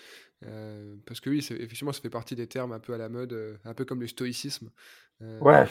Euh, 0.45 0.95
parce 1.05 1.19
que 1.19 1.29
oui, 1.29 1.39
effectivement, 1.39 1.91
ça 1.91 2.01
fait 2.01 2.09
partie 2.09 2.35
des 2.35 2.47
termes 2.47 2.71
un 2.71 2.79
peu 2.79 2.93
à 2.93 2.97
la 2.97 3.09
mode, 3.09 3.33
euh, 3.33 3.57
un 3.65 3.73
peu 3.73 3.83
comme 3.83 3.99
le 3.99 4.07
stoïcisme. 4.07 4.69
Euh, 5.21 5.39
ouais. 5.39 5.65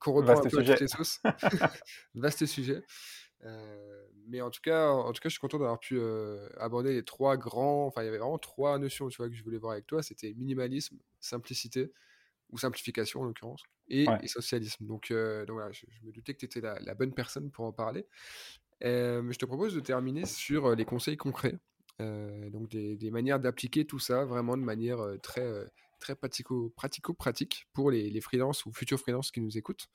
Qu'on 0.00 0.12
reprend 0.12 0.38
un 0.38 0.48
peu 0.48 0.58
à 0.58 0.64
toutes 0.64 0.80
les 0.80 0.88
sauces. 0.88 1.20
Vaste 2.14 2.46
sujet. 2.46 2.82
mais 4.26 4.40
en 4.40 4.50
tout, 4.50 4.60
cas, 4.62 4.88
en 4.90 5.12
tout 5.12 5.20
cas, 5.20 5.28
je 5.28 5.34
suis 5.34 5.40
content 5.40 5.58
d'avoir 5.58 5.78
pu 5.78 6.00
aborder 6.58 6.92
les 6.92 7.04
trois 7.04 7.36
grands. 7.36 7.86
Enfin, 7.86 8.02
il 8.02 8.06
y 8.06 8.08
avait 8.08 8.18
vraiment 8.18 8.38
trois 8.38 8.78
notions 8.78 9.08
tu 9.08 9.16
vois, 9.16 9.28
que 9.28 9.34
je 9.34 9.44
voulais 9.44 9.58
voir 9.58 9.72
avec 9.72 9.86
toi. 9.86 10.02
C'était 10.02 10.34
minimalisme, 10.34 10.98
simplicité, 11.20 11.92
ou 12.50 12.58
simplification 12.58 13.20
en 13.20 13.24
l'occurrence, 13.24 13.62
et, 13.88 14.06
socialisme. 14.26 14.86
Donc, 14.86 15.10
donc 15.12 15.50
voilà, 15.50 15.72
je, 15.72 15.84
me 16.04 16.12
doutais 16.12 16.34
que 16.34 16.38
tu 16.38 16.46
étais 16.46 16.60
la, 16.60 16.78
la, 16.80 16.94
bonne 16.94 17.12
personne 17.12 17.50
pour 17.50 17.64
en 17.64 17.72
parler. 17.72 18.06
Euh, 18.84 19.22
je 19.30 19.38
te 19.38 19.44
propose 19.44 19.74
de 19.74 19.80
terminer 19.80 20.24
sur 20.24 20.66
euh, 20.66 20.74
les 20.74 20.84
conseils 20.84 21.16
concrets, 21.16 21.58
euh, 22.00 22.48
donc 22.50 22.68
des, 22.68 23.10
manières 23.10 23.40
d'appliquer 23.40 23.84
tout 23.84 23.98
ça 23.98 24.24
vraiment 24.24 24.56
de 24.56 24.62
manière 24.62 25.00
très, 25.22 25.66
très 25.98 26.14
pratico-pratique 26.14 27.66
pour 27.72 27.90
les, 27.90 28.10
les 28.10 28.20
freelances 28.20 28.66
ou 28.66 28.72
futurs 28.72 28.98
freelances 28.98 29.30
qui 29.30 29.40
nous 29.40 29.58
écoutent. 29.58 29.88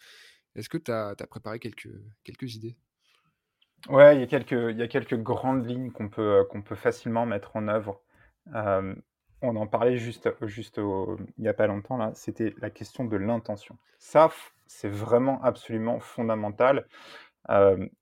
Est-ce 0.56 0.70
que 0.70 0.78
tu 0.78 0.92
as, 0.92 1.16
préparé 1.30 1.60
quelques, 1.60 1.90
idées? 2.56 2.76
Ouais, 3.90 4.16
il 4.16 4.20
y, 4.20 4.24
a 4.24 4.88
quelques, 4.88 5.18
grandes 5.18 5.66
lignes 5.66 5.92
qu'on 5.92 6.10
peut, 6.10 6.48
peut 6.64 6.76
facilement 6.76 7.26
mettre 7.26 7.56
en 7.56 7.68
œuvre. 7.68 8.02
on 8.54 9.56
en 9.56 9.68
parlait 9.68 9.98
juste, 9.98 10.30
juste 10.44 10.78
il 10.78 11.42
n'y 11.42 11.48
a 11.48 11.54
pas 11.54 11.68
longtemps, 11.68 12.14
c'était 12.14 12.54
la 12.60 12.70
question 12.70 13.06
de 13.06 13.18
l'intention. 13.18 13.78
Ça, 13.98 14.32
c'est 14.68 14.90
vraiment 14.90 15.42
absolument 15.44 16.00
fondamental 16.00 16.88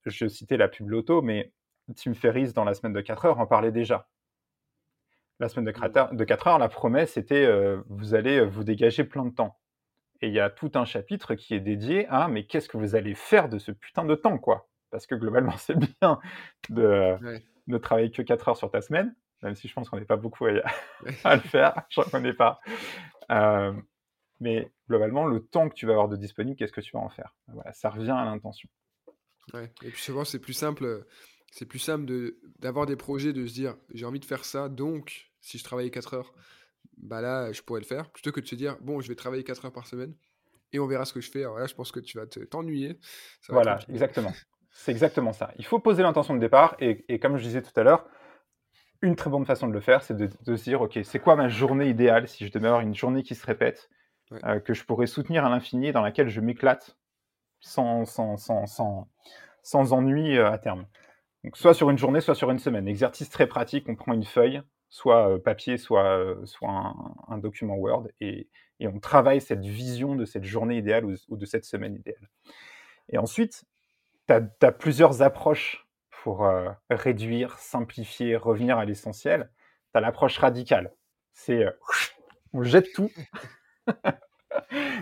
je 0.06 0.28
citais 0.28 0.58
la 0.58 0.68
pub 0.68 0.90
Loto, 0.90 1.22
mais 1.22 1.52
Tim 1.96 2.14
Ferriss, 2.14 2.54
dans 2.54 2.64
la 2.64 2.74
semaine 2.74 2.94
de 2.94 3.02
4 3.02 3.26
heures, 3.26 3.40
en 3.40 3.48
parlait 3.48 3.72
déjà. 3.72 4.08
La 5.42 5.50
semaine 5.50 5.66
de 5.66 5.72
4 5.72 5.98
heures, 5.98 6.14
de 6.14 6.24
4 6.24 6.48
heures 6.48 6.60
la 6.60 6.70
promesse 6.70 7.18
était 7.18 7.50
vous 7.90 8.14
allez 8.14 8.46
vous 8.46 8.64
dégager 8.64 9.04
plein 9.04 9.26
de 9.26 9.34
temps. 9.34 9.60
Et 10.22 10.28
il 10.28 10.34
y 10.36 10.40
a 10.40 10.52
tout 10.52 10.70
un 10.76 10.86
chapitre 10.86 11.34
qui 11.34 11.56
est 11.56 11.60
dédié 11.60 12.06
à 12.10 12.28
mais 12.28 12.46
qu'est-ce 12.46 12.70
que 12.70 12.78
vous 12.78 12.94
allez 12.94 13.16
faire 13.16 13.50
de 13.50 13.58
ce 13.58 13.72
putain 13.72 14.06
de 14.06 14.14
temps, 14.14 14.38
quoi? 14.38 14.70
Parce 14.92 15.08
que 15.08 15.16
globalement, 15.16 15.54
c'est 15.58 15.76
bien 15.76 16.20
de 16.70 17.18
ne 17.66 17.78
travailler 17.80 18.12
que 18.12 18.22
4 18.22 18.50
heures 18.50 18.58
sur 18.58 18.70
ta 18.70 18.82
semaine, 18.82 19.16
même 19.42 19.56
si 19.56 19.68
je 19.68 19.74
pense 19.74 19.90
qu'on 19.90 19.98
n'est 19.98 20.06
pas 20.06 20.16
beaucoup 20.16 20.46
à, 20.46 20.52
le 21.36 21.42
faire, 21.42 21.74
je 21.90 22.02
ne 22.02 22.06
reconnais 22.06 22.34
pas. 22.34 22.60
mais 24.40 24.72
globalement, 24.88 25.26
le 25.26 25.44
temps 25.44 25.70
que 25.70 25.74
tu 25.74 25.88
vas 25.88 25.94
avoir 25.94 26.08
de 26.08 26.18
disponible, 26.18 26.56
qu'est-ce 26.56 26.74
que 26.74 26.82
tu 26.82 26.92
vas 26.96 27.02
en 27.02 27.10
faire? 27.10 27.34
Voilà, 27.48 27.74
ça 27.74 27.90
revient 27.90 28.12
à 28.12 28.26
l'intention. 28.26 28.70
Et 29.56 29.90
puis 29.90 30.02
souvent, 30.04 30.24
c'est 30.24 30.38
plus 30.38 30.54
simple. 30.54 31.04
C'est 31.52 31.66
plus 31.66 31.80
simple 31.80 32.06
d'avoir 32.60 32.86
des 32.86 32.96
projets, 32.96 33.34
de 33.34 33.48
se 33.48 33.54
dire 33.54 33.76
j'ai 33.92 34.06
envie 34.06 34.20
de 34.20 34.26
faire 34.26 34.46
ça, 34.46 34.70
donc 34.70 35.31
si 35.42 35.58
je 35.58 35.64
travaillais 35.64 35.92
4 35.92 36.14
heures, 36.14 36.34
bah 36.98 37.22
là 37.22 37.52
je 37.52 37.62
pourrais 37.62 37.82
le 37.82 37.86
faire, 37.86 38.10
plutôt 38.10 38.32
que 38.32 38.40
de 38.40 38.48
se 38.48 38.56
dire 38.56 38.78
bon 38.82 39.02
je 39.02 39.08
vais 39.08 39.16
travailler 39.16 39.44
4 39.44 39.66
heures 39.66 39.74
par 39.74 39.88
semaine 39.88 40.16
et 40.74 40.80
on 40.80 40.88
verra 40.88 41.06
ce 41.06 41.14
que 41.14 41.22
je 41.22 41.30
fais. 41.30 41.42
Alors 41.42 41.60
là 41.60 41.68
je 41.68 41.76
pense 41.76 41.92
que 41.92 42.00
tu 42.00 42.18
vas 42.18 42.26
t'ennuyer. 42.26 43.00
voilà, 43.50 43.80
exactement. 43.90 44.34
C'est 44.72 44.92
exactement 44.92 45.34
ça. 45.34 45.52
Il 45.58 45.66
faut 45.66 45.80
poser 45.80 46.02
l'intention 46.02 46.34
de 46.34 46.40
départ 46.40 46.76
et, 46.80 47.20
comme 47.20 47.38
je 47.38 47.44
disais 47.44 47.62
tout 47.62 47.78
à 47.78 47.84
l'heure, 47.84 48.06
une 49.02 49.16
très 49.16 49.30
bonne 49.30 49.46
façon 49.46 49.68
de 49.68 49.74
le 49.74 49.82
faire, 49.82 50.04
c'est 50.04 50.16
de, 50.16 50.56
se 50.56 50.64
dire 50.64 50.82
ok, 50.82 51.00
c'est 51.04 51.20
quoi 51.20 51.36
ma 51.36 51.50
journée 51.50 51.90
idéale 51.90 52.28
si 52.28 52.46
je 52.46 52.52
demeure 52.52 52.80
une 52.80 52.96
journée 52.96 53.24
qui 53.24 53.36
se 53.36 53.46
répète, 53.46 53.90
euh, 54.46 54.60
que 54.60 54.74
je 54.74 54.86
pourrais 54.86 55.08
soutenir 55.08 55.46
à 55.46 55.50
l'infini, 55.50 55.92
dans 55.92 56.02
laquelle 56.02 56.30
je 56.30 56.40
m'éclate 56.40 56.98
sans, 57.60 58.06
sans, 58.06 58.38
sans, 58.38 58.66
sans, 58.66 59.10
sans 59.62 59.94
ennui 59.94 60.38
euh, 60.38 60.50
à 60.50 60.58
terme. 60.58 60.86
Donc, 61.44 61.58
soit 61.58 61.74
sur 61.74 61.90
une 61.90 61.98
journée, 61.98 62.22
soit 62.22 62.36
sur 62.36 62.52
une 62.52 62.60
semaine. 62.60 62.88
Exercice 62.88 63.30
très 63.30 63.48
pratique, 63.48 63.90
on 63.90 63.96
prend 63.96 64.14
une 64.14 64.24
feuille, 64.24 64.62
soit 64.92 65.44
papier, 65.44 65.80
soit, 65.80 66.36
soit 66.44 66.94
un, 67.28 67.38
document 67.40 67.76
Word, 67.76 68.10
et, 68.20 68.48
et, 68.80 68.88
on 68.88 69.00
travaille 69.00 69.42
cette 69.42 69.66
vision 69.66 70.16
de 70.16 70.26
cette 70.26 70.44
journée 70.44 70.78
idéale 70.78 71.06
ou, 71.06 71.38
de 71.38 71.46
cette 71.46 71.66
semaine 71.66 71.96
idéale. 71.96 72.30
Et 73.10 73.18
ensuite, 73.18 73.64
tu 74.28 74.34
as, 74.34 74.72
plusieurs 74.72 75.24
approches 75.24 75.88
pour 76.24 76.48
réduire, 76.90 77.58
simplifier, 77.58 78.36
revenir 78.36 78.78
à 78.78 78.86
l'essentiel. 78.86 79.50
Tu 79.94 79.98
as 79.98 80.02
l'approche 80.02 80.38
radicale. 80.38 80.94
C'est 81.34 81.66
on 82.54 82.62
jette 82.64 82.92
tout 82.94 83.10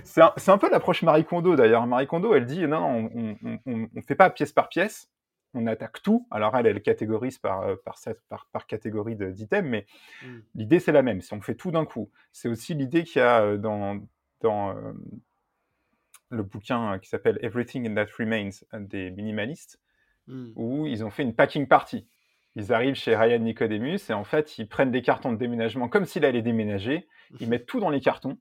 c'est 0.03 0.21
un, 0.21 0.57
peu 0.57 0.69
l'approche 0.69 1.01
Marie 1.03 1.25
Kondo 1.25 1.55
d'ailleurs. 1.55 1.85
Marie 1.87 2.07
Kondo, 2.07 2.33
elle 2.33 2.45
dit 2.45 2.65
non, 2.67 3.09
on 3.13 3.57
ne 3.65 4.01
fait 4.01 4.15
pas 4.15 4.29
pièce 4.29 4.51
par 4.51 4.69
pièce, 4.69 5.09
on 5.53 5.67
attaque 5.67 6.01
tout. 6.01 6.27
Alors 6.31 6.55
elle, 6.55 6.67
elle 6.67 6.81
catégorise 6.81 7.37
par, 7.37 7.61
euh, 7.61 7.75
par, 7.83 7.97
par, 8.29 8.47
par 8.51 8.67
catégorie 8.67 9.15
d'items, 9.15 9.67
mais 9.69 9.85
mm. 10.23 10.39
l'idée 10.55 10.79
c'est 10.79 10.91
la 10.91 11.01
même. 11.01 11.21
Si 11.21 11.33
on 11.33 11.41
fait 11.41 11.55
tout 11.55 11.71
d'un 11.71 11.85
coup, 11.85 12.11
c'est 12.31 12.49
aussi 12.49 12.73
l'idée 12.73 13.03
qu'il 13.03 13.19
y 13.19 13.23
a 13.23 13.41
euh, 13.41 13.57
dans, 13.57 13.99
dans 14.41 14.75
euh, 14.75 14.93
le 16.29 16.43
bouquin 16.43 16.99
qui 16.99 17.09
s'appelle 17.09 17.39
Everything 17.41 17.93
That 17.95 18.07
Remains 18.17 18.49
des 18.73 19.11
minimalistes, 19.11 19.79
mm. 20.27 20.51
où 20.55 20.85
ils 20.85 21.03
ont 21.03 21.09
fait 21.09 21.23
une 21.23 21.35
packing 21.35 21.67
party. 21.67 22.07
Ils 22.55 22.73
arrivent 22.73 22.95
chez 22.95 23.15
Ryan 23.15 23.39
Nicodemus 23.39 24.09
et 24.09 24.13
en 24.13 24.23
fait, 24.23 24.57
ils 24.57 24.67
prennent 24.67 24.91
des 24.91 25.01
cartons 25.01 25.31
de 25.31 25.37
déménagement 25.37 25.87
comme 25.87 26.05
s'il 26.05 26.25
allait 26.25 26.41
déménager. 26.41 27.07
Ils 27.39 27.49
mettent 27.49 27.65
tout 27.67 27.79
dans 27.79 27.89
les 27.89 28.01
cartons 28.01 28.37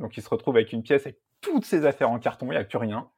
donc 0.00 0.16
il 0.16 0.22
se 0.22 0.28
retrouve 0.28 0.56
avec 0.56 0.72
une 0.72 0.82
pièce 0.82 1.02
avec 1.02 1.18
toutes 1.40 1.64
ses 1.64 1.86
affaires 1.86 2.10
en 2.10 2.18
carton, 2.18 2.46
il 2.46 2.50
n'y 2.50 2.56
a 2.56 2.64
plus 2.64 2.78
rien. 2.78 3.08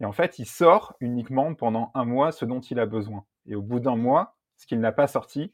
Et 0.00 0.04
en 0.04 0.12
fait, 0.12 0.38
il 0.38 0.46
sort 0.46 0.96
uniquement 1.00 1.54
pendant 1.54 1.90
un 1.94 2.04
mois 2.04 2.32
ce 2.32 2.44
dont 2.44 2.60
il 2.60 2.78
a 2.78 2.86
besoin. 2.86 3.24
Et 3.46 3.54
au 3.54 3.62
bout 3.62 3.80
d'un 3.80 3.96
mois, 3.96 4.36
ce 4.56 4.66
qu'il 4.66 4.80
n'a 4.80 4.92
pas 4.92 5.06
sorti, 5.06 5.52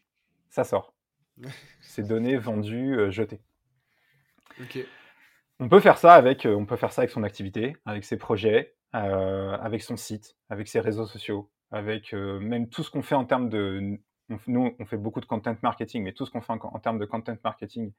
ça 0.51 0.65
sort. 0.65 0.95
C'est 1.81 2.07
donné, 2.07 2.37
vendu, 2.37 2.95
euh, 2.97 3.11
jeté. 3.11 3.41
On 5.61 5.69
peut 5.69 5.81
faire 5.81 5.99
ça 5.99 6.15
avec, 6.15 6.47
euh, 6.47 6.55
on 6.55 6.67
peut 6.67 6.77
faire 6.77 6.93
ça 6.93 7.03
avec 7.03 7.11
son 7.11 7.23
activité, 7.23 7.77
avec 7.87 8.05
ses 8.05 8.17
projets, 8.17 8.75
euh, 8.95 9.57
avec 9.59 9.83
son 9.83 9.97
site, 9.97 10.37
avec 10.49 10.69
ses 10.69 10.81
réseaux 10.81 11.07
sociaux, 11.07 11.51
avec 11.71 12.13
même 12.13 12.69
tout 12.69 12.83
ce 12.83 12.91
qu'on 12.91 13.03
fait 13.03 13.17
en 13.17 13.25
termes 13.25 13.49
de. 13.49 13.99
nous, 14.47 14.75
on 14.79 14.85
fait 14.85 14.97
beaucoup 14.97 15.21
de 15.21 15.27
content 15.27 15.57
marketing, 15.63 16.05
mais 16.05 16.13
tout 16.13 16.25
ce 16.25 16.31
qu'on 16.31 16.41
fait 16.41 16.53
en 16.53 16.79
termes 16.79 16.99
de 16.99 17.05
content 17.05 17.37
marketing, 17.43 17.93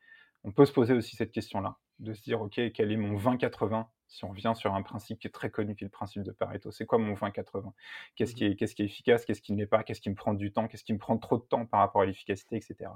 on 0.46 0.52
peut 0.52 0.66
se 0.66 0.72
poser 0.72 0.94
aussi 0.94 1.16
cette 1.16 1.32
question-là, 1.32 1.76
de 2.00 2.14
se 2.14 2.22
dire, 2.22 2.42
OK, 2.42 2.60
quel 2.74 2.92
est 2.92 2.98
mon 2.98 3.18
20-80 3.18 3.88
si 4.08 4.24
on 4.26 4.32
vient 4.32 4.54
sur 4.54 4.74
un 4.76 4.82
principe 4.82 5.20
qui 5.20 5.28
est 5.28 5.32
très 5.32 5.50
connu, 5.50 5.76
qui 5.76 5.84
est 5.84 5.88
le 5.88 5.92
principe 5.92 6.24
de 6.24 6.32
Pareto, 6.32 6.72
c'est 6.72 6.86
quoi 6.86 7.00
mon 7.00 7.14
20-80 7.14 7.72
qu'est-ce 8.16 8.32
mmh 8.32 8.36
qui, 8.36 8.46
est, 8.46 8.56
qu'est-ce 8.56 8.76
qui 8.76 8.82
est 8.82 8.86
efficace, 8.86 9.26
qu'est-ce 9.26 9.42
qui 9.42 9.54
ne 9.54 9.58
l'est 9.58 9.68
pas, 9.68 9.84
qu'est-ce 9.84 10.02
qui 10.02 10.10
me 10.10 10.16
prend 10.16 10.34
du 10.34 10.52
temps, 10.52 10.68
qu'est-ce 10.68 10.84
qui 10.84 10.94
me 10.94 11.00
prend 11.00 11.18
trop 11.18 11.38
de 11.38 11.44
temps 11.44 11.66
par 11.66 11.80
rapport 11.80 12.02
à 12.02 12.06
l'efficacité, 12.06 12.56
etc. 12.56 12.92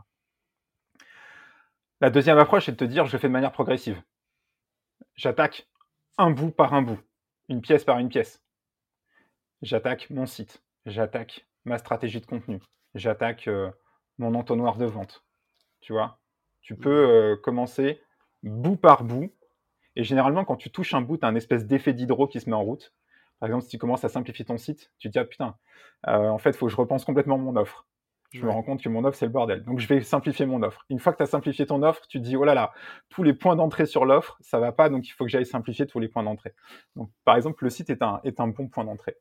La 2.02 2.10
deuxième 2.10 2.38
approche, 2.38 2.66
c'est 2.66 2.72
de 2.72 2.78
te 2.78 2.86
dire, 2.86 3.06
je 3.06 3.12
le 3.14 3.18
fais 3.20 3.28
de 3.28 3.34
manière 3.34 3.52
progressive. 3.52 4.02
J'attaque 5.16 5.68
un 6.18 6.32
bout 6.32 6.52
par 6.52 6.74
un 6.74 6.82
bout, 6.82 7.00
une 7.50 7.62
pièce 7.62 7.84
par 7.84 8.00
une 8.00 8.10
pièce. 8.10 8.42
J'attaque 9.62 10.10
mon 10.10 10.26
site, 10.26 10.64
j'attaque 10.86 11.46
ma 11.66 11.78
stratégie 11.78 12.22
de 12.22 12.26
contenu, 12.26 12.62
j'attaque 12.96 13.48
euh, 13.48 13.70
mon 14.18 14.34
entonnoir 14.36 14.78
de 14.78 14.86
vente. 14.86 15.26
Tu 15.82 15.92
vois? 15.92 16.20
Tu 16.62 16.76
peux 16.76 17.10
euh, 17.10 17.36
commencer 17.36 18.02
bout 18.44 18.78
par 18.78 19.04
bout. 19.04 19.34
Et 20.00 20.06
généralement, 20.06 20.46
quand 20.46 20.56
tu 20.56 20.72
touches 20.72 20.94
un 20.94 21.02
bout, 21.02 21.18
tu 21.18 21.26
as 21.26 21.28
un 21.28 21.36
espèce 21.36 21.66
d'effet 21.66 21.92
d'hydro 21.92 22.26
qui 22.26 22.40
se 22.40 22.50
met 22.50 22.56
en 22.56 22.64
route. 22.64 22.94
Par 23.42 23.48
exemple, 23.48 23.66
si 23.66 23.72
tu 23.72 23.78
commences 23.78 24.06
à 24.06 24.08
simplifier 24.08 24.46
ton 24.46 24.58
site, 24.58 24.94
tu 24.98 25.10
te 25.10 25.12
dis, 25.12 25.20
ah 25.20 25.26
putain, 25.26 25.58
euh, 26.08 26.30
en 26.30 26.38
fait, 26.38 26.52
il 26.52 26.56
faut 26.56 26.68
que 26.68 26.72
je 26.72 26.78
repense 26.78 27.04
complètement 27.04 27.38
mon 27.38 27.58
offre. 27.58 27.86
Je 28.32 28.46
me 28.46 28.50
rends 28.50 28.64
compte 28.64 28.82
que 28.82 28.88
mon 28.88 29.04
offre, 29.04 29.18
c'est 29.18 29.26
le 29.26 29.32
bordel. 29.34 29.66
Donc, 29.66 29.80
je 29.80 29.88
vais 29.90 30.00
simplifier 30.00 30.46
mon 30.46 30.64
offre. 30.64 30.86
Une 30.90 31.00
fois 31.00 31.12
que 31.12 31.18
tu 31.18 31.24
as 31.24 31.26
simplifié 31.26 31.66
ton 31.66 31.84
offre, 31.84 32.08
tu 32.08 32.20
te 32.20 32.24
dis, 32.24 32.38
oh 32.38 32.46
là 32.46 32.54
là, 32.54 32.72
tous 33.10 33.24
les 33.24 33.34
points 33.34 33.58
d'entrée 33.58 33.86
sur 33.86 34.06
l'offre, 34.06 34.38
ça 34.40 34.58
va 34.60 34.72
pas, 34.72 34.88
donc 34.88 35.06
il 35.06 35.12
faut 35.12 35.26
que 35.26 35.30
j'aille 35.32 35.46
simplifier 35.46 35.86
tous 35.86 36.00
les 36.00 36.08
points 36.08 36.24
d'entrée. 36.24 36.54
Donc, 36.96 37.12
par 37.26 37.36
exemple, 37.36 37.62
le 37.66 37.70
site 37.70 37.90
est 37.90 38.02
un, 38.02 38.22
est 38.24 38.40
un 38.40 38.48
bon 38.48 38.70
point 38.70 38.86
d'entrée. 38.86 39.18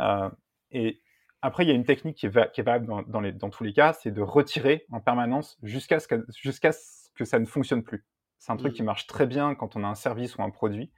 Euh, 0.00 0.28
et 0.72 1.00
après, 1.40 1.64
il 1.64 1.68
y 1.68 1.72
a 1.72 1.74
une 1.74 1.86
technique 1.86 2.18
qui 2.18 2.26
est, 2.26 2.52
qui 2.52 2.60
est 2.60 2.64
valable 2.64 2.84
dans, 2.84 3.00
dans, 3.00 3.20
les, 3.22 3.32
dans, 3.32 3.48
tous 3.48 3.64
les 3.64 3.72
cas, 3.72 3.94
c'est 3.94 4.10
de 4.10 4.20
retirer 4.20 4.84
en 4.92 5.00
permanence 5.00 5.56
jusqu'à 5.62 6.00
ce, 6.00 6.06
que, 6.06 6.26
jusqu'à 6.36 6.72
ce 6.72 7.08
que 7.14 7.24
ça 7.24 7.38
ne 7.38 7.46
fonctionne 7.46 7.82
plus. 7.82 8.04
C'est 8.38 8.52
un 8.52 8.56
truc 8.56 8.74
qui 8.74 8.82
mmh. 8.82 8.86
marche 8.86 9.06
très 9.06 9.26
bien 9.26 9.54
quand 9.54 9.76
on 9.76 9.84
a 9.84 9.86
un 9.88 9.94
service 9.94 10.36
ou 10.36 10.42
un 10.42 10.50
produit. 10.50 10.90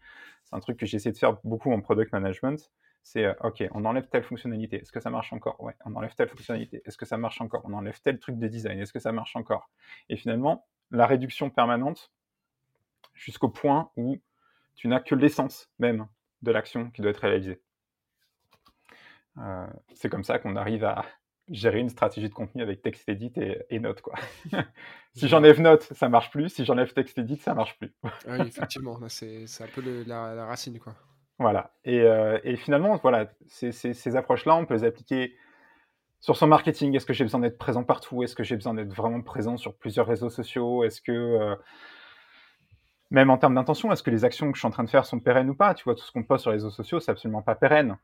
C'est 0.45 0.57
un 0.57 0.61
truc 0.61 0.79
que 0.79 0.87
j'essaie 0.87 1.13
de 1.13 1.17
faire 1.17 1.39
beaucoup 1.45 1.73
en 1.73 1.81
product 1.81 2.13
management. 2.13 2.71
C'est 3.03 3.25
euh, 3.25 3.35
OK, 3.43 3.63
on 3.73 3.85
enlève 3.85 4.09
telle 4.09 4.25
fonctionnalité. 4.25 4.81
Est-ce 4.81 4.93
que 4.93 5.01
ça 5.01 5.11
marche 5.11 5.33
encore? 5.33 5.61
Ouais, 5.61 5.75
on 5.85 5.95
enlève 5.95 6.15
telle 6.15 6.29
fonctionnalité. 6.29 6.83
Est-ce 6.85 6.99
que 6.99 7.07
ça 7.07 7.17
marche 7.17 7.41
encore? 7.41 7.63
On 7.65 7.73
enlève 7.73 8.01
tel 8.03 8.19
truc 8.19 8.39
de 8.39 8.47
design. 8.47 8.79
Est-ce 8.79 8.93
que 8.93 8.99
ça 8.99 9.13
marche 9.13 9.37
encore? 9.37 9.71
Et 10.09 10.17
finalement, 10.17 10.67
la 10.91 11.07
réduction 11.07 11.51
permanente 11.51 12.13
jusqu'au 13.15 13.49
point 13.49 13.91
où 13.97 14.19
tu 14.75 14.89
n'as 14.89 15.01
que 15.01 15.15
l'essence 15.15 15.71
même 15.79 16.07
de 16.43 16.51
l'action 16.51 16.91
qui 16.91 17.03
doit 17.03 17.11
être 17.11 17.21
réalisée. 17.21 17.61
Euh, 19.39 19.67
c'est 19.95 20.09
comme 20.09 20.25
ça 20.25 20.39
qu'on 20.39 20.57
arrive 20.57 20.85
à 20.85 21.05
gérer 21.51 21.81
une 21.81 21.89
stratégie 21.89 22.29
de 22.29 22.35
contenu 22.35 22.63
avec 22.63 22.83
TextEdit 22.83 23.33
et, 23.37 23.59
et 23.71 23.81
Note. 23.81 24.01
Quoi. 24.01 24.15
si 25.15 25.29
j'enlève 25.29 25.61
Note, 25.61 25.83
ça 25.83 26.09
marche 26.09 26.31
plus. 26.31 26.49
Si 26.49 26.65
j'enlève 26.65 26.93
TextEdit, 26.93 27.37
ça 27.37 27.55
marche 27.55 27.77
plus. 27.79 27.93
oui, 28.29 28.41
effectivement, 28.47 28.99
c'est 29.09 29.45
un 29.61 29.67
peu 29.67 29.83
la, 30.07 30.47
racine. 30.47 30.79
Quoi. 30.79 30.95
Voilà. 31.39 31.75
Et, 31.85 32.01
euh, 32.01 32.39
et 32.45 32.57
finalement, 32.57 32.97
voilà, 32.97 33.31
ces 33.47 34.17
approches-là, 34.17 34.57
on 34.57 34.67
peut 34.67 34.75
les 34.75 34.85
appliquer 34.85 35.35
sur 36.21 36.37
son 36.37 36.47
marketing. 36.47 36.95
Est-ce 36.95 37.07
que 37.07 37.13
j'ai 37.13 37.25
besoin 37.25 37.41
d'être 37.41 37.59
présent 37.59 37.83
partout? 37.83 38.23
Est-ce 38.23 38.37
que 38.37 38.45
j'ai 38.45 38.55
besoin 38.55 38.75
d'être 38.75 38.93
vraiment 38.93 39.23
présent 39.23 39.57
sur 39.57 39.75
plusieurs 39.75 40.07
réseaux 40.07 40.31
sociaux? 40.31 40.85
Est-ce 40.85 41.01
que 41.01 41.13
euh, 41.13 41.57
même 43.11 43.31
en 43.31 43.39
termes 43.39 43.55
d'intention, 43.55 43.91
est-ce 43.91 44.03
que 44.03 44.11
les 44.11 44.25
actions 44.25 44.51
que 44.53 44.57
je 44.57 44.61
suis 44.61 44.69
en 44.69 44.71
train 44.71 44.85
de 44.85 44.91
faire 44.91 45.05
sont 45.05 45.19
pérennes 45.19 45.51
ou 45.51 45.55
pas? 45.55 45.75
Tu 45.75 45.85
vois, 45.85 45.95
tout 45.95 46.05
ce 46.05 46.13
qu'on 46.13 46.23
poste 46.23 46.43
sur 46.43 46.51
les 46.51 46.57
réseaux 46.57 46.71
sociaux, 46.71 47.01
c'est 47.01 47.11
absolument 47.11 47.43
pas 47.43 47.55
pérenne. 47.55 47.97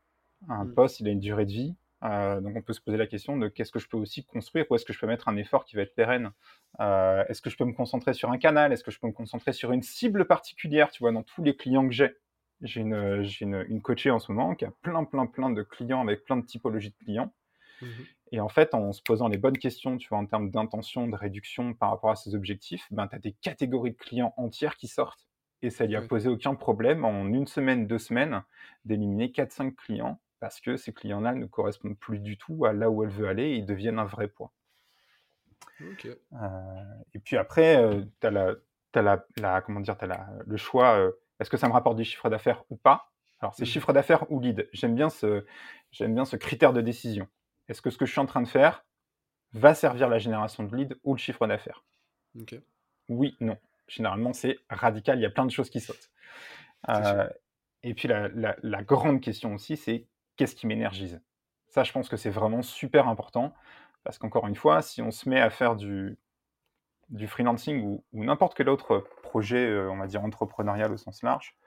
Un 0.49 0.65
mm. 0.65 0.73
poste, 0.73 0.99
il 0.99 1.07
a 1.07 1.11
une 1.11 1.19
durée 1.19 1.45
de 1.45 1.51
vie. 1.51 1.75
Euh, 2.03 2.39
donc 2.41 2.55
on 2.55 2.61
peut 2.61 2.73
se 2.73 2.81
poser 2.81 2.97
la 2.97 3.07
question 3.07 3.37
de 3.37 3.47
qu'est-ce 3.47 3.71
que 3.71 3.79
je 3.79 3.87
peux 3.87 3.97
aussi 3.97 4.23
construire 4.23 4.65
ou 4.69 4.75
est-ce 4.75 4.85
que 4.85 4.93
je 4.93 4.99
peux 4.99 5.07
mettre 5.07 5.27
un 5.27 5.35
effort 5.35 5.65
qui 5.65 5.75
va 5.75 5.81
être 5.81 5.95
pérenne? 5.95 6.31
Euh, 6.79 7.23
Est-ce 7.27 7.41
que 7.41 7.49
je 7.49 7.57
peux 7.57 7.65
me 7.65 7.73
concentrer 7.73 8.13
sur 8.13 8.31
un 8.31 8.37
canal? 8.37 8.71
Est-ce 8.71 8.83
que 8.83 8.91
je 8.91 8.99
peux 8.99 9.07
me 9.07 9.13
concentrer 9.13 9.53
sur 9.53 9.71
une 9.71 9.81
cible 9.81 10.25
particulière? 10.25 10.91
Tu 10.91 10.99
vois, 10.99 11.11
dans 11.11 11.23
tous 11.23 11.43
les 11.43 11.55
clients 11.55 11.87
que 11.87 11.93
j'ai, 11.93 12.15
j'ai 12.61 12.81
une, 12.81 13.25
une, 13.41 13.65
une, 13.67 13.81
coachée 13.81 14.11
en 14.11 14.19
ce 14.19 14.31
moment 14.31 14.53
qui 14.53 14.65
a 14.65 14.71
plein, 14.81 15.03
plein, 15.05 15.25
plein 15.25 15.49
de 15.49 15.63
clients 15.63 16.01
avec 16.01 16.23
plein 16.23 16.37
de 16.37 16.45
typologies 16.45 16.91
de 16.91 17.03
clients. 17.03 17.33
Mm-hmm. 17.81 18.05
Et 18.33 18.39
en 18.41 18.49
fait, 18.49 18.73
en 18.73 18.91
se 18.91 19.01
posant 19.01 19.27
les 19.27 19.37
bonnes 19.37 19.57
questions, 19.57 19.97
tu 19.97 20.09
vois, 20.09 20.17
en 20.17 20.25
termes 20.25 20.51
d'intention, 20.51 21.07
de 21.07 21.15
réduction 21.15 21.73
par 21.73 21.91
rapport 21.91 22.11
à 22.11 22.15
ces 22.15 22.35
objectifs, 22.35 22.85
ben, 22.91 23.07
tu 23.07 23.15
as 23.15 23.19
des 23.19 23.31
catégories 23.31 23.91
de 23.91 23.97
clients 23.97 24.33
entières 24.37 24.75
qui 24.75 24.87
sortent. 24.87 25.27
Et 25.63 25.71
ça 25.71 25.85
lui 25.85 25.95
a 25.95 26.01
posé 26.01 26.29
aucun 26.29 26.53
problème 26.53 27.03
en 27.03 27.25
une 27.25 27.47
semaine, 27.47 27.87
deux 27.87 27.97
semaines 27.97 28.43
d'éliminer 28.85 29.29
4-5 29.29 29.73
clients 29.73 30.19
parce 30.39 30.61
que 30.61 30.77
ces 30.77 30.93
clients-là 30.93 31.33
ne 31.33 31.45
correspondent 31.45 31.97
plus 31.97 32.19
du 32.19 32.37
tout 32.37 32.65
à 32.65 32.73
là 32.73 32.89
où 32.89 33.03
elle 33.03 33.09
veut 33.09 33.27
aller 33.27 33.43
et 33.43 33.55
ils 33.55 33.65
deviennent 33.65 33.99
un 33.99 34.05
vrai 34.05 34.27
poids. 34.27 34.51
Euh, 35.81 36.83
et 37.13 37.19
puis 37.19 37.37
après, 37.37 37.77
euh, 37.77 38.03
tu 38.21 38.27
as, 38.27 38.31
la, 38.31 38.55
as 38.95 39.01
la, 39.37 39.61
comment 39.61 39.79
dire, 39.79 39.95
as 39.99 40.27
le 40.45 40.57
choix, 40.57 40.97
euh, 40.97 41.11
est-ce 41.39 41.49
que 41.49 41.57
ça 41.57 41.67
me 41.67 41.73
rapporte 41.73 41.97
du 41.97 42.03
chiffre 42.03 42.29
d'affaires 42.29 42.63
ou 42.69 42.77
pas? 42.77 43.11
Alors 43.39 43.53
c'est 43.53 43.63
mmh. 43.63 43.67
chiffre 43.67 43.93
d'affaires 43.93 44.31
ou 44.31 44.39
lead. 44.39 44.67
J'aime 44.73 44.95
bien, 44.95 45.09
ce, 45.09 45.45
bien 45.99 46.25
ce 46.25 46.35
critère 46.35 46.73
de 46.73 46.81
décision. 46.81 47.27
Est-ce 47.67 47.81
que 47.81 47.89
ce 47.89 47.97
que 47.97 48.05
je 48.05 48.11
suis 48.11 48.21
en 48.21 48.25
train 48.25 48.41
de 48.41 48.47
faire 48.47 48.83
va 49.53 49.75
servir 49.75 50.09
la 50.09 50.17
génération 50.17 50.63
de 50.63 50.75
lead 50.75 50.99
ou 51.03 51.13
le 51.13 51.19
chiffre 51.19 51.45
d'affaires? 51.45 51.83
Oui, 53.09 53.35
non. 53.39 53.57
Généralement, 53.87 54.33
c'est 54.33 54.57
radical, 54.69 55.19
il 55.19 55.21
y 55.21 55.25
a 55.25 55.29
plein 55.29 55.45
de 55.45 55.51
choses 55.51 55.69
qui 55.69 55.79
sautent. 55.79 56.09
et 57.83 57.93
puis 57.93 58.07
la, 58.07 58.29
la 58.61 58.83
grande 58.83 59.21
question 59.21 59.53
aussi, 59.53 59.77
c'est 59.77 60.07
qu'est-ce 60.37 60.55
qui 60.55 60.67
m'énergise 60.67 61.21
Ça, 61.67 61.83
je 61.83 61.91
pense 61.91 62.09
que 62.09 62.17
c'est 62.17 62.29
vraiment 62.29 62.61
super 62.61 63.07
important 63.07 63.53
parce 64.03 64.17
qu'encore 64.17 64.47
une 64.47 64.55
fois, 64.55 64.81
si 64.81 65.01
on 65.01 65.11
se 65.11 65.27
met 65.27 65.41
à 65.41 65.49
faire 65.49 65.75
du, 65.75 66.17
du 67.09 67.27
freelancing 67.27 67.83
ou, 67.83 68.03
n'importe 68.13 68.55
quel 68.55 68.69
autre 68.69 68.99
projet, 69.23 69.65
euh, 69.67 69.91
on 69.91 69.97
va 69.97 70.07
dire 70.07 70.23
entrepreneurial 70.23 70.91
au 70.91 70.97
sens 70.97 71.23
large, 71.23 71.57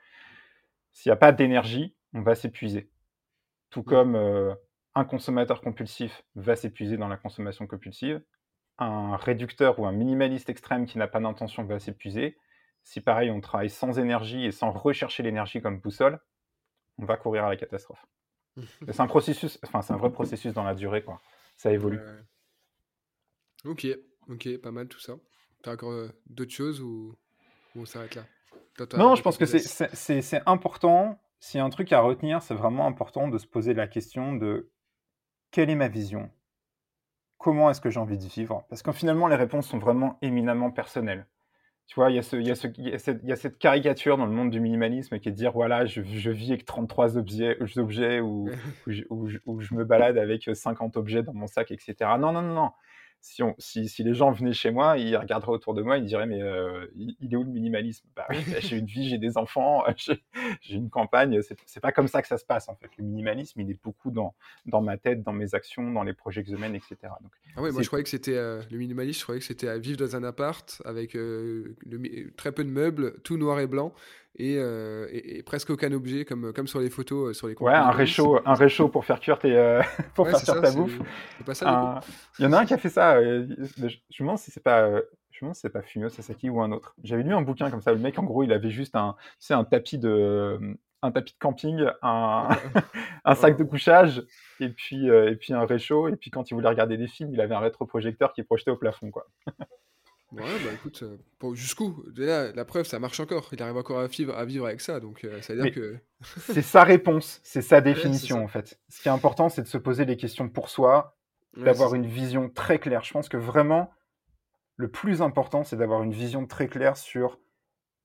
s'il 0.91 1.09
n'y 1.09 1.13
a 1.13 1.17
pas 1.17 1.31
d'énergie, 1.31 1.95
on 2.13 2.21
va 2.21 2.35
s'épuiser. 2.35 2.89
Tout 3.69 3.83
comme 3.83 4.15
euh, 4.15 4.53
un 4.95 5.05
consommateur 5.05 5.61
compulsif 5.61 6.23
va 6.35 6.55
s'épuiser 6.55 6.97
dans 6.97 7.07
la 7.07 7.17
consommation 7.17 7.67
compulsive, 7.67 8.21
un 8.77 9.15
réducteur 9.15 9.79
ou 9.79 9.85
un 9.85 9.91
minimaliste 9.91 10.49
extrême 10.49 10.85
qui 10.85 10.97
n'a 10.97 11.07
pas 11.07 11.19
d'intention 11.19 11.63
va 11.63 11.79
s'épuiser. 11.79 12.37
Si 12.83 12.99
pareil, 13.01 13.29
on 13.31 13.39
travaille 13.39 13.69
sans 13.69 13.99
énergie 13.99 14.45
et 14.45 14.51
sans 14.51 14.71
rechercher 14.71 15.23
l'énergie 15.23 15.61
comme 15.61 15.79
boussole, 15.79 16.19
on 16.97 17.05
va 17.05 17.17
courir 17.17 17.45
à 17.45 17.49
la 17.49 17.55
catastrophe. 17.55 18.05
c'est 18.87 18.99
un 18.99 19.07
processus, 19.07 19.59
enfin 19.63 19.81
c'est 19.81 19.93
un 19.93 19.97
vrai 19.97 20.11
processus 20.11 20.53
dans 20.53 20.63
la 20.63 20.75
durée, 20.75 21.03
quoi. 21.03 21.21
Ça 21.57 21.71
évolue. 21.71 21.99
Ok, 23.65 23.87
ok, 24.29 24.57
pas 24.57 24.71
mal 24.71 24.87
tout 24.87 24.99
ça. 24.99 25.13
T'as 25.61 25.73
encore 25.73 25.91
euh, 25.91 26.09
d'autres 26.27 26.53
choses 26.53 26.81
ou, 26.81 27.15
on 27.75 27.85
s'arrête 27.85 28.15
là? 28.15 28.25
Non, 28.97 29.15
je 29.15 29.21
pense 29.21 29.37
que 29.37 29.45
c'est 29.45 30.41
important. 30.45 31.19
S'il 31.39 31.57
y 31.57 31.61
a 31.61 31.65
un 31.65 31.69
truc 31.69 31.91
à 31.91 32.01
retenir, 32.01 32.41
c'est 32.41 32.53
vraiment 32.53 32.87
important 32.87 33.27
de 33.27 33.37
se 33.37 33.47
poser 33.47 33.73
la 33.73 33.87
question 33.87 34.35
de 34.35 34.71
quelle 35.51 35.69
est 35.69 35.75
ma 35.75 35.87
vision? 35.87 36.31
Comment 37.37 37.69
est-ce 37.69 37.81
que 37.81 37.89
j'ai 37.89 37.99
envie 37.99 38.17
de 38.17 38.23
vivre? 38.23 38.65
Parce 38.69 38.81
que 38.81 38.91
finalement, 38.91 39.27
les 39.27 39.35
réponses 39.35 39.67
sont 39.67 39.79
vraiment 39.79 40.17
éminemment 40.21 40.71
personnelles. 40.71 41.27
Tu 41.91 41.95
vois, 41.95 42.09
il 42.09 42.15
y, 42.15 42.19
a 42.19 42.21
ce, 42.21 42.37
il, 42.37 42.47
y 42.47 42.51
a 42.51 42.55
ce, 42.55 42.67
il, 42.77 42.87
y 42.87 43.31
a 43.33 43.35
cette, 43.35 43.57
caricature 43.57 44.15
dans 44.15 44.25
le 44.25 44.31
monde 44.31 44.49
du 44.49 44.61
minimalisme 44.61 45.19
qui 45.19 45.27
est 45.27 45.31
de 45.33 45.35
dire 45.35 45.51
voilà, 45.51 45.85
je, 45.85 46.01
je 46.01 46.31
vis 46.31 46.51
avec 46.51 46.63
33 46.63 47.17
objets, 47.17 47.57
objets 47.75 48.21
ou, 48.21 48.49
ou, 49.09 49.27
ou, 49.45 49.59
je, 49.59 49.75
me 49.75 49.83
balade 49.83 50.17
avec 50.17 50.49
50 50.53 50.95
objets 50.95 51.21
dans 51.21 51.33
mon 51.33 51.47
sac, 51.47 51.69
etc. 51.69 51.95
Non, 52.17 52.31
non, 52.31 52.41
non, 52.43 52.53
non 52.53 52.69
si, 53.21 53.43
on, 53.43 53.55
si, 53.59 53.87
si, 53.87 54.03
les 54.03 54.15
gens 54.15 54.31
venaient 54.31 54.51
chez 54.51 54.71
moi, 54.71 54.97
ils 54.97 55.15
regarderaient 55.15 55.53
autour 55.53 55.75
de 55.75 55.83
moi, 55.83 55.97
ils 55.97 56.05
diraient 56.05 56.25
mais 56.25 56.41
euh, 56.41 56.87
il, 56.95 57.31
est 57.31 57.35
où 57.35 57.43
le 57.43 57.51
minimalisme? 57.51 58.07
Bah, 58.15 58.27
J'ai 58.59 58.77
une 58.77 58.85
vie, 58.85 59.09
j'ai 59.09 59.19
des 59.19 59.37
enfants, 59.37 59.83
j'ai 60.61 60.75
une 60.75 60.89
campagne. 60.89 61.39
C'est 61.65 61.79
pas 61.79 61.91
comme 61.91 62.07
ça 62.07 62.23
que 62.23 62.27
ça 62.27 62.37
se 62.37 62.45
passe 62.45 62.67
en 62.67 62.75
fait. 62.75 62.89
Le 62.97 63.03
minimalisme, 63.03 63.61
il 63.61 63.69
est 63.69 63.81
beaucoup 63.81 64.09
dans, 64.09 64.33
dans 64.65 64.81
ma 64.81 64.97
tête, 64.97 65.21
dans 65.21 65.33
mes 65.33 65.53
actions, 65.53 65.91
dans 65.91 66.03
les 66.03 66.13
projets 66.13 66.43
que 66.43 66.49
je 66.49 66.55
mène, 66.55 66.75
etc. 66.75 66.95
Donc, 67.21 67.31
ah 67.55 67.61
ouais, 67.61 67.71
moi 67.71 67.83
je 67.83 67.87
croyais 67.87 68.03
que 68.03 68.09
c'était 68.09 68.35
euh, 68.35 68.61
le 68.71 68.77
minimalisme, 68.79 69.19
je 69.19 69.23
croyais 69.23 69.39
que 69.39 69.45
c'était 69.45 69.67
à 69.67 69.77
vivre 69.77 69.97
dans 69.97 70.15
un 70.15 70.23
appart 70.23 70.81
avec 70.83 71.15
euh, 71.15 71.75
très 72.37 72.51
peu 72.51 72.63
de 72.63 72.69
meubles, 72.69 73.21
tout 73.21 73.37
noir 73.37 73.59
et 73.59 73.67
blanc. 73.67 73.93
Euh, 74.39 75.07
et, 75.11 75.43
presque 75.43 75.69
aucun 75.71 75.91
objet 75.91 76.23
comme, 76.23 76.53
comme 76.53 76.67
sur 76.67 76.79
les 76.79 76.89
photos 76.89 77.29
euh, 77.29 77.33
sur 77.33 77.47
les 77.47 77.55
Ouais, 77.59 77.73
un 77.73 77.91
réchaud, 77.91 78.39
un 78.45 78.53
réchaud 78.53 78.87
pour 78.87 79.03
faire 79.03 79.19
cuire, 79.19 79.37
tes, 79.37 79.55
euh, 79.55 79.81
pour 80.15 80.27
faire 80.29 80.41
cuire 80.41 80.61
ta 80.61 80.71
bouffe. 80.71 80.99
Pas 81.45 81.53
ça, 81.53 81.99
Il 82.39 82.45
y 82.45 82.47
en 82.47 82.53
a 82.53 82.59
un 82.59 82.65
qui 82.65 82.73
a 82.73 82.77
fait 82.77 82.89
ça. 82.89 83.21
je 83.21 83.43
me 83.83 84.19
demande 84.19 84.37
si 84.37 84.51
c'est 84.51 84.63
pas. 84.63 84.89
Je 85.31 85.45
me 85.45 85.47
demande 85.47 85.55
si 85.55 85.61
c'est 85.61 85.69
pas 85.69 85.81
Fumio 85.81 86.09
Sasaki 86.09 86.49
ou 86.49 86.61
un 86.61 86.71
autre. 86.71 86.95
J'avais 87.03 87.23
lu 87.23 87.33
un 87.33 87.41
bouquin 87.41 87.69
comme 87.69 87.81
ça. 87.81 87.91
Le 87.91 87.99
mec, 87.99 88.17
en 88.19 88.23
gros, 88.23 88.43
il 88.43 88.53
avait 88.53 88.69
juste 88.69 88.95
un, 88.95 89.15
tu 89.45 89.53
un 89.53 89.63
tapis 89.65 89.97
de, 89.97 90.77
un 91.01 91.11
tapis 91.11 91.33
de 91.33 91.39
camping, 91.39 91.85
un, 92.01 92.47
un 93.25 93.35
sac 93.35 93.57
de 93.57 93.63
couchage 93.63 94.23
et 94.59 94.69
puis, 94.69 95.07
et 95.07 95.35
puis 95.35 95.53
un 95.53 95.65
réchaud. 95.65 96.07
Et 96.07 96.15
puis 96.15 96.31
quand 96.31 96.49
il 96.49 96.53
voulait 96.53 96.69
regarder 96.69 96.95
des 96.95 97.07
films, 97.07 97.33
il 97.33 97.41
avait 97.41 97.55
un 97.55 97.59
rétroprojecteur 97.59 98.31
qui 98.33 98.43
projetait 98.43 98.71
au 98.71 98.77
plafond, 98.77 99.11
quoi. 99.11 99.27
Ouais, 100.31 100.43
bah 100.63 100.71
écoute, 100.73 101.03
euh, 101.03 101.53
jusqu'où? 101.55 102.03
Déjà, 102.09 102.53
la 102.53 102.63
preuve, 102.63 102.85
ça 102.85 102.99
marche 102.99 103.19
encore. 103.19 103.49
Il 103.51 103.61
arrive 103.61 103.75
encore 103.75 103.99
à 103.99 104.07
vivre, 104.07 104.33
à 104.35 104.45
vivre 104.45 104.65
avec 104.65 104.79
ça, 104.79 104.99
donc 104.99 105.25
euh, 105.25 105.41
ça 105.41 105.53
veut 105.53 105.63
dire 105.63 105.73
que. 105.73 105.97
c'est 106.39 106.61
sa 106.61 106.83
réponse, 106.83 107.41
c'est 107.43 107.61
sa 107.61 107.81
définition 107.81 108.43
en 108.43 108.47
fait. 108.47 108.79
Ce 108.87 109.01
qui 109.01 109.09
est 109.09 109.11
important, 109.11 109.49
c'est 109.49 109.63
de 109.63 109.67
se 109.67 109.77
poser 109.77 110.05
les 110.05 110.15
questions 110.17 110.47
pour 110.47 110.69
soi, 110.69 111.17
d'avoir 111.57 111.95
une 111.95 112.05
vision 112.05 112.49
très 112.49 112.79
claire. 112.79 113.03
Je 113.03 113.11
pense 113.11 113.27
que 113.27 113.37
vraiment, 113.37 113.91
le 114.77 114.89
plus 114.89 115.21
important, 115.21 115.63
c'est 115.63 115.75
d'avoir 115.75 116.03
une 116.03 116.13
vision 116.13 116.47
très 116.47 116.69
claire 116.69 116.95
sur 116.95 117.39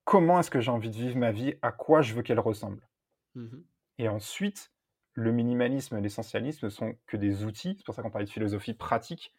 comment 0.04 0.40
est-ce 0.40 0.50
que 0.50 0.60
j'ai 0.60 0.70
envie 0.70 0.90
de 0.90 0.96
vivre 0.96 1.16
ma 1.16 1.30
vie, 1.30 1.54
à 1.62 1.70
quoi 1.70 2.02
je 2.02 2.14
veux 2.14 2.22
qu'elle 2.22 2.40
ressemble. 2.40 2.88
Mmh 3.34 3.58
et 3.98 4.10
ensuite, 4.10 4.72
le 5.14 5.32
minimalisme 5.32 5.96
et 5.96 6.02
l'essentialisme 6.02 6.68
sont 6.68 6.96
que 7.06 7.16
des 7.16 7.44
outils, 7.44 7.74
c'est 7.78 7.84
pour 7.86 7.94
ça 7.94 8.02
qu'on 8.02 8.10
parlait 8.10 8.26
de 8.26 8.30
philosophie 8.30 8.74
pratique, 8.74 9.32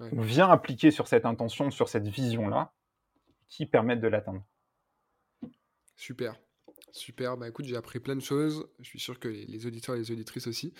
on 0.00 0.20
vient 0.20 0.48
appliquer 0.50 0.90
sur 0.90 1.06
cette 1.06 1.24
intention, 1.24 1.70
sur 1.70 1.88
cette 1.88 2.08
vision-là, 2.08 2.72
qui 3.48 3.66
permettent 3.66 4.00
de 4.00 4.08
l'atteindre. 4.08 4.44
Super. 5.96 6.36
Super, 6.92 7.36
bah 7.36 7.48
écoute, 7.48 7.64
j'ai 7.64 7.76
appris 7.76 7.98
plein 7.98 8.14
de 8.14 8.20
choses. 8.20 8.68
Je 8.78 8.84
suis 8.84 9.00
sûr 9.00 9.18
que 9.18 9.26
les, 9.26 9.66
auditeurs 9.66 9.96
et 9.96 9.98
les 9.98 10.12
auditrices 10.12 10.46
aussi. 10.46 10.72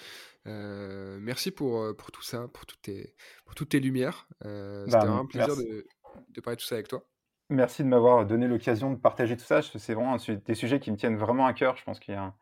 Euh, 0.47 1.19
merci 1.21 1.51
pour, 1.51 1.83
euh, 1.83 1.93
pour 1.93 2.13
tout 2.13 2.23
ça, 2.23 2.47
pour 2.53 2.67
toutes 2.67 2.83
tes, 2.83 3.17
pour 3.45 3.57
toutes 3.57 3.71
tes 3.71 3.81
lumières. 3.81 4.29
Euh, 4.45 4.85
c'était 4.87 5.07
bah, 5.07 5.13
un 5.13 5.27
plaisir 5.27 5.57
de, 5.57 5.85
de, 6.29 6.41
parler 6.41 6.55
de 6.55 6.61
tout 6.61 6.69
ça 6.69 6.77
avec 6.77 6.87
toi. 6.87 7.05
Merci 7.51 7.83
de 7.83 7.89
m'avoir 7.89 8.25
donné 8.27 8.47
l'occasion 8.47 8.93
de 8.93 8.97
partager 8.97 9.37
tout 9.37 9.45
ça. 9.45 9.61
C'est 9.61 9.95
vraiment 9.95 10.17
des 10.17 10.55
sujets 10.55 10.79
qui 10.79 10.93
me 10.93 10.97
tiennent 10.97 11.17
vraiment 11.17 11.47
à 11.47 11.53
cœur. 11.53 11.77
Je 11.77 11.83
pense 11.83 11.99
qu'il 11.99 12.15
y 12.15 12.17
a 12.17 12.33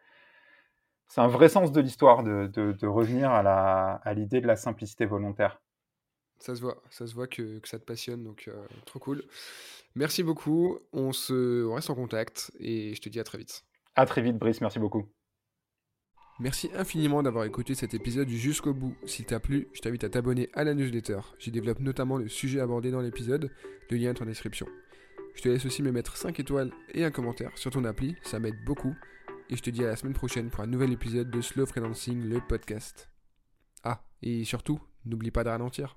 C'est 1.09 1.23
un 1.23 1.29
vrai 1.29 1.49
sens 1.49 1.73
de 1.73 1.81
l'histoire 1.81 2.25
de, 2.25 2.49
de, 2.49 2.73
de, 2.73 2.87
revenir 2.87 3.31
à 3.31 4.15
l'idée 4.15 4.37
à 4.37 4.41
de 4.43 4.47
la 4.47 4.57
simplicité 4.57 5.07
volontaire. 5.07 5.63
Ça 6.43 6.57
se 6.57 6.61
voit, 6.61 6.83
ça 6.91 7.07
se 7.07 7.15
voit 7.15 7.29
que, 7.29 7.61
ça 7.63 7.79
te 7.79 7.85
passionne, 7.85 8.25
donc 8.25 8.49
euh, 8.49 8.67
trop 8.85 8.99
cool. 8.99 9.23
Merci 9.95 10.25
beaucoup, 10.25 10.81
on, 10.93 11.13
se, 11.13 11.65
reste 11.73 11.89
en 11.89 11.95
contact 11.95 12.51
et 12.59 12.97
je 12.97 13.01
te 13.01 13.09
dis 13.09 13.21
à 13.21 13.25
très 13.25 13.39
vite. 13.39 13.65
À 13.95 14.07
très 14.07 14.23
vite 14.23 14.39
Brice, 14.39 14.61
merci 14.61 14.81
beaucoup. 14.81 15.07
Merci 16.41 16.69
infiniment 16.75 17.23
d'avoir 17.23 17.45
écouté 17.45 17.77
cet 17.77 17.95
épisode 17.95 18.29
jusqu'au 18.29 18.75
bout. 18.75 18.97
S'il 19.07 19.25
t'a 19.25 19.39
plu, 19.39 19.69
je 19.73 19.83
t'invite 19.83 20.03
à 20.03 20.09
t'abonner 20.09 20.51
à 20.55 20.65
la 20.65 20.75
newsletter. 20.75 21.21
J'y 21.39 21.53
développe 21.53 21.79
notamment 21.79 22.17
le 22.17 22.29
sujet 22.29 22.59
abordé 22.59 22.91
dans 22.91 23.03
l'épisode, 23.03 23.53
le 23.89 23.97
lien 23.97 24.11
est 24.11 24.21
en 24.21 24.27
description. 24.27 24.67
Je 25.37 25.43
te 25.43 25.49
laisse 25.49 25.65
aussi 25.65 25.81
me 25.85 25.93
mettre 25.93 26.17
5 26.17 26.41
étoiles 26.41 26.73
et 26.93 27.05
un 27.05 27.13
commentaire 27.13 27.57
sur 27.57 27.71
ton 27.71 27.85
appli, 27.85 28.17
ça 28.23 28.41
m'aide 28.41 28.65
beaucoup. 28.65 28.97
Et 29.49 29.57
je 29.57 29.63
te 29.63 29.71
dis 29.71 29.85
à 29.85 29.89
la 29.89 29.97
semaine 29.97 30.15
prochaine 30.15 30.51
pour 30.51 30.65
un 30.65 30.67
nouvel 30.67 30.91
épisode 30.91 31.31
de 31.31 31.41
Slow 31.41 31.67
Freelancing, 31.67 32.29
le 32.29 32.41
podcast. 32.41 33.11
Ah, 33.85 34.03
et 34.23 34.43
surtout, 34.43 34.81
n'oublie 35.05 35.31
pas 35.31 35.45
de 35.45 35.51
ralentir. 35.51 35.97